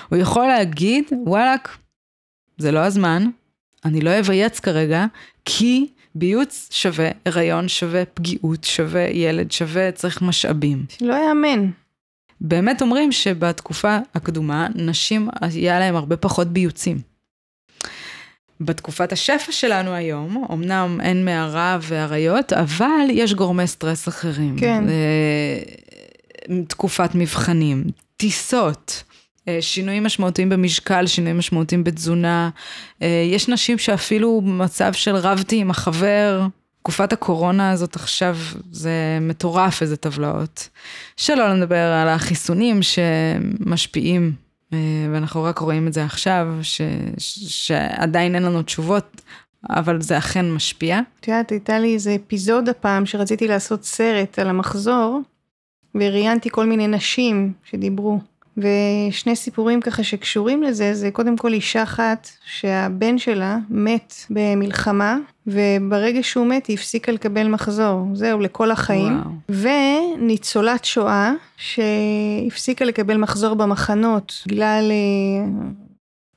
הוא 0.08 0.18
יכול 0.18 0.46
להגיד, 0.46 1.04
וואלכ, 1.26 1.76
זה 2.58 2.72
לא 2.72 2.78
הזמן, 2.78 3.26
אני 3.84 4.00
לא 4.00 4.18
אבייץ 4.18 4.60
כרגע, 4.60 5.06
כי 5.44 5.86
ביוץ 6.14 6.68
שווה 6.70 7.08
הריון, 7.26 7.68
שווה 7.68 8.04
פגיעות, 8.04 8.64
שווה 8.64 9.02
ילד, 9.02 9.52
שווה 9.52 9.92
צריך 9.92 10.22
משאבים. 10.22 10.84
לא 11.00 11.14
יאמן. 11.14 11.70
באמת 12.40 12.82
אומרים 12.82 13.12
שבתקופה 13.12 13.98
הקדומה, 14.14 14.66
נשים 14.74 15.28
היה 15.40 15.78
להם 15.78 15.96
הרבה 15.96 16.16
פחות 16.16 16.48
ביוצים. 16.48 17.14
בתקופת 18.60 19.12
השפע 19.12 19.52
שלנו 19.52 19.94
היום, 19.94 20.46
אמנם 20.52 20.98
אין 21.02 21.24
מערה 21.24 21.78
ואריות, 21.82 22.52
אבל 22.52 23.06
יש 23.10 23.34
גורמי 23.34 23.66
סטרס 23.66 24.08
אחרים. 24.08 24.56
כן. 24.58 24.84
אה, 24.88 25.62
תקופת 26.68 27.14
מבחנים, 27.14 27.84
טיסות, 28.16 29.02
אה, 29.48 29.58
שינויים 29.60 30.04
משמעותיים 30.04 30.48
במשקל, 30.48 31.06
שינויים 31.06 31.38
משמעותיים 31.38 31.84
בתזונה. 31.84 32.50
אה, 33.02 33.28
יש 33.32 33.48
נשים 33.48 33.78
שאפילו 33.78 34.40
במצב 34.44 34.92
של 34.92 35.16
רבתי 35.16 35.56
עם 35.56 35.70
החבר, 35.70 36.46
תקופת 36.84 37.12
הקורונה 37.12 37.70
הזאת 37.70 37.96
עכשיו 37.96 38.36
זה 38.72 39.18
מטורף 39.20 39.82
איזה 39.82 39.96
טבלאות. 39.96 40.68
שלא 41.16 41.54
לדבר 41.54 41.92
על 41.92 42.08
החיסונים 42.08 42.80
שמשפיעים, 42.82 44.32
אה, 44.72 44.78
ואנחנו 45.12 45.42
רק 45.42 45.58
רואים 45.58 45.88
את 45.88 45.92
זה 45.92 46.04
עכשיו, 46.04 46.46
ש, 46.62 46.80
ש, 47.18 47.38
שעדיין 47.38 48.34
אין 48.34 48.42
לנו 48.42 48.62
תשובות, 48.62 49.22
אבל 49.70 50.00
זה 50.00 50.18
אכן 50.18 50.50
משפיע. 50.50 51.00
את 51.20 51.28
יודעת, 51.28 51.50
הייתה 51.50 51.78
לי 51.78 51.94
איזה 51.94 52.16
אפיזודה 52.26 52.72
פעם 52.72 53.06
שרציתי 53.06 53.48
לעשות 53.48 53.84
סרט 53.84 54.38
על 54.38 54.48
המחזור, 54.48 55.20
וראיינתי 55.94 56.50
כל 56.50 56.66
מיני 56.66 56.88
נשים 56.88 57.52
שדיברו. 57.64 58.20
ושני 58.56 59.36
סיפורים 59.36 59.80
ככה 59.80 60.02
שקשורים 60.02 60.62
לזה, 60.62 60.94
זה 60.94 61.10
קודם 61.10 61.36
כל 61.36 61.52
אישה 61.52 61.82
אחת 61.82 62.28
שהבן 62.46 63.18
שלה 63.18 63.58
מת 63.70 64.14
במלחמה, 64.30 65.16
וברגע 65.46 66.22
שהוא 66.22 66.46
מת 66.46 66.66
היא 66.66 66.76
הפסיקה 66.78 67.12
לקבל 67.12 67.48
מחזור. 67.48 68.06
זהו, 68.12 68.40
לכל 68.40 68.70
החיים. 68.70 69.22
וואו. 69.48 70.14
וניצולת 70.18 70.84
שואה 70.84 71.32
שהפסיקה 71.56 72.84
לקבל 72.84 73.16
מחזור 73.16 73.54
במחנות 73.54 74.42
בגלל 74.46 74.90
אה, 74.90 75.48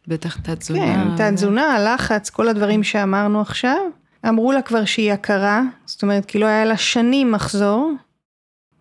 בטח 0.08 0.38
תת-תזונה. 0.38 0.80
כן, 0.80 1.16
תת 1.18 1.34
תזונה, 1.34 1.76
הלחץ, 1.76 2.30
כל 2.30 2.48
הדברים 2.48 2.84
שאמרנו 2.84 3.42
עכשיו. 3.42 3.78
אמרו 4.30 4.52
לה 4.52 4.62
כבר 4.62 4.86
שהיא 4.86 5.12
הכרה, 5.12 5.62
זאת 5.86 6.04
אומרת, 6.04 6.26
כי 6.26 6.40
לא 6.40 6.46
היה 6.46 6.66
לה 6.66 6.78
שנים 6.78 7.32
מחזור, 7.32 7.94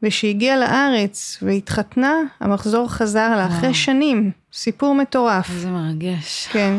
וכשהיא 0.02 0.30
הגיעה 0.30 0.56
לארץ 0.56 1.38
והתחתנה, 1.42 2.14
המחזור 2.40 2.88
חזר 2.88 3.36
לה 3.36 3.46
אחרי. 3.46 3.74
שנים. 3.74 4.30
סיפור 4.52 4.94
מטורף. 4.94 5.50
איזה 5.50 5.70
מרגש. 5.70 6.48
כן. 6.52 6.74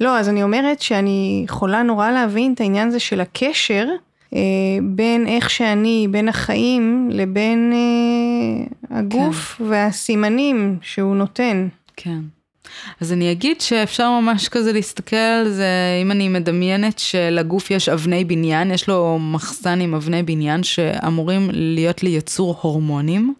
לא, 0.00 0.18
אז 0.18 0.28
אני 0.28 0.42
אומרת 0.42 0.80
שאני 0.80 1.42
יכולה 1.44 1.82
נורא 1.82 2.10
להבין 2.10 2.52
את 2.52 2.60
העניין 2.60 2.88
הזה 2.88 3.00
של 3.00 3.20
הקשר 3.20 3.86
אה, 4.34 4.40
בין 4.82 5.26
איך 5.26 5.50
שאני, 5.50 6.06
בין 6.10 6.28
החיים, 6.28 7.08
לבין 7.12 7.72
אה, 7.72 8.96
הגוף 8.98 9.54
כן. 9.58 9.64
והסימנים 9.64 10.78
שהוא 10.82 11.16
נותן. 11.16 11.68
כן. 11.96 12.18
אז 13.00 13.12
אני 13.12 13.32
אגיד 13.32 13.60
שאפשר 13.60 14.10
ממש 14.10 14.48
כזה 14.48 14.72
להסתכל 14.72 15.16
על 15.16 15.50
זה, 15.50 15.98
אם 16.02 16.10
אני 16.10 16.28
מדמיינת 16.28 16.98
שלגוף 16.98 17.70
יש 17.70 17.88
אבני 17.88 18.24
בניין, 18.24 18.70
יש 18.70 18.88
לו 18.88 19.18
מחסן 19.20 19.80
עם 19.80 19.94
אבני 19.94 20.22
בניין 20.22 20.62
שאמורים 20.62 21.50
להיות 21.52 22.02
לי 22.02 22.10
יצור 22.10 22.58
הורמונים, 22.60 23.34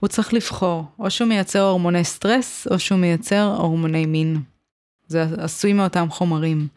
הוא 0.00 0.08
צריך 0.08 0.34
לבחור, 0.34 0.84
או 0.98 1.10
שהוא 1.10 1.28
מייצר 1.28 1.68
הורמוני 1.68 2.04
סטרס, 2.04 2.66
או 2.70 2.78
שהוא 2.78 2.98
מייצר 2.98 3.56
הורמוני 3.58 4.06
מין. 4.06 4.40
זה 5.06 5.26
עשוי 5.38 5.72
מאותם 5.72 6.06
חומרים. 6.10 6.68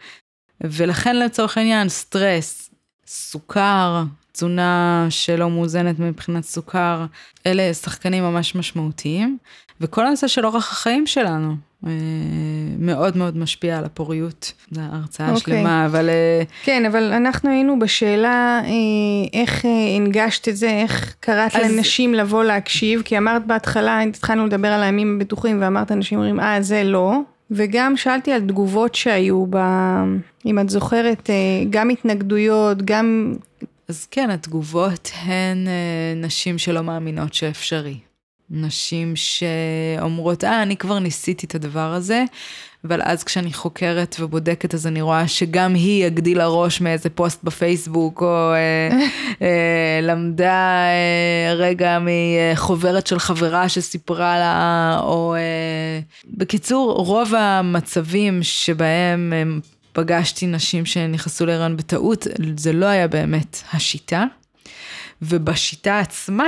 ולכן 0.62 1.20
לצורך 1.20 1.58
העניין, 1.58 1.90
סטרס, 1.90 2.70
סוכר, 3.08 4.04
תזונה 4.32 5.08
שלא 5.10 5.50
מאוזנת 5.50 6.00
מבחינת 6.00 6.44
סוכר, 6.44 7.06
אלה 7.46 7.74
שחקנים 7.74 8.24
ממש 8.24 8.56
משמעותיים. 8.56 9.38
וכל 9.82 10.08
הנושא 10.08 10.28
של 10.28 10.46
אורח 10.46 10.72
החיים 10.72 11.08
שלנו 11.08 11.56
אה, 11.88 11.92
מאוד 12.80 13.18
מאוד 13.18 13.38
משפיע 13.38 13.78
על 13.78 13.86
הפוריות. 13.86 14.52
זו 14.72 14.82
הרצאה 14.92 15.32
אוקיי. 15.32 15.58
שלמה, 15.58 15.86
אבל 15.86 16.10
אה, 16.10 16.44
כן, 16.64 16.86
אבל 16.86 17.04
אנחנו 17.14 17.50
היינו 17.50 17.80
בשאלה 17.80 18.62
אה, 18.64 18.70
איך 19.40 19.66
הנגשת 19.96 20.48
את 20.50 20.58
זה, 20.58 20.70
איך 20.70 21.16
קראת 21.20 21.56
אז- 21.56 21.72
לנשים 21.72 22.14
לבוא 22.14 22.44
להקשיב, 22.44 23.02
כי 23.06 23.18
אמרת 23.18 23.46
בהתחלה, 23.48 24.02
התחלנו 24.02 24.46
לדבר 24.46 24.68
על 24.68 24.84
הימים 24.84 25.16
הבטוחים, 25.16 25.62
ואמרת 25.62 25.92
אנשים 25.92 26.18
אומרים, 26.18 26.40
אה, 26.40 26.62
זה 26.62 26.84
לא. 26.84 27.20
וגם 27.52 27.98
שאלתי 27.98 28.32
על 28.32 28.42
תגובות 28.42 28.96
שהיו, 28.96 29.46
ב... 29.50 29.58
אם 30.46 30.60
את 30.60 30.70
זוכרת, 30.70 31.30
גם 31.70 31.90
התנגדויות, 31.90 32.82
גם... 32.82 33.36
אז 33.90 34.08
כן, 34.12 34.30
התגובות 34.30 35.12
הן 35.26 35.68
נשים 36.16 36.58
שלא 36.58 36.82
מאמינות 36.82 37.34
שאפשרי. 37.34 37.98
נשים 38.50 39.14
שאומרות, 39.16 40.44
אה, 40.44 40.62
אני 40.62 40.78
כבר 40.78 41.00
ניסיתי 41.00 41.46
את 41.46 41.56
הדבר 41.56 41.94
הזה, 41.94 42.24
אבל 42.86 43.02
אז 43.04 43.24
כשאני 43.24 43.54
חוקרת 43.54 44.16
ובודקת, 44.20 44.74
אז 44.74 44.88
אני 44.88 45.02
רואה 45.02 45.28
שגם 45.28 45.74
היא 45.74 46.06
הגדילה 46.06 46.48
ראש 46.48 46.82
מאיזה 46.82 47.10
פוסט 47.10 47.44
בפייסבוק, 47.44 48.22
או 48.22 48.54
אה, 48.54 48.98
אה, 49.42 50.00
למדה 50.02 50.86
אה, 50.86 51.54
רגע 51.54 51.98
מחוברת 52.02 53.08
של 53.08 53.20
חברה 53.20 53.70
שסיפרה 53.70 54.40
לה, 54.40 55.00
או... 55.04 55.36
אה, 55.36 56.00
בקיצור, 56.28 56.92
רוב 56.92 57.36
המצבים 57.36 58.44
שבהם 58.44 59.34
אה, 59.36 59.44
פגשתי 59.94 60.48
נשים 60.48 60.86
שנכנסו 60.86 61.46
להיריון 61.46 61.78
בטעות, 61.78 62.28
זה 62.58 62.74
לא 62.74 62.86
היה 62.86 63.08
באמת 63.08 63.62
השיטה. 63.74 64.26
ובשיטה 65.22 66.00
עצמה, 66.00 66.46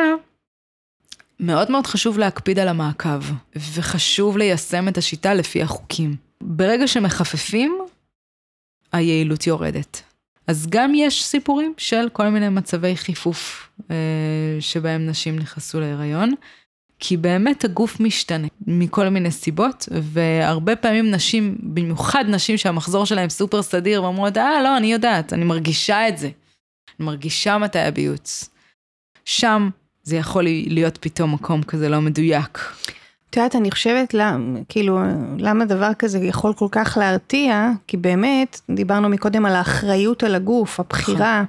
מאוד 1.40 1.72
מאוד 1.72 1.88
חשוב 1.88 2.18
להקפיד 2.18 2.60
על 2.60 2.68
המעקב, 2.68 3.20
וחשוב 3.56 4.38
ליישם 4.38 4.88
את 4.88 4.98
השיטה 4.98 5.34
לפי 5.34 5.62
החוקים. 5.62 6.16
ברגע 6.42 6.88
שמחפפים, 6.88 7.78
היעילות 8.92 9.48
יורדת. 9.48 10.04
אז 10.48 10.68
גם 10.70 10.92
יש 10.96 11.26
סיפורים 11.26 11.74
של 11.78 12.10
כל 12.14 12.30
מיני 12.30 12.50
מצבי 12.50 12.96
חיפוף 12.96 13.70
אה, 13.92 13.96
שבהם 14.60 15.06
נשים 15.06 15.40
נכנסו 15.40 15.80
להיריון, 15.80 16.34
כי 17.00 17.18
באמת 17.18 17.64
הגוף 17.64 18.00
משתנה 18.00 18.48
מכל 18.68 19.10
מיני 19.10 19.32
סיבות, 19.32 19.90
והרבה 19.92 20.76
פעמים 20.76 21.12
נשים, 21.12 21.58
במיוחד 21.62 22.26
נשים 22.28 22.58
שהמחזור 22.58 23.06
שלהם 23.06 23.30
סופר 23.30 23.62
סדיר, 23.62 24.04
ואומרות, 24.04 24.38
אה, 24.38 24.64
לא, 24.64 24.78
אני 24.78 24.94
יודעת, 24.94 25.34
אני 25.34 25.44
מרגישה 25.44 26.08
את 26.08 26.18
זה. 26.18 26.28
אני 26.28 27.06
מרגישה 27.06 27.58
מתי 27.58 27.80
הביוץ. 27.80 28.50
שם 29.26 29.70
זה 30.08 30.16
יכול 30.16 30.44
להיות 30.68 30.98
פתאום 30.98 31.34
מקום 31.34 31.64
כזה 31.64 31.90
לא 31.90 32.02
מדויק. 32.02 32.60
את 33.30 33.38
יודעת, 33.38 33.56
אני 33.56 33.72
חושבת, 33.72 34.14
למה, 34.14 34.60
כאילו, 34.70 35.00
למה 35.38 35.66
דבר 35.66 35.94
כזה 35.94 36.20
יכול 36.20 36.54
כל 36.54 36.68
כך 36.72 36.98
להרתיע, 37.00 37.70
כי 37.88 37.98
באמת, 37.98 38.62
דיברנו 38.70 39.10
מקודם 39.10 39.46
על 39.46 39.56
האחריות 39.56 40.24
על 40.24 40.36
הגוף, 40.36 40.80
הבחירה. 40.80 41.44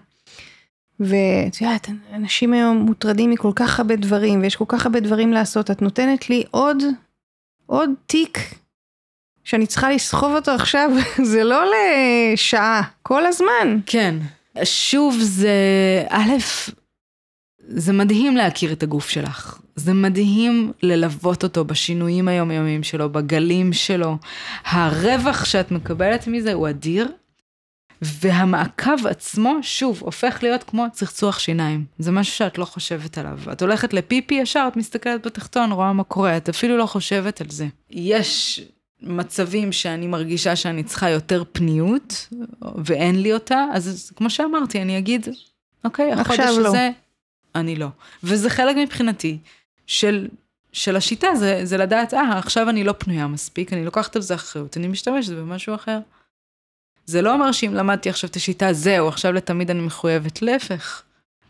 ואת 1.01 1.61
יודעת, 1.61 1.89
אנשים 2.15 2.53
היום 2.53 2.77
מוטרדים 2.77 3.31
מכל 3.31 3.53
כך 3.57 3.79
הרבה 3.79 3.97
דברים, 3.97 4.41
ויש 4.41 4.57
כל 4.57 4.65
כך 4.69 4.87
הרבה 4.87 5.01
דברים 5.01 5.33
לעשות. 5.33 5.71
את 5.71 5.83
נותנת 5.83 6.31
לי 6.31 6.45
עוד, 6.51 6.83
עוד 7.67 7.91
תיק 8.07 8.39
שאני 9.45 9.67
צריכה 9.67 9.91
לסחוב 9.91 10.35
אותו 10.35 10.51
עכשיו, 10.51 10.91
זה 11.33 11.45
לא 11.45 11.65
לשעה, 11.65 12.83
כל 13.03 13.27
הזמן. 13.27 13.79
כן. 13.87 14.15
שוב, 14.65 15.17
זה, 15.21 15.53
א', 16.09 16.31
זה 17.69 17.93
מדהים 17.93 18.37
להכיר 18.37 18.73
את 18.73 18.83
הגוף 18.83 19.09
שלך. 19.09 19.61
זה 19.77 19.95
מדהים 19.95 20.73
ללוות 20.83 21.43
אותו 21.43 21.65
בשינויים 21.65 22.29
היומיומיים 22.29 22.83
שלו, 22.83 23.13
בגלים 23.13 23.73
שלו. 23.73 24.17
הרווח 24.65 25.45
שאת 25.45 25.71
מקבלת 25.71 26.27
מזה 26.27 26.53
הוא 26.53 26.69
אדיר, 26.69 27.09
והמעקב 28.03 29.07
עצמו, 29.07 29.55
שוב, 29.63 30.01
הופך 30.01 30.39
להיות 30.43 30.63
כמו 30.63 30.87
צחצוח 30.93 31.39
שיניים. 31.39 31.85
זה 31.99 32.13
משהו 32.13 32.35
שאת 32.35 32.59
לא 32.59 32.65
חושבת 32.65 33.19
עליו. 33.19 33.39
את 33.53 33.63
הולכת 33.63 33.93
לפיפי 33.93 34.35
ישר, 34.35 34.69
את 34.73 34.77
מסתכלת 34.77 35.27
בתחתון, 35.27 35.73
רואה 35.73 35.93
מה 35.93 36.05
קורה, 36.05 36.37
את 36.37 36.49
אפילו 36.49 36.77
לא 36.77 36.87
חושבת 36.87 37.41
על 37.41 37.51
זה. 37.51 37.67
יש 37.91 38.61
מצבים 39.03 39.73
שאני 39.73 40.07
מרגישה 40.07 40.57
שאני 40.57 40.83
צריכה 40.83 41.11
יותר 41.11 41.43
פניות, 41.53 42.29
ואין 42.85 43.23
לי 43.23 43.33
אותה, 43.33 43.65
אז 43.73 44.13
כמו 44.17 44.31
שאמרתי, 44.31 44.83
אני 44.83 44.99
אגיד, 44.99 45.29
אוקיי, 45.85 46.13
החודש 46.13 46.39
לא. 46.59 46.69
הזה, 46.69 46.91
אני 47.55 47.77
לא. 47.77 47.89
וזה 48.23 48.51
חלק 48.51 48.77
מבחינתי 48.77 49.39
של, 49.87 50.29
של 50.73 50.97
השיטה, 50.97 51.35
זה, 51.35 51.61
זה 51.65 51.77
לדעת, 51.77 52.15
אה, 52.15 52.39
עכשיו 52.39 52.69
אני 52.69 52.85
לא 52.85 52.95
פנויה 52.99 53.27
מספיק, 53.27 53.73
אני 53.73 53.85
לוקחת 53.85 54.17
על 54.17 54.23
זה 54.23 54.35
אחריות, 54.35 54.77
אני 54.77 54.89
משתמשת 54.89 55.33
במשהו 55.33 55.75
אחר. 55.75 55.99
זה 57.07 57.23
לא 57.23 57.35
אומר 57.35 57.53
שאם 57.53 57.75
למדתי 57.75 58.11
עכשיו 58.11 58.31
את 58.31 58.37
השיטה, 58.37 58.73
זהו, 58.73 59.09
עכשיו 59.09 59.33
לתמיד 59.33 59.71
אני 59.71 59.81
מחויבת. 59.81 60.43
להפך, 60.43 61.03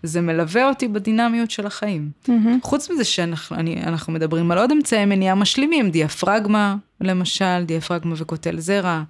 זה 0.02 0.20
מלווה 0.20 0.68
אותי 0.68 0.88
בדינמיות 0.88 1.50
של 1.50 1.66
החיים. 1.66 2.10
Mm-hmm. 2.24 2.32
חוץ 2.62 2.90
מזה 2.90 3.04
שאנחנו 3.04 4.12
מדברים 4.12 4.50
על 4.50 4.58
עוד 4.58 4.70
אמצעי 4.70 5.04
מניעה 5.04 5.34
משלימים, 5.34 5.90
דיאפרגמה, 5.90 6.76
למשל, 7.00 7.64
דיאפרגמה 7.64 8.14
וקוטל 8.18 8.60
זרע, 8.60 9.02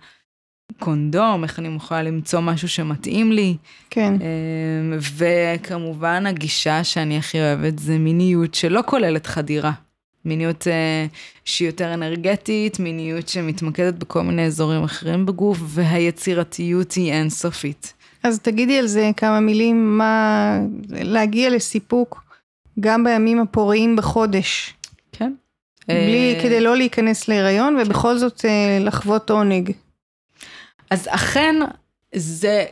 קונדום, 0.78 1.42
איך 1.44 1.58
אני 1.58 1.68
יכולה 1.76 2.02
למצוא 2.02 2.40
משהו 2.40 2.68
שמתאים 2.68 3.32
לי. 3.32 3.56
כן. 3.90 4.14
אמ, 4.14 4.98
וכמובן, 5.16 6.26
הגישה 6.26 6.84
שאני 6.84 7.18
הכי 7.18 7.40
אוהבת 7.40 7.78
זה 7.78 7.98
מיניות 7.98 8.54
שלא 8.54 8.80
כוללת 8.86 9.26
חדירה. 9.26 9.72
מיניות 10.24 10.62
uh, 10.62 11.14
שהיא 11.44 11.68
יותר 11.68 11.94
אנרגטית, 11.94 12.80
מיניות 12.80 13.28
שמתמקדת 13.28 13.94
בכל 13.94 14.22
מיני 14.22 14.46
אזורים 14.46 14.84
אחרים 14.84 15.26
בגוף, 15.26 15.58
והיצירתיות 15.62 16.92
היא 16.92 17.12
אינסופית. 17.12 17.92
אז 18.22 18.38
תגידי 18.38 18.78
על 18.78 18.86
זה 18.86 19.10
כמה 19.16 19.40
מילים, 19.40 19.98
מה 19.98 20.58
להגיע 20.88 21.50
לסיפוק 21.50 22.24
גם 22.80 23.04
בימים 23.04 23.40
הפוריים 23.40 23.96
בחודש. 23.96 24.74
כן. 25.12 25.32
בלי, 25.88 26.34
uh, 26.38 26.42
כדי 26.42 26.60
לא 26.60 26.76
להיכנס 26.76 27.28
להיריון, 27.28 27.76
ובכל 27.80 28.18
זאת 28.18 28.40
uh, 28.40 28.84
לחוות 28.84 29.30
עונג. 29.30 29.72
אז 30.91 31.09
אכן, 31.11 31.57
זה 32.14 32.64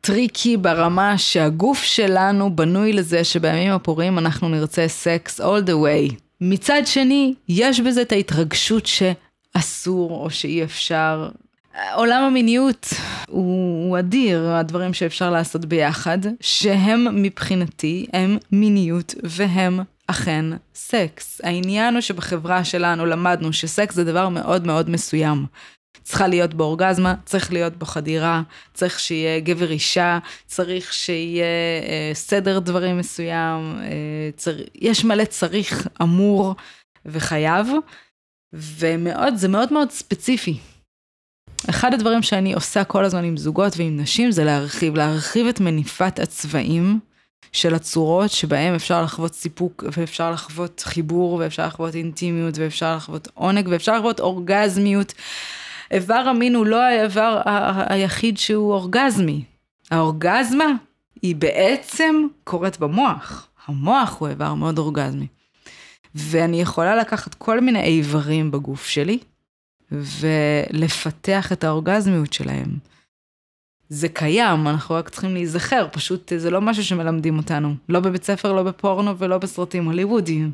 טריקי 0.00 0.56
ברמה 0.56 1.18
שהגוף 1.18 1.82
שלנו 1.82 2.56
בנוי 2.56 2.92
לזה 2.92 3.24
שבימים 3.24 3.72
הפוריים 3.72 4.18
אנחנו 4.18 4.48
נרצה 4.48 4.88
סקס 4.88 5.40
all 5.40 5.66
the 5.66 5.70
way. 5.72 6.14
מצד 6.40 6.82
שני, 6.84 7.34
יש 7.48 7.80
בזה 7.80 8.02
את 8.02 8.12
ההתרגשות 8.12 8.86
שאסור 8.86 10.10
או 10.10 10.30
שאי 10.30 10.64
אפשר. 10.64 11.28
עולם 11.94 12.22
המיניות 12.22 12.88
הוא, 13.28 13.88
הוא 13.88 13.98
אדיר, 13.98 14.50
הדברים 14.50 14.94
שאפשר 14.94 15.30
לעשות 15.30 15.64
ביחד, 15.64 16.18
שהם 16.40 17.22
מבחינתי, 17.22 18.06
הם 18.12 18.38
מיניות 18.52 19.14
והם 19.22 19.80
אכן 20.06 20.44
סקס. 20.74 21.40
העניין 21.44 21.94
הוא 21.94 22.00
שבחברה 22.00 22.64
שלנו 22.64 23.06
למדנו 23.06 23.52
שסקס 23.52 23.94
זה 23.94 24.04
דבר 24.04 24.28
מאוד 24.28 24.66
מאוד 24.66 24.90
מסוים. 24.90 25.46
צריכה 26.02 26.28
להיות 26.28 26.54
בו 26.54 26.64
אורגזמה, 26.64 27.14
צריך 27.24 27.52
להיות 27.52 27.76
בו 27.76 27.86
חדירה, 27.86 28.42
צריך 28.74 29.00
שיהיה 29.00 29.40
גבר 29.40 29.70
אישה, 29.70 30.18
צריך 30.46 30.92
שיהיה 30.92 31.44
אה, 31.88 32.10
סדר 32.14 32.58
דברים 32.58 32.98
מסוים, 32.98 33.78
אה, 33.82 34.30
צר... 34.36 34.56
יש 34.74 35.04
מלא 35.04 35.24
צריך, 35.24 35.88
אמור 36.02 36.54
וחייב, 37.06 37.66
ומאוד, 38.52 39.34
זה 39.36 39.48
מאוד 39.48 39.72
מאוד 39.72 39.90
ספציפי. 39.90 40.58
אחד 41.70 41.94
הדברים 41.94 42.22
שאני 42.22 42.54
עושה 42.54 42.84
כל 42.84 43.04
הזמן 43.04 43.24
עם 43.24 43.36
זוגות 43.36 43.72
ועם 43.76 44.00
נשים 44.00 44.30
זה 44.30 44.44
להרחיב, 44.44 44.96
להרחיב 44.96 45.46
את 45.46 45.60
מניפת 45.60 46.18
הצבעים 46.18 47.00
של 47.52 47.74
הצורות 47.74 48.30
שבהם 48.30 48.74
אפשר 48.74 49.02
לחוות 49.02 49.34
סיפוק 49.34 49.84
ואפשר 49.92 50.30
לחוות 50.30 50.82
חיבור 50.86 51.34
ואפשר 51.34 51.66
לחוות 51.66 51.94
אינטימיות 51.94 52.58
ואפשר 52.58 52.96
לחוות 52.96 53.28
עונג 53.34 53.68
ואפשר 53.70 53.96
לחוות 53.98 54.20
אורגזמיות. 54.20 55.14
איבר 55.90 56.14
המין 56.14 56.54
הוא 56.54 56.66
לא 56.66 56.82
האיבר 56.82 57.40
היחיד 57.88 58.38
שהוא 58.38 58.72
אורגזמי. 58.72 59.44
האורגזמה 59.90 60.66
היא 61.22 61.36
בעצם 61.36 62.26
קורית 62.44 62.78
במוח. 62.78 63.48
המוח 63.66 64.16
הוא 64.18 64.28
איבר 64.28 64.54
מאוד 64.54 64.78
אורגזמי. 64.78 65.26
ואני 66.14 66.60
יכולה 66.60 66.96
לקחת 66.96 67.34
כל 67.34 67.60
מיני 67.60 67.82
איברים 67.82 68.50
בגוף 68.50 68.86
שלי 68.86 69.18
ולפתח 69.92 71.52
את 71.52 71.64
האורגזמיות 71.64 72.32
שלהם. 72.32 72.76
זה 73.88 74.08
קיים, 74.08 74.68
אנחנו 74.68 74.94
רק 74.94 75.08
צריכים 75.08 75.34
להיזכר, 75.34 75.88
פשוט 75.92 76.32
זה 76.36 76.50
לא 76.50 76.60
משהו 76.60 76.84
שמלמדים 76.84 77.36
אותנו. 77.36 77.74
לא 77.88 78.00
בבית 78.00 78.24
ספר, 78.24 78.52
לא 78.52 78.62
בפורנו 78.62 79.18
ולא 79.18 79.38
בסרטים 79.38 79.84
הוליוודיים. 79.84 80.52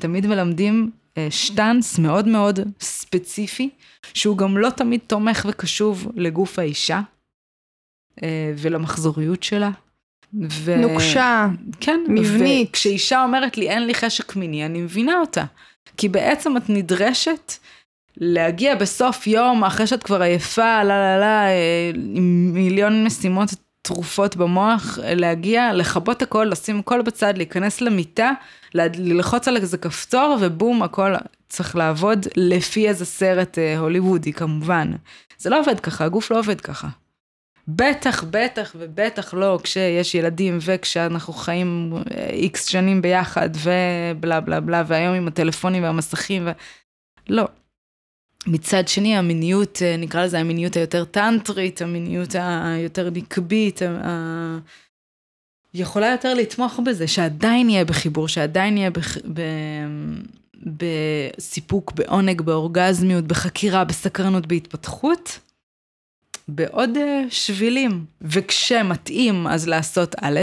תמיד 0.00 0.26
מלמדים 0.26 0.90
שטאנץ 1.30 1.98
מאוד 1.98 2.28
מאוד 2.28 2.60
ספציפי, 2.80 3.70
שהוא 4.14 4.38
גם 4.38 4.58
לא 4.58 4.70
תמיד 4.70 5.00
תומך 5.06 5.46
וקשוב 5.48 6.12
לגוף 6.14 6.58
האישה 6.58 7.00
אה, 8.22 8.52
ולמחזוריות 8.56 9.42
שלה. 9.42 9.70
ו... 10.50 10.76
נוקשה, 10.76 11.48
כן, 11.80 12.00
מבנית. 12.08 12.68
וכשאישה 12.70 13.22
אומרת 13.22 13.58
לי 13.58 13.68
אין 13.68 13.86
לי 13.86 13.94
חשק 13.94 14.36
מיני, 14.36 14.66
אני 14.66 14.80
מבינה 14.80 15.20
אותה. 15.20 15.44
כי 15.96 16.08
בעצם 16.08 16.56
את 16.56 16.62
נדרשת 16.68 17.52
להגיע 18.16 18.74
בסוף 18.74 19.26
יום, 19.26 19.64
אחרי 19.64 19.86
שאת 19.86 20.02
כבר 20.02 20.22
עייפה, 20.22 20.82
לה 20.84 20.98
לה 20.98 21.18
לה, 21.18 21.46
אה, 21.48 21.90
עם 21.94 22.50
מיליון 22.54 23.04
משימות 23.04 23.48
תרופות 23.86 24.36
במוח, 24.36 24.98
להגיע, 25.02 25.72
לכבות 25.72 26.22
הכל, 26.22 26.48
לשים 26.50 26.78
הכל 26.78 27.02
בצד, 27.02 27.36
להיכנס 27.36 27.80
למיטה, 27.80 28.30
ללחוץ 28.74 29.48
על 29.48 29.56
איזה 29.56 29.78
כפתור, 29.78 30.36
ובום, 30.40 30.82
הכל 30.82 31.14
צריך 31.48 31.76
לעבוד 31.76 32.26
לפי 32.36 32.88
איזה 32.88 33.04
סרט 33.04 33.58
אה, 33.58 33.78
הוליוודי, 33.78 34.32
כמובן. 34.32 34.92
זה 35.38 35.50
לא 35.50 35.60
עובד 35.60 35.80
ככה, 35.80 36.04
הגוף 36.04 36.30
לא 36.30 36.38
עובד 36.38 36.60
ככה. 36.60 36.88
בטח, 37.68 38.24
בטח 38.30 38.76
ובטח 38.78 39.34
לא 39.34 39.58
כשיש 39.62 40.14
ילדים 40.14 40.58
וכשאנחנו 40.60 41.32
חיים 41.32 41.92
איקס 42.32 42.66
אה, 42.66 42.70
שנים 42.70 43.02
ביחד 43.02 43.50
ובלה 43.62 44.40
בלה 44.40 44.60
בלה, 44.60 44.82
והיום 44.86 45.14
עם 45.14 45.28
הטלפונים 45.28 45.82
והמסכים 45.82 46.46
ו... 46.46 46.50
לא. 47.28 47.44
מצד 48.46 48.88
שני, 48.88 49.16
המיניות, 49.16 49.82
אה, 49.82 49.96
נקרא 49.96 50.24
לזה 50.24 50.38
המיניות 50.40 50.76
היותר 50.76 51.04
טנטרית, 51.04 51.82
המיניות 51.82 52.34
היותר 52.34 53.10
נקבית, 53.10 53.82
ה... 53.82 54.58
יכולה 55.74 56.06
יותר 56.06 56.34
לתמוך 56.34 56.80
בזה, 56.86 57.08
שעדיין 57.08 57.70
יהיה 57.70 57.84
בחיבור, 57.84 58.28
שעדיין 58.28 58.76
יהיה 58.76 58.90
בח... 58.90 59.16
ב... 59.16 59.40
בסיפוק, 60.66 61.92
בעונג, 61.92 62.42
באורגזמיות, 62.42 63.24
בחקירה, 63.24 63.84
בסקרנות, 63.84 64.46
בהתפתחות, 64.46 65.38
בעוד 66.48 66.96
אה, 66.96 67.22
שבילים. 67.30 68.04
וכשמתאים, 68.20 69.46
אז 69.46 69.68
לעשות 69.68 70.14
א', 70.20 70.40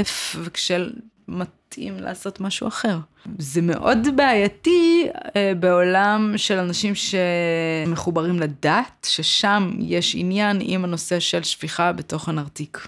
וכשמתאים 1.73 1.97
לעשות 1.97 2.39
משהו 2.39 2.67
אחר. 2.67 2.97
זה 3.37 3.61
מאוד 3.61 4.07
בעייתי 4.15 5.07
אה, 5.35 5.53
בעולם 5.59 6.33
של 6.37 6.57
אנשים 6.57 6.93
שמחוברים 6.95 8.39
לדת, 8.39 9.07
ששם 9.09 9.71
יש 9.79 10.15
עניין 10.15 10.57
עם 10.61 10.83
הנושא 10.83 11.19
של 11.19 11.43
שפיכה 11.43 11.91
בתוך 11.91 12.29
הנרתיק. 12.29 12.87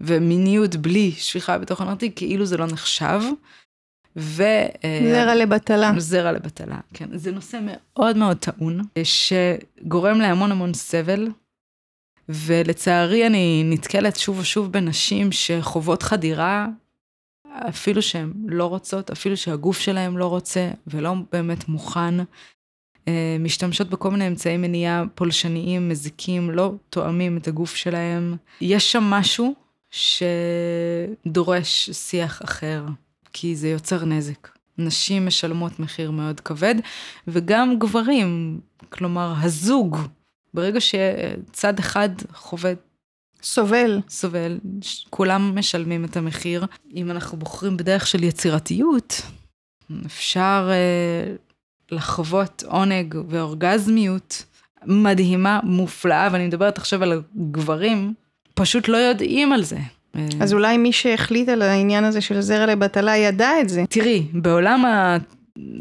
ומיניות 0.00 0.76
בלי 0.76 1.12
שפיכה 1.12 1.58
בתוך 1.58 1.80
הנרתיק, 1.80 2.12
כאילו 2.16 2.46
זה 2.46 2.56
לא 2.56 2.66
נחשב. 2.66 3.20
ו... 4.16 4.42
אה, 4.84 5.00
זרע 5.12 5.34
לבטלה. 5.34 5.92
זרע 5.98 6.32
לבטלה, 6.32 6.78
כן. 6.94 7.18
זה 7.18 7.32
נושא 7.32 7.60
מאוד 7.62 8.16
מאוד 8.16 8.36
טעון, 8.36 8.80
שגורם 9.04 10.20
להמון 10.20 10.52
המון 10.52 10.74
סבל, 10.74 11.28
ולצערי 12.28 13.26
אני 13.26 13.62
נתקלת 13.64 14.16
שוב 14.16 14.38
ושוב 14.38 14.72
בנשים 14.72 15.32
שחוות 15.32 16.02
חדירה, 16.02 16.66
אפילו 17.54 18.02
שהן 18.02 18.32
לא 18.46 18.66
רוצות, 18.66 19.10
אפילו 19.10 19.36
שהגוף 19.36 19.78
שלהן 19.78 20.16
לא 20.16 20.26
רוצה 20.26 20.70
ולא 20.86 21.14
באמת 21.32 21.68
מוכן. 21.68 22.14
אה, 23.08 23.36
משתמשות 23.40 23.90
בכל 23.90 24.10
מיני 24.10 24.28
אמצעי 24.28 24.56
מניעה 24.56 25.04
פולשניים, 25.14 25.88
מזיקים, 25.88 26.50
לא 26.50 26.72
תואמים 26.90 27.36
את 27.36 27.48
הגוף 27.48 27.74
שלהם. 27.74 28.36
יש 28.60 28.92
שם 28.92 29.02
משהו 29.02 29.54
שדורש 29.90 31.90
שיח 31.90 32.42
אחר, 32.44 32.84
כי 33.32 33.56
זה 33.56 33.68
יוצר 33.68 34.04
נזק. 34.04 34.48
נשים 34.78 35.26
משלמות 35.26 35.80
מחיר 35.80 36.10
מאוד 36.10 36.40
כבד, 36.40 36.74
וגם 37.28 37.78
גברים, 37.78 38.60
כלומר, 38.88 39.34
הזוג, 39.40 39.98
ברגע 40.54 40.80
שצד 40.80 41.78
אחד 41.78 42.08
חווה... 42.32 42.72
סובל. 43.44 44.00
סובל, 44.08 44.58
כולם 45.10 45.58
משלמים 45.58 46.04
את 46.04 46.16
המחיר. 46.16 46.66
אם 46.94 47.10
אנחנו 47.10 47.38
בוחרים 47.38 47.76
בדרך 47.76 48.06
של 48.06 48.24
יצירתיות, 48.24 49.22
אפשר 50.06 50.70
אה, 50.70 51.34
לחוות 51.90 52.64
עונג 52.66 53.14
ואורגזמיות 53.28 54.44
מדהימה, 54.86 55.60
מופלאה, 55.62 56.28
ואני 56.32 56.46
מדברת 56.46 56.78
עכשיו 56.78 57.02
על 57.02 57.12
הגברים, 57.12 58.14
פשוט 58.54 58.88
לא 58.88 58.96
יודעים 58.96 59.52
על 59.52 59.62
זה. 59.62 59.78
אז 60.40 60.52
אולי 60.52 60.78
מי 60.78 60.92
שהחליט 60.92 61.48
על 61.48 61.62
העניין 61.62 62.04
הזה 62.04 62.20
של 62.20 62.40
זרע 62.40 62.66
לבטלה 62.66 63.16
ידע 63.16 63.50
את 63.60 63.68
זה. 63.68 63.84
תראי, 63.88 64.26
בעולם 64.32 64.84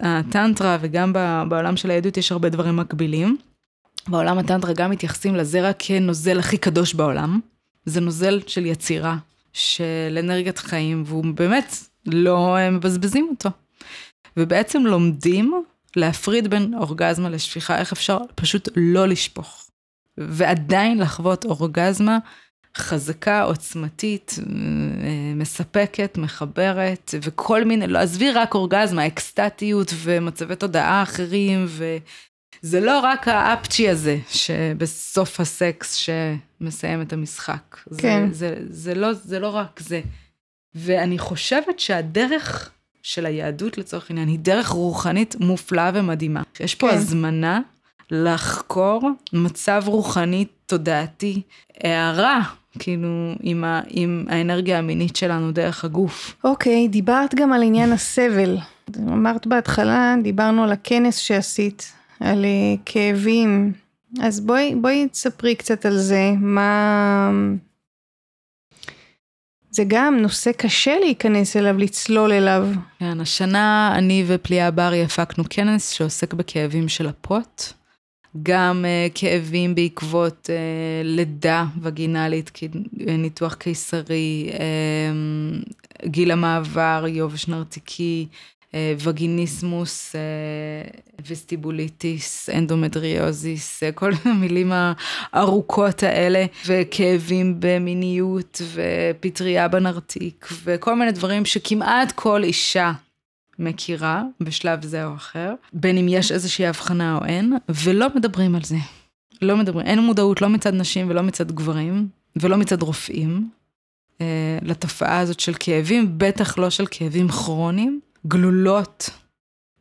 הטנטרה 0.02 0.78
וגם 0.82 1.14
בעולם 1.50 1.78
של 1.78 1.92
היהדות 1.92 2.18
יש 2.18 2.32
הרבה 2.32 2.50
דברים 2.50 2.76
מקבילים. 2.76 3.38
בעולם 4.08 4.38
הטנטרה 4.38 4.74
גם 4.74 4.92
מתייחסים 4.92 5.36
לזרע 5.36 5.72
כנוזל 5.80 6.40
הכי 6.40 6.58
קדוש 6.58 6.94
בעולם. 6.94 7.40
זה 7.86 8.02
נוזל 8.02 8.40
של 8.48 8.66
יצירה, 8.66 9.18
של 9.54 10.18
אנרגיית 10.20 10.58
חיים, 10.58 11.04
והוא 11.06 11.26
באמת, 11.36 11.76
לא 12.06 12.58
מבזבזים 12.72 13.28
אותו. 13.30 13.50
ובעצם 14.38 14.86
לומדים 14.86 15.64
להפריד 15.96 16.48
בין 16.48 16.74
אורגזמה 16.74 17.30
לשפיכה, 17.30 17.80
איך 17.80 17.92
אפשר 17.92 18.18
פשוט 18.36 18.70
לא 18.76 19.08
לשפוך. 19.08 19.70
ועדיין 20.18 20.98
לחוות 20.98 21.46
אורגזמה 21.46 22.18
חזקה, 22.78 23.42
עוצמתית, 23.42 24.36
אה, 24.40 25.34
מספקת, 25.36 26.18
מחברת, 26.18 27.14
וכל 27.22 27.64
מיני, 27.64 27.88
לא, 27.88 28.00
עזבי 28.00 28.32
רק 28.32 28.56
אורגזמה, 28.56 29.08
אקסטטיות 29.08 29.94
ומצבי 29.98 30.56
תודעה 30.56 31.04
אחרים, 31.04 31.66
וזה 32.64 32.80
לא 32.80 33.00
רק 33.00 33.28
האפצ'י 33.28 33.90
הזה 33.90 34.18
שבסוף 34.30 35.40
הסקס 35.40 35.94
שמסיים 35.94 37.02
את 37.02 37.14
המשחק. 37.14 37.78
כן. 37.98 38.28
זה, 38.32 38.56
זה, 38.60 38.66
זה, 38.70 38.96
לא, 38.96 39.14
זה 39.14 39.40
לא 39.40 39.50
רק 39.50 39.80
זה. 39.80 40.02
ואני 40.76 41.20
חושבת 41.20 41.80
שהדרך 41.80 42.70
של 43.04 43.26
היהדות 43.26 43.78
לצורך 43.78 44.10
העניין 44.10 44.28
היא 44.28 44.40
דרך 44.40 44.68
רוחנית 44.68 45.36
מופלאה 45.40 45.92
ומדהימה. 45.94 46.42
יש 46.60 46.76
פה 46.76 46.90
כן. 46.90 46.96
הזמנה 46.96 47.60
לחקור 48.12 49.10
מצב 49.34 49.84
רוחני 49.86 50.46
תודעתי, 50.66 51.42
הערה 51.84 52.42
כאילו, 52.80 53.34
עם, 53.42 53.64
ה, 53.64 53.82
עם 53.88 54.26
האנרגיה 54.30 54.78
המינית 54.78 55.16
שלנו 55.16 55.52
דרך 55.52 55.86
הגוף. 55.86 56.36
אוקיי, 56.44 56.86
okay, 56.86 56.92
דיברת 56.92 57.36
גם 57.36 57.54
על 57.54 57.64
עניין 57.64 57.92
הסבל. 57.92 58.58
אמרת 58.98 59.48
בהתחלה, 59.48 60.16
דיברנו 60.24 60.64
על 60.64 60.72
הכנס 60.72 61.18
שעשית, 61.18 61.94
על 62.20 62.46
כאבים. 62.86 63.74
אז 64.22 64.40
בואי, 64.40 64.76
בואי 64.76 65.08
תספרי 65.12 65.56
קצת 65.56 65.86
על 65.86 65.98
זה, 65.98 66.32
מה... 66.40 67.32
זה 69.72 69.84
גם 69.88 70.18
נושא 70.18 70.52
קשה 70.52 71.00
להיכנס 71.00 71.58
אליו, 71.58 71.78
לצלול 71.78 72.32
אליו. 72.32 72.68
כן, 73.00 73.20
השנה 73.20 73.94
אני 73.98 74.24
ופליאה 74.28 74.72
ברי 74.72 75.04
הפקנו 75.04 75.44
כנס 75.50 75.90
שעוסק 75.90 76.34
בכאבים 76.34 76.90
של 76.90 77.08
הפוט. 77.08 77.64
גם 78.44 78.86
uh, 78.86 79.12
כאבים 79.16 79.76
בעקבות 79.76 80.50
uh, 80.50 81.06
לידה 81.08 81.66
וגינלית, 81.82 82.52
ניתוח 82.94 83.54
קיסרי, 83.54 84.50
uh, 84.54 86.06
גיל 86.06 86.32
המעבר, 86.32 87.06
יובש 87.08 87.48
נרתיקי, 87.48 88.28
וגיניסמוס, 89.00 90.16
uh, 90.16 91.02
וסטיבוליטיס, 91.28 92.50
אנדומטריוזיס, 92.50 93.84
uh, 93.84 93.92
כל 93.92 94.12
המילים 94.26 94.72
הארוכות 95.34 96.04
האלה, 96.04 96.46
וכאבים 96.66 97.56
במיניות, 97.60 98.62
ופטריה 98.74 99.68
בנרתיק, 99.68 100.48
וכל 100.64 100.96
מיני 100.96 101.12
דברים 101.12 101.46
שכמעט 101.46 102.12
כל 102.12 102.44
אישה 102.44 102.92
מכירה 103.60 104.24
בשלב 104.42 104.86
זה 104.86 105.06
או 105.06 105.16
אחר, 105.16 105.54
בין 105.74 105.98
אם 105.98 106.06
יש 106.10 106.32
איזושהי 106.32 106.68
הבחנה 106.68 107.18
או 107.18 107.26
אין, 107.26 107.54
ולא 107.70 108.08
מדברים 108.16 108.56
על 108.56 108.64
זה. 108.64 108.78
לא 109.42 109.58
מדברים, 109.58 109.86
אין 109.86 110.00
מודעות 110.00 110.42
לא 110.42 110.50
מצד 110.50 110.74
נשים 110.74 111.10
ולא 111.10 111.22
מצד 111.22 111.52
גברים, 111.52 112.08
ולא 112.36 112.58
מצד 112.58 112.82
רופאים, 112.82 113.50
אה, 114.22 114.58
לתופעה 114.62 115.20
הזאת 115.20 115.40
של 115.40 115.54
כאבים, 115.60 116.14
בטח 116.18 116.58
לא 116.58 116.70
של 116.70 116.86
כאבים 116.92 117.28
כרוניים. 117.28 118.00
גלולות 118.28 119.10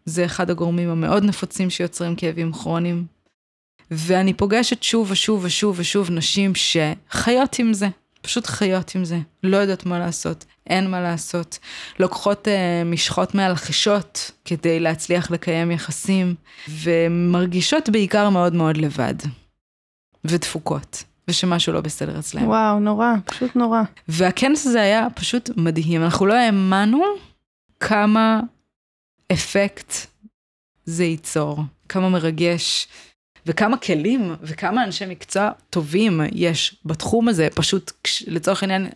זה 0.05 0.25
אחד 0.25 0.51
הגורמים 0.51 0.89
המאוד 0.89 1.25
נפוצים 1.25 1.71
שיוצרים 1.71 2.17
כאבים 2.17 2.53
כרוניים. 2.53 3.07
ואני 3.91 4.35
פוגשת 4.35 4.83
שוב 4.83 5.11
ושוב 5.11 5.45
ושוב 5.45 5.75
ושוב 5.79 6.11
נשים 6.11 6.53
שחיות 6.55 7.59
עם 7.59 7.73
זה, 7.73 7.89
פשוט 8.23 8.47
חיות 8.47 8.95
עם 8.95 9.05
זה, 9.05 9.19
לא 9.43 9.57
יודעות 9.57 9.87
מה 9.87 9.99
לעשות. 9.99 10.45
אין 10.67 10.91
מה 10.91 11.01
לעשות. 11.01 11.59
לוקחות 11.99 12.49
uh, 12.49 12.85
משחות 12.85 13.35
מהלחישות 13.35 14.31
כדי 14.45 14.81
להצליח 14.81 15.31
לקיים 15.31 15.71
יחסים, 15.71 16.35
ומרגישות 16.69 17.89
בעיקר 17.89 18.29
מאוד 18.31 18.55
מאוד 18.55 18.77
לבד. 18.77 19.15
ודפוקות. 20.25 21.05
ושמשהו 21.29 21.73
לא 21.73 21.81
בסדר 21.81 22.19
אצלם. 22.19 22.49
וואו, 22.49 22.79
נורא, 22.79 23.15
פשוט 23.25 23.57
נורא. 23.57 23.83
והכנס 24.09 24.67
הזה 24.67 24.81
היה 24.81 25.07
פשוט 25.15 25.51
מדהים. 25.57 26.03
אנחנו 26.03 26.27
לא 26.27 26.35
האמנו 26.35 27.03
כמה 27.89 28.41
אפקט 29.33 29.93
זה 30.85 31.05
ייצור, 31.05 31.59
כמה 31.89 32.09
מרגש, 32.09 32.89
וכמה 33.47 33.77
כלים 33.77 34.35
וכמה 34.43 34.85
אנשי 34.85 35.07
מקצוע 35.07 35.51
טובים 35.71 36.21
יש 36.33 36.77
בתחום 36.85 37.29
הזה. 37.29 37.49
פשוט, 37.55 37.93
לצורך 38.27 38.63
העניין, 38.63 38.89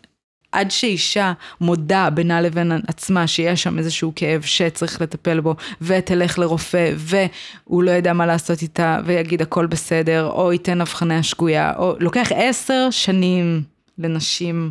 עד 0.52 0.70
שאישה 0.70 1.32
מודה 1.60 2.10
בינה 2.10 2.40
לבין 2.40 2.72
עצמה 2.86 3.26
שיש 3.26 3.62
שם 3.62 3.78
איזשהו 3.78 4.12
כאב 4.16 4.42
שצריך 4.42 5.00
לטפל 5.00 5.40
בו, 5.40 5.54
ותלך 5.80 6.38
לרופא, 6.38 6.92
והוא 6.96 7.82
לא 7.82 7.90
יודע 7.90 8.12
מה 8.12 8.26
לעשות 8.26 8.62
איתה, 8.62 9.00
ויגיד 9.04 9.42
הכל 9.42 9.66
בסדר, 9.66 10.30
או 10.30 10.52
ייתן 10.52 10.80
הבחנה 10.80 11.22
שגויה, 11.22 11.72
או 11.76 11.94
לוקח 12.00 12.28
עשר 12.34 12.88
שנים 12.90 13.62
לנשים 13.98 14.70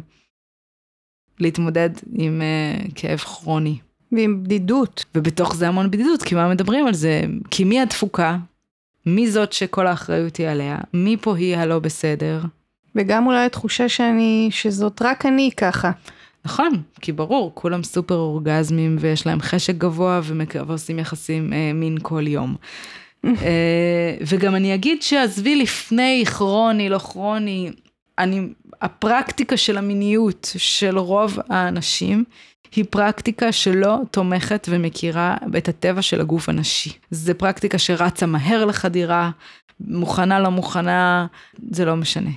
להתמודד 1.39 1.89
עם 2.13 2.41
uh, 2.41 2.91
כאב 2.95 3.19
כרוני. 3.19 3.84
ועם 4.11 4.43
בדידות. 4.43 5.05
ובתוך 5.15 5.55
זה 5.55 5.67
המון 5.67 5.91
בדידות, 5.91 6.23
כי 6.23 6.35
מה 6.35 6.49
מדברים 6.49 6.87
על 6.87 6.93
זה? 6.93 7.21
כי 7.51 7.63
מי 7.63 7.81
התפוקה? 7.81 8.37
מי 9.05 9.31
זאת 9.31 9.53
שכל 9.53 9.87
האחריות 9.87 10.35
היא 10.37 10.47
עליה? 10.47 10.77
מי 10.93 11.17
פה 11.21 11.35
היא 11.37 11.57
הלא 11.57 11.79
בסדר? 11.79 12.41
וגם 12.95 13.27
אולי 13.27 13.45
התחושה 13.45 13.89
שאני, 13.89 14.47
שזאת 14.51 15.01
רק 15.01 15.25
אני 15.25 15.49
ככה. 15.57 15.91
נכון, 16.45 16.81
כי 17.01 17.11
ברור, 17.11 17.51
כולם 17.53 17.83
סופר 17.83 18.15
אורגזמים 18.15 18.97
ויש 18.99 19.27
להם 19.27 19.41
חשק 19.41 19.75
גבוה 19.75 20.21
ועושים 20.67 20.99
יחסים 20.99 21.53
אה, 21.53 21.71
מין 21.73 21.97
כל 22.01 22.27
יום. 22.27 22.55
אה, 23.25 23.31
וגם 24.27 24.55
אני 24.55 24.75
אגיד 24.75 25.01
שעזבי 25.01 25.55
לפני 25.55 26.23
כרוני, 26.25 26.89
לא 26.89 26.97
כרוני, 26.97 27.71
אני, 28.19 28.41
הפרקטיקה 28.81 29.57
של 29.57 29.77
המיניות 29.77 30.51
של 30.57 30.97
רוב 30.97 31.37
האנשים 31.49 32.23
היא 32.75 32.85
פרקטיקה 32.89 33.51
שלא 33.51 33.97
תומכת 34.11 34.67
ומכירה 34.71 35.37
את 35.57 35.69
הטבע 35.69 36.01
של 36.01 36.21
הגוף 36.21 36.49
הנשי. 36.49 36.91
זה 37.11 37.33
פרקטיקה 37.33 37.77
שרצה 37.77 38.25
מהר 38.25 38.65
לחדירה, 38.65 39.31
מוכנה 39.79 40.39
לא 40.39 40.49
מוכנה, 40.49 41.27
זה 41.71 41.85
לא 41.85 41.95
משנה. 41.95 42.31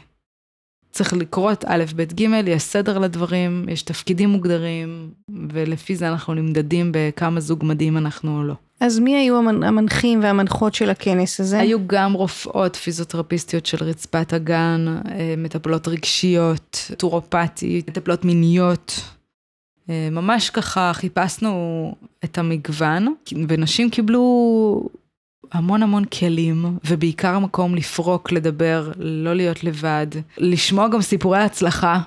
צריך 0.92 1.12
לקרות 1.12 1.64
א', 1.68 1.84
ב', 1.96 2.02
ג', 2.02 2.20
יש 2.46 2.62
סדר 2.62 2.98
לדברים, 2.98 3.64
יש 3.68 3.82
תפקידים 3.82 4.28
מוגדרים, 4.28 5.10
ולפי 5.50 5.96
זה 5.96 6.08
אנחנו 6.08 6.34
נמדדים 6.34 6.92
בכמה 6.94 7.40
זוג 7.40 7.64
מדהים 7.64 7.96
אנחנו 7.96 8.38
או 8.38 8.44
לא. 8.44 8.54
אז 8.80 8.98
מי 8.98 9.16
היו 9.16 9.38
המנחים 9.38 10.22
והמנחות 10.22 10.74
של 10.74 10.90
הכנס 10.90 11.40
הזה? 11.40 11.58
היו 11.58 11.78
גם 11.86 12.12
רופאות 12.12 12.76
פיזיותרפיסטיות 12.76 13.66
של 13.66 13.84
רצפת 13.84 14.32
הגן, 14.32 14.86
אה, 15.10 15.34
מטפלות 15.36 15.88
רגשיות, 15.88 16.90
טורופטית, 16.96 17.88
מטפלות 17.88 18.24
מיניות. 18.24 19.00
אה, 19.90 20.08
ממש 20.10 20.50
ככה 20.50 20.90
חיפשנו 20.94 21.94
את 22.24 22.38
המגוון, 22.38 23.14
ונשים 23.48 23.90
קיבלו 23.90 24.88
המון 25.52 25.82
המון 25.82 26.04
כלים, 26.04 26.78
ובעיקר 26.84 27.34
המקום 27.34 27.74
לפרוק, 27.74 28.32
לדבר, 28.32 28.92
לא 28.98 29.34
להיות 29.34 29.64
לבד, 29.64 30.06
לשמוע 30.38 30.88
גם 30.88 31.02
סיפורי 31.02 31.38
הצלחה, 31.38 32.00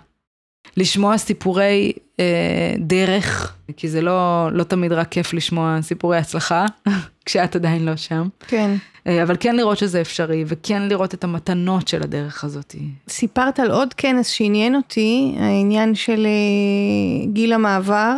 לשמוע 0.77 1.17
סיפורי 1.17 1.93
אה, 2.19 2.73
דרך, 2.79 3.55
כי 3.77 3.89
זה 3.89 4.01
לא, 4.01 4.49
לא 4.51 4.63
תמיד 4.63 4.91
רק 4.91 5.09
כיף 5.09 5.33
לשמוע 5.33 5.81
סיפורי 5.81 6.17
הצלחה, 6.17 6.65
כשאת 7.25 7.55
עדיין 7.55 7.85
לא 7.85 7.95
שם. 7.95 8.27
כן. 8.47 8.75
אה, 9.07 9.23
אבל 9.23 9.35
כן 9.39 9.55
לראות 9.55 9.77
שזה 9.77 10.01
אפשרי, 10.01 10.43
וכן 10.47 10.81
לראות 10.81 11.13
את 11.13 11.23
המתנות 11.23 11.87
של 11.87 12.03
הדרך 12.03 12.43
הזאת. 12.43 12.75
סיפרת 13.09 13.59
על 13.59 13.71
עוד 13.71 13.93
כנס 13.93 14.27
שעניין 14.27 14.75
אותי, 14.75 15.35
העניין 15.39 15.95
של 15.95 16.25
אה, 16.25 17.27
גיל 17.33 17.53
המעבר. 17.53 18.17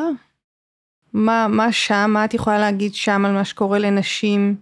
מה, 1.14 1.48
מה 1.50 1.72
שם, 1.72 2.10
מה 2.14 2.26
את 2.26 2.34
יכולה 2.34 2.60
להגיד 2.60 2.94
שם 2.94 3.26
על 3.26 3.34
מה 3.34 3.46
שקורה 3.46 3.80
לנשים? 3.80 4.56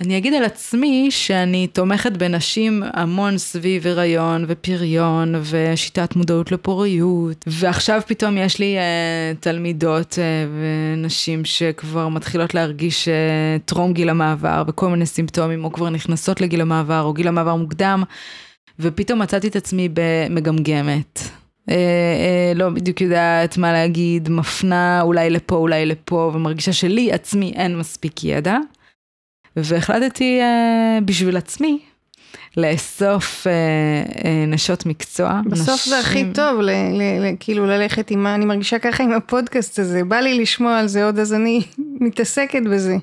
אני 0.00 0.18
אגיד 0.18 0.34
על 0.34 0.44
עצמי 0.44 1.10
שאני 1.10 1.66
תומכת 1.66 2.12
בנשים 2.12 2.82
המון 2.92 3.38
סביב 3.38 3.86
הריון 3.86 4.44
ופריון 4.48 5.34
ושיטת 5.42 6.16
מודעות 6.16 6.52
לפוריות, 6.52 7.44
ועכשיו 7.46 8.00
פתאום 8.06 8.38
יש 8.38 8.58
לי 8.58 8.76
uh, 8.78 9.36
תלמידות 9.40 10.12
uh, 10.12 10.16
ונשים 10.60 11.44
שכבר 11.44 12.08
מתחילות 12.08 12.54
להרגיש 12.54 13.08
uh, 13.08 13.62
טרום 13.64 13.92
גיל 13.92 14.08
המעבר 14.08 14.62
וכל 14.66 14.88
מיני 14.88 15.06
סימפטומים, 15.06 15.64
או 15.64 15.72
כבר 15.72 15.90
נכנסות 15.90 16.40
לגיל 16.40 16.60
המעבר, 16.60 17.02
או 17.02 17.12
גיל 17.12 17.28
המעבר 17.28 17.56
מוקדם, 17.56 18.02
ופתאום 18.78 19.18
מצאתי 19.22 19.48
את 19.48 19.56
עצמי 19.56 19.88
במגמגמת. 19.92 21.18
Uh, 21.18 21.72
uh, 21.72 21.72
לא 22.54 22.68
בדיוק 22.68 23.00
יודעת 23.00 23.56
מה 23.58 23.72
להגיד, 23.72 24.28
מפנה 24.28 25.00
אולי 25.02 25.30
לפה, 25.30 25.56
אולי 25.56 25.86
לפה, 25.86 26.30
ומרגישה 26.34 26.72
שלי 26.72 27.12
עצמי 27.12 27.52
אין 27.56 27.78
מספיק 27.78 28.24
ידע. 28.24 28.56
והחלטתי 29.56 30.40
uh, 30.40 31.04
בשביל 31.04 31.36
עצמי 31.36 31.78
לאסוף 32.56 33.46
uh, 33.46 34.10
uh, 34.16 34.26
נשות 34.46 34.86
מקצוע. 34.86 35.40
בסוף 35.46 35.80
נשים... 35.80 35.92
זה 35.92 35.98
הכי 35.98 36.24
טוב, 36.34 36.60
ל, 36.60 36.70
ל, 36.70 37.02
ל, 37.24 37.34
כאילו 37.40 37.66
ללכת 37.66 38.10
עם, 38.10 38.26
אני 38.26 38.44
מרגישה 38.44 38.78
ככה 38.78 39.02
עם 39.02 39.12
הפודקאסט 39.12 39.78
הזה, 39.78 40.04
בא 40.04 40.16
לי 40.16 40.38
לשמוע 40.38 40.78
על 40.78 40.86
זה 40.86 41.04
עוד, 41.04 41.18
אז 41.18 41.34
אני 41.34 41.62
מתעסקת 42.06 42.62
בזה. 42.72 42.96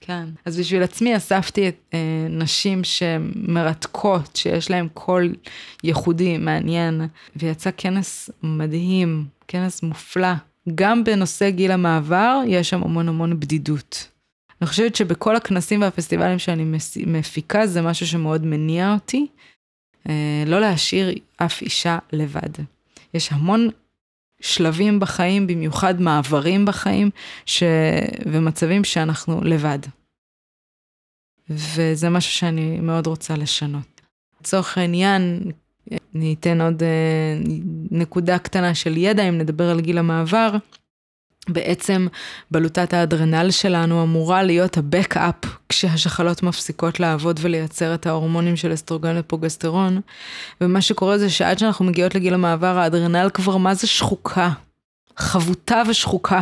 כן, 0.00 0.24
אז 0.44 0.58
בשביל 0.58 0.82
עצמי 0.82 1.16
אספתי 1.16 1.68
את 1.68 1.76
uh, 1.90 1.94
נשים 2.30 2.84
שמרתקות, 2.84 4.36
שיש 4.36 4.70
להן 4.70 4.88
קול 4.94 5.34
ייחודי, 5.84 6.38
מעניין, 6.38 7.08
ויצא 7.36 7.70
כנס 7.76 8.30
מדהים, 8.42 9.24
כנס 9.48 9.82
מופלא. 9.82 10.32
גם 10.74 11.04
בנושא 11.04 11.50
גיל 11.50 11.70
המעבר 11.72 12.40
יש 12.46 12.70
שם 12.70 12.82
המון 12.82 13.08
המון 13.08 13.40
בדידות. 13.40 14.08
אני 14.60 14.68
חושבת 14.68 14.96
שבכל 14.96 15.36
הכנסים 15.36 15.82
והפסטיבלים 15.82 16.38
שאני 16.38 16.78
מפיקה 17.06 17.66
זה 17.66 17.82
משהו 17.82 18.06
שמאוד 18.06 18.46
מניע 18.46 18.92
אותי, 18.94 19.26
אה, 20.08 20.44
לא 20.46 20.60
להשאיר 20.60 21.14
אף 21.36 21.62
אישה 21.62 21.98
לבד. 22.12 22.64
יש 23.14 23.32
המון 23.32 23.68
שלבים 24.40 25.00
בחיים, 25.00 25.46
במיוחד 25.46 26.00
מעברים 26.00 26.64
בחיים, 26.64 27.10
ש... 27.46 27.62
ומצבים 28.26 28.84
שאנחנו 28.84 29.44
לבד. 29.44 29.78
וזה 31.50 32.08
משהו 32.08 32.32
שאני 32.32 32.80
מאוד 32.80 33.06
רוצה 33.06 33.36
לשנות. 33.36 34.00
לצורך 34.40 34.78
העניין, 34.78 35.40
אני 36.14 36.34
אתן 36.40 36.60
עוד 36.60 36.82
אה, 36.82 37.38
נקודה 37.90 38.38
קטנה 38.38 38.74
של 38.74 38.96
ידע, 38.96 39.28
אם 39.28 39.38
נדבר 39.38 39.70
על 39.70 39.80
גיל 39.80 39.98
המעבר. 39.98 40.50
בעצם 41.48 42.06
בלוטת 42.50 42.94
האדרנל 42.94 43.50
שלנו 43.50 44.02
אמורה 44.02 44.42
להיות 44.42 44.76
הבקאפ 44.76 45.34
כשהשחלות 45.68 46.42
מפסיקות 46.42 47.00
לעבוד 47.00 47.40
ולייצר 47.42 47.94
את 47.94 48.06
ההורמונים 48.06 48.56
של 48.56 48.74
אסטרוגן 48.74 49.16
ופרוגסטרון. 49.18 50.00
ומה 50.60 50.80
שקורה 50.80 51.18
זה 51.18 51.30
שעד 51.30 51.58
שאנחנו 51.58 51.84
מגיעות 51.84 52.14
לגיל 52.14 52.34
המעבר 52.34 52.78
האדרנל 52.78 53.30
כבר 53.34 53.56
מה 53.56 53.74
זה 53.74 53.86
שחוקה, 53.86 54.50
חבוטה 55.16 55.82
ושחוקה. 55.88 56.40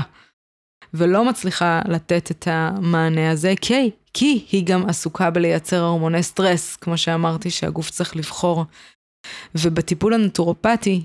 ולא 0.95 1.25
מצליחה 1.25 1.81
לתת 1.89 2.31
את 2.31 2.49
המענה 2.51 3.31
הזה, 3.31 3.55
כי, 3.61 3.91
כי 4.15 4.45
היא 4.53 4.67
גם 4.67 4.89
עסוקה 4.89 5.31
בלייצר 5.31 5.81
הורמוני 5.85 6.23
סטרס, 6.23 6.77
כמו 6.77 6.99
שאמרתי 6.99 7.51
שהגוף 7.51 7.91
צריך 7.91 8.17
לבחור. 8.17 8.65
ובטיפול 9.55 10.15
הנטורופטי, 10.15 11.05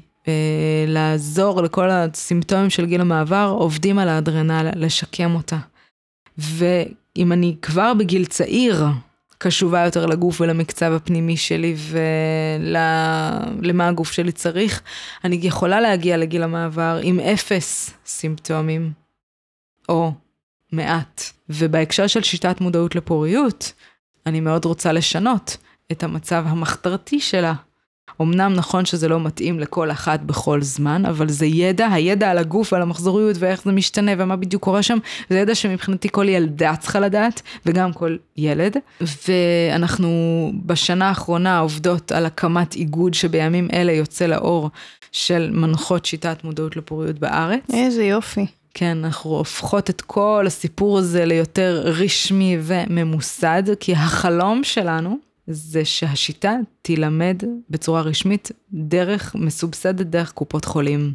לעזור 0.88 1.62
לכל 1.62 1.90
הסימפטומים 1.90 2.70
של 2.70 2.86
גיל 2.86 3.02
המעבר, 3.02 3.56
עובדים 3.58 4.00
על 4.00 4.10
האדרנל, 4.10 4.70
לשקם 4.76 5.36
אותה. 5.36 5.58
ואם 6.38 7.32
אני 7.32 7.56
כבר 7.62 7.94
בגיל 7.94 8.26
צעיר, 8.26 8.86
קשובה 9.38 9.86
יותר 9.86 10.06
לגוף 10.06 10.42
ולמקצב 10.42 10.92
הפנימי 10.92 11.38
שלי 11.38 11.76
ולמה 13.60 13.88
הגוף 13.88 14.12
שלי 14.12 14.32
צריך, 14.32 14.82
אני 15.24 15.40
יכולה 15.42 15.82
להגיע 15.82 16.18
לגיל 16.18 16.44
המעבר 16.44 17.00
עם 17.04 17.20
אפס 17.20 17.90
סימפטומים, 18.06 18.92
או 19.90 20.12
מעט. 20.72 21.24
ובהקשר 21.50 22.08
של 22.08 22.24
שיטת 22.24 22.62
מודעות 22.62 22.96
לפוריות, 22.96 23.74
אני 24.26 24.40
מאוד 24.40 24.66
רוצה 24.66 24.92
לשנות 24.92 25.58
את 25.92 26.04
המצב 26.04 26.44
המחתרתי 26.48 27.20
שלה. 27.20 27.54
אמנם 28.22 28.54
נכון 28.54 28.86
שזה 28.86 29.08
לא 29.08 29.20
מתאים 29.20 29.60
לכל 29.60 29.91
אחת 29.91 30.20
בכל 30.20 30.62
זמן, 30.62 31.06
אבל 31.06 31.30
זה 31.30 31.45
ידע, 31.45 31.88
הידע 31.88 32.32
על 32.32 32.38
הגוף 32.38 32.74
ועל 32.74 32.82
המחזוריות 32.82 33.36
ואיך 33.39 33.64
זה 33.64 33.72
משתנה 33.72 34.12
ומה 34.18 34.36
בדיוק 34.36 34.64
קורה 34.64 34.84
שם, 34.84 34.97
זה 35.30 35.39
ידע 35.39 35.56
שמבחינתי 35.56 36.10
כל 36.12 36.30
ילדה 36.30 36.76
צריכה 36.76 36.99
לדעת, 36.99 37.41
וגם 37.66 37.93
כל 37.93 38.16
ילד. 38.38 38.78
ואנחנו 39.01 40.10
בשנה 40.66 41.10
האחרונה 41.10 41.60
עובדות 41.60 42.12
על 42.12 42.26
הקמת 42.26 42.76
איגוד 42.76 43.14
שבימים 43.14 43.68
אלה 43.74 43.91
יוצא 43.91 44.26
לאור 44.26 44.70
של 45.12 45.49
מנחות 45.54 46.06
שיטת 46.06 46.43
מודעות 46.43 46.76
לפוריות 46.76 47.20
בארץ. 47.20 47.64
איזה 47.74 48.04
יופי. 48.04 48.45
כן, 48.74 48.97
אנחנו 49.04 49.32
הופכות 49.32 49.89
את 49.89 50.01
כל 50.01 50.43
הסיפור 50.47 50.97
הזה 50.97 51.26
ליותר 51.26 51.82
רשמי 51.86 52.58
וממוסד, 52.62 53.64
כי 53.80 53.93
החלום 53.93 54.64
שלנו, 54.64 55.18
זה 55.48 55.86
שהשיטה 55.86 56.56
תילמד 56.82 57.44
בצורה 57.70 58.02
רשמית 58.02 58.52
דרך, 58.74 59.36
מסובסדת 59.36 60.06
דרך 60.06 60.32
קופות 60.32 60.66
חולים. 60.66 61.14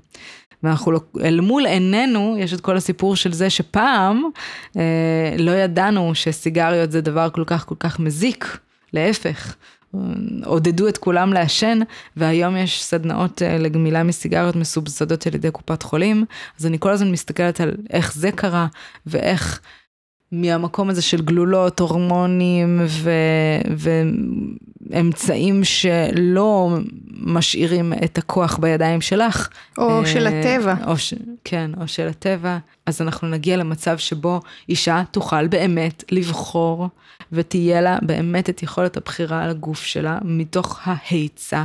ואנחנו 0.62 0.92
לא, 0.92 1.00
אל 1.20 1.40
מול 1.40 1.66
עינינו 1.66 2.36
יש 2.38 2.52
את 2.52 2.60
כל 2.60 2.76
הסיפור 2.76 3.16
של 3.16 3.32
זה 3.32 3.50
שפעם 3.50 4.22
אה, 4.76 5.34
לא 5.38 5.50
ידענו 5.50 6.14
שסיגריות 6.14 6.92
זה 6.92 7.00
דבר 7.00 7.30
כל 7.30 7.44
כך 7.46 7.66
כל 7.66 7.74
כך 7.78 8.00
מזיק, 8.00 8.58
להפך. 8.92 9.56
עודדו 10.44 10.88
את 10.88 10.98
כולם 10.98 11.32
לעשן, 11.32 11.78
והיום 12.16 12.56
יש 12.56 12.84
סדנאות 12.84 13.42
אה, 13.42 13.58
לגמילה 13.58 14.02
מסיגריות 14.02 14.56
מסובסדות 14.56 15.26
על 15.26 15.34
ידי 15.34 15.50
קופת 15.50 15.82
חולים, 15.82 16.24
אז 16.58 16.66
אני 16.66 16.76
כל 16.80 16.90
הזמן 16.90 17.10
מסתכלת 17.10 17.60
על 17.60 17.74
איך 17.90 18.14
זה 18.14 18.32
קרה, 18.32 18.66
ואיך 19.06 19.60
מהמקום 20.32 20.90
הזה 20.90 21.02
של 21.02 21.22
גלולות, 21.22 21.80
הורמונים 21.80 22.80
ו... 22.86 23.10
ואמצעים 24.90 25.64
שלא 25.64 26.78
משאירים 27.20 27.92
את 28.04 28.18
הכוח 28.18 28.58
בידיים 28.58 29.00
שלך. 29.00 29.48
או 29.78 30.06
של 30.06 30.26
הטבע. 30.26 30.74
או 30.86 30.98
ש... 30.98 31.14
כן, 31.44 31.70
או 31.80 31.88
של 31.88 32.08
הטבע. 32.08 32.58
אז 32.86 33.02
אנחנו 33.02 33.28
נגיע 33.28 33.56
למצב 33.56 33.98
שבו 33.98 34.40
אישה 34.68 35.02
תוכל 35.10 35.46
באמת 35.46 36.04
לבחור 36.10 36.88
ותהיה 37.32 37.80
לה 37.80 37.98
באמת 38.02 38.50
את 38.50 38.62
יכולת 38.62 38.96
הבחירה 38.96 39.44
על 39.44 39.50
הגוף 39.50 39.82
שלה 39.82 40.18
מתוך 40.24 40.80
ההיצע 40.84 41.64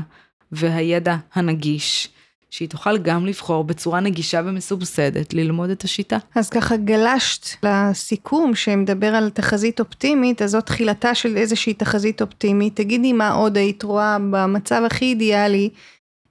והידע 0.51 1.15
הנגיש. 1.33 2.09
שהיא 2.53 2.69
תוכל 2.69 2.97
גם 2.97 3.25
לבחור 3.25 3.63
בצורה 3.63 3.99
נגישה 3.99 4.41
ומסובסדת 4.45 5.33
ללמוד 5.33 5.69
את 5.69 5.83
השיטה. 5.83 6.17
אז 6.35 6.49
ככה 6.49 6.77
גלשת 6.77 7.47
לסיכום 7.63 8.55
שמדבר 8.55 9.07
על 9.07 9.29
תחזית 9.29 9.79
אופטימית, 9.79 10.41
אז 10.41 10.51
זו 10.51 10.61
תחילתה 10.61 11.15
של 11.15 11.37
איזושהי 11.37 11.73
תחזית 11.73 12.21
אופטימית. 12.21 12.75
תגידי 12.75 13.13
מה 13.13 13.31
עוד 13.31 13.57
היית 13.57 13.83
רואה 13.83 14.17
במצב 14.31 14.83
הכי 14.85 15.05
אידיאלי 15.05 15.69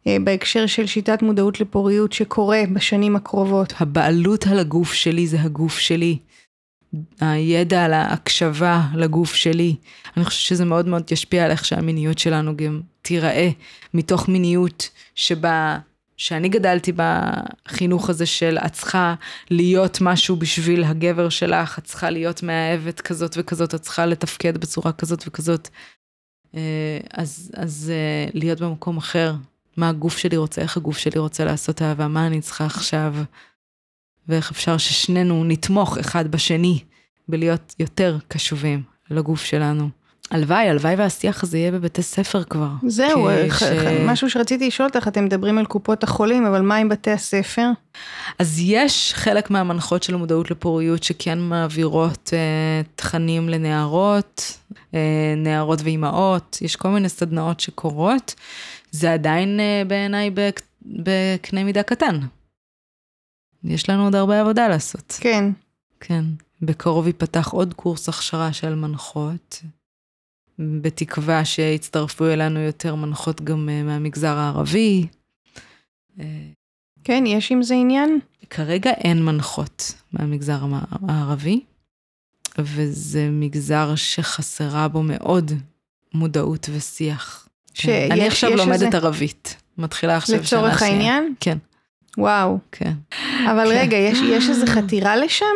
אה, 0.06 0.16
בהקשר 0.24 0.66
של 0.66 0.86
שיטת 0.86 1.22
מודעות 1.22 1.60
לפוריות 1.60 2.12
שקורה 2.12 2.62
בשנים 2.72 3.16
הקרובות. 3.16 3.72
הבעלות 3.80 4.46
על 4.46 4.58
הגוף 4.58 4.92
שלי 4.92 5.26
זה 5.26 5.40
הגוף 5.40 5.78
שלי. 5.78 6.18
הידע 7.20 7.84
על 7.84 7.92
ההקשבה 7.92 8.82
לגוף 8.94 9.34
שלי. 9.34 9.76
אני 10.16 10.24
חושבת 10.24 10.42
שזה 10.42 10.64
מאוד 10.64 10.88
מאוד 10.88 11.12
ישפיע 11.12 11.44
על 11.44 11.50
איך 11.50 11.64
שהמיניות 11.64 12.18
שלנו 12.18 12.56
גם 12.56 12.80
תיראה, 13.02 13.50
מתוך 13.94 14.28
מיניות 14.28 14.90
שבה 15.14 15.78
שאני 16.16 16.48
גדלתי 16.48 16.92
בחינוך 16.96 18.10
הזה 18.10 18.26
של 18.26 18.58
את 18.66 18.72
צריכה 18.72 19.14
להיות 19.50 19.98
משהו 20.00 20.36
בשביל 20.36 20.84
הגבר 20.84 21.28
שלך, 21.28 21.78
את 21.78 21.84
צריכה 21.84 22.10
להיות 22.10 22.42
מאהבת 22.42 23.00
כזאת 23.00 23.34
וכזאת, 23.38 23.74
את 23.74 23.80
צריכה 23.80 24.06
לתפקד 24.06 24.58
בצורה 24.58 24.92
כזאת 24.92 25.24
וכזאת. 25.26 25.68
אה, 26.54 26.98
אז, 27.12 27.52
אז 27.56 27.92
אה, 27.94 28.30
להיות 28.34 28.60
במקום 28.60 28.96
אחר, 28.96 29.34
מה 29.76 29.88
הגוף 29.88 30.18
שלי 30.18 30.36
רוצה, 30.36 30.62
איך 30.62 30.76
הגוף 30.76 30.98
שלי 30.98 31.18
רוצה 31.20 31.44
לעשות 31.44 31.82
אהבה, 31.82 32.08
מה 32.08 32.26
אני 32.26 32.40
צריכה 32.40 32.66
עכשיו, 32.66 33.14
ואיך 34.28 34.50
אפשר 34.50 34.78
ששנינו 34.78 35.44
נתמוך 35.44 35.98
אחד 35.98 36.30
בשני 36.30 36.84
בלהיות 37.28 37.74
יותר 37.78 38.18
קשובים 38.28 38.82
לגוף 39.10 39.44
שלנו. 39.44 40.01
הלוואי, 40.32 40.68
הלוואי 40.68 40.94
והשיח 40.94 41.42
הזה 41.42 41.58
יהיה 41.58 41.72
בבתי 41.72 42.02
ספר 42.02 42.44
כבר. 42.44 42.68
זהו, 42.86 43.28
כש- 43.50 43.62
משהו 44.06 44.30
שרציתי 44.30 44.66
לשאול 44.66 44.88
אותך, 44.88 45.08
אתם 45.08 45.24
מדברים 45.24 45.58
על 45.58 45.66
קופות 45.66 46.02
החולים, 46.04 46.46
אבל 46.46 46.60
מה 46.62 46.76
עם 46.76 46.88
בתי 46.88 47.10
הספר? 47.10 47.68
אז 48.38 48.58
יש 48.60 49.12
חלק 49.14 49.50
מהמנחות 49.50 50.02
של 50.02 50.14
המודעות 50.14 50.50
לפוריות 50.50 51.02
שכן 51.02 51.38
מעבירות 51.38 52.30
אה, 52.32 52.38
תכנים 52.96 53.48
לנערות, 53.48 54.58
אה, 54.94 55.34
נערות 55.36 55.80
ואימהות, 55.84 56.58
יש 56.62 56.76
כל 56.76 56.88
מיני 56.88 57.08
סדנאות 57.08 57.60
שקורות. 57.60 58.34
זה 58.90 59.12
עדיין 59.12 59.60
אה, 59.60 59.82
בעיניי 59.86 60.30
בק, 60.30 60.60
בקנה 60.82 61.64
מידה 61.64 61.82
קטן. 61.82 62.18
יש 63.64 63.88
לנו 63.90 64.04
עוד 64.04 64.14
הרבה 64.14 64.40
עבודה 64.40 64.68
לעשות. 64.68 65.16
כן. 65.20 65.44
כן. 66.00 66.24
בקרוב 66.62 67.06
ייפתח 67.06 67.48
עוד 67.48 67.74
קורס 67.74 68.08
הכשרה 68.08 68.52
של 68.52 68.74
מנחות, 68.74 69.62
בתקווה 70.58 71.44
שיצטרפו 71.44 72.26
אלינו 72.26 72.60
יותר 72.60 72.94
מנחות 72.94 73.40
גם 73.40 73.68
אה, 73.68 73.82
מהמגזר 73.82 74.36
הערבי. 74.36 75.06
אה, 76.20 76.24
כן, 77.04 77.24
יש 77.26 77.52
עם 77.52 77.62
זה 77.62 77.74
עניין? 77.74 78.18
כרגע 78.50 78.90
אין 78.90 79.24
מנחות 79.24 79.94
מהמגזר 80.12 80.58
המ- 80.62 80.74
הערבי, 81.08 81.60
וזה 82.58 83.28
מגזר 83.32 83.94
שחסרה 83.96 84.88
בו 84.88 85.02
מאוד 85.02 85.52
מודעות 86.14 86.68
ושיח. 86.72 87.48
שיש- 87.74 87.86
כן. 87.86 88.08
אני 88.12 88.26
עכשיו 88.26 88.50
יש 88.50 88.56
לומדת 88.60 88.82
איזה- 88.82 88.96
ערבית, 88.96 89.56
מתחילה 89.78 90.16
עכשיו 90.16 90.44
שנה 90.44 90.58
לצורך 90.60 90.78
שנייה. 90.78 90.92
העניין? 90.94 91.34
כן, 91.40 91.58
וואו. 92.18 92.58
כן. 92.72 92.92
אבל 93.50 93.64
כן. 93.64 93.78
רגע, 93.80 93.96
יש, 93.96 94.18
יש 94.18 94.48
איזו 94.48 94.66
חתירה 94.74 95.16
לשם? 95.16 95.46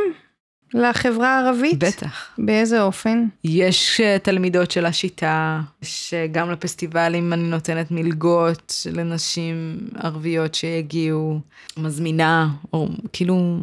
לחברה 0.74 1.38
הערבית? 1.38 1.78
בטח. 1.78 2.30
באיזה 2.38 2.82
אופן? 2.82 3.24
יש 3.44 4.00
אה, 4.00 4.18
תלמידות 4.18 4.70
של 4.70 4.86
השיטה, 4.86 5.60
שגם 5.82 6.50
לפסטיבלים 6.50 7.32
אני 7.32 7.42
נותנת 7.42 7.90
מלגות 7.90 8.86
לנשים 8.92 9.78
ערביות 9.96 10.54
שיגיעו, 10.54 11.40
מזמינה, 11.76 12.48
או 12.72 12.88
כאילו 13.12 13.58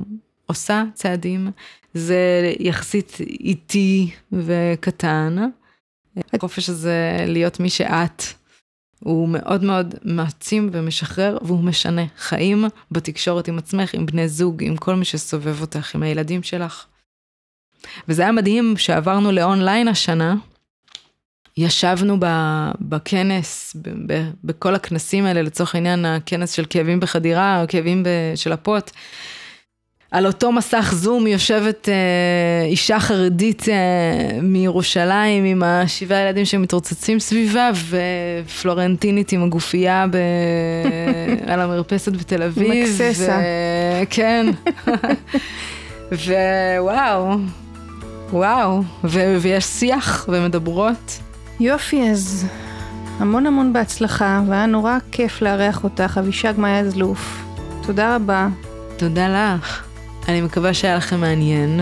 עושה 0.46 0.84
צעדים. 0.94 1.52
זה 1.94 2.54
יחסית 2.60 3.18
איטי 3.20 4.12
וקטן. 4.32 5.38
החופש 6.34 6.70
הזה 6.70 7.18
להיות 7.28 7.60
מי 7.60 7.70
שאת, 7.70 8.24
הוא 9.00 9.30
מאוד 9.30 9.64
מאוד 9.64 9.96
מעצים 10.04 10.70
ומשחרר, 10.72 11.38
והוא 11.42 11.64
משנה 11.64 12.02
חיים 12.18 12.66
בתקשורת 12.92 13.48
עם 13.48 13.58
עצמך, 13.58 13.94
עם 13.94 14.06
בני 14.06 14.28
זוג, 14.28 14.64
עם 14.64 14.78
כל 14.78 14.96
מי 14.96 15.06
שסובב 15.06 15.62
אותך, 15.62 15.96
עם 15.96 16.04
הילדים 16.04 16.44
שלך. 16.44 16.86
וזה 18.08 18.22
היה 18.22 18.32
מדהים 18.32 18.74
שעברנו 18.78 19.32
לאונליין 19.32 19.88
השנה. 19.88 20.36
ישבנו 21.58 22.18
ב- 22.20 22.72
בכנס, 22.82 23.76
ב- 23.82 24.14
ב- 24.14 24.30
בכל 24.44 24.76
הכנסים 24.76 25.26
האלה, 25.26 25.42
לצורך 25.42 25.76
העניין 25.76 26.06
הכנס 26.06 26.52
של 26.52 26.66
כאבים 26.70 27.00
בחדירה, 27.00 27.62
או 27.62 27.68
כאבים 27.68 28.04
ב- 28.04 28.08
של 28.36 28.52
הפוט. 28.52 28.92
על 30.12 30.28
אותו 30.28 30.52
מסך 30.52 30.92
זום 30.96 31.28
יושבת 31.28 31.90
אה, 31.90 32.66
אישה 32.66 33.00
חרדית 33.00 33.70
אה, 33.70 34.42
מירושלים 34.42 35.44
עם 35.46 35.64
השבעה 35.64 36.22
ילדים 36.22 36.46
שמתרוצצים 36.46 37.20
סביבה, 37.20 37.72
ופלורנטינית 38.46 39.32
עם 39.32 39.44
הגופייה 39.44 40.06
ב... 40.12 40.18
על 41.52 41.60
המרפסת 41.62 42.12
בתל 42.12 42.44
אביב. 42.44 42.84
מקססה. 42.84 43.40
ו... 43.42 44.04
כן. 44.10 44.46
ווואו, 46.12 47.36
וואו, 48.34 48.84
ו- 49.04 49.38
ויש 49.42 49.66
שיח 49.66 50.26
ומדברות. 50.30 51.20
יופי, 51.60 52.10
אז 52.12 52.46
המון 53.20 53.46
המון 53.46 53.74
בהצלחה, 53.74 54.42
והיה 54.48 54.66
נורא 54.66 54.98
כיף 55.12 55.42
לארח 55.42 55.84
אותך, 55.84 56.18
אבישג 56.20 56.54
מאיה 56.58 56.90
זלוף. 56.90 57.44
תודה 57.82 58.16
רבה. 58.16 58.48
תודה 58.98 59.28
לך. 59.30 59.84
אני 60.28 60.42
מקווה 60.42 60.74
שהיה 60.74 60.96
לכם 60.96 61.20
מעניין, 61.22 61.80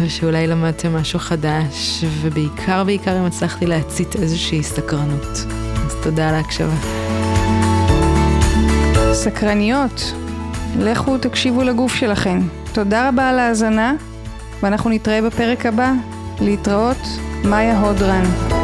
ושאולי 0.00 0.46
למדתם 0.46 0.96
משהו 0.96 1.18
חדש, 1.18 2.04
ובעיקר 2.20 2.84
בעיקר 2.84 3.18
אם 3.18 3.24
הצלחתי 3.24 3.66
להצית 3.66 4.16
איזושהי 4.16 4.62
סקרנות. 4.62 5.44
אז 5.86 5.94
תודה 6.02 6.28
על 6.28 6.34
ההקשבה. 6.34 6.76
סקרניות, 9.12 10.12
לכו 10.78 11.18
תקשיבו 11.18 11.62
לגוף 11.62 11.94
שלכם. 11.94 12.40
תודה 12.72 13.08
רבה 13.08 13.28
על 13.28 13.38
ההאזנה, 13.38 13.94
ואנחנו 14.62 14.90
נתראה 14.90 15.22
בפרק 15.22 15.66
הבא. 15.66 15.92
להתראות, 16.40 16.98
מאיה 17.44 17.80
הודרן. 17.80 18.59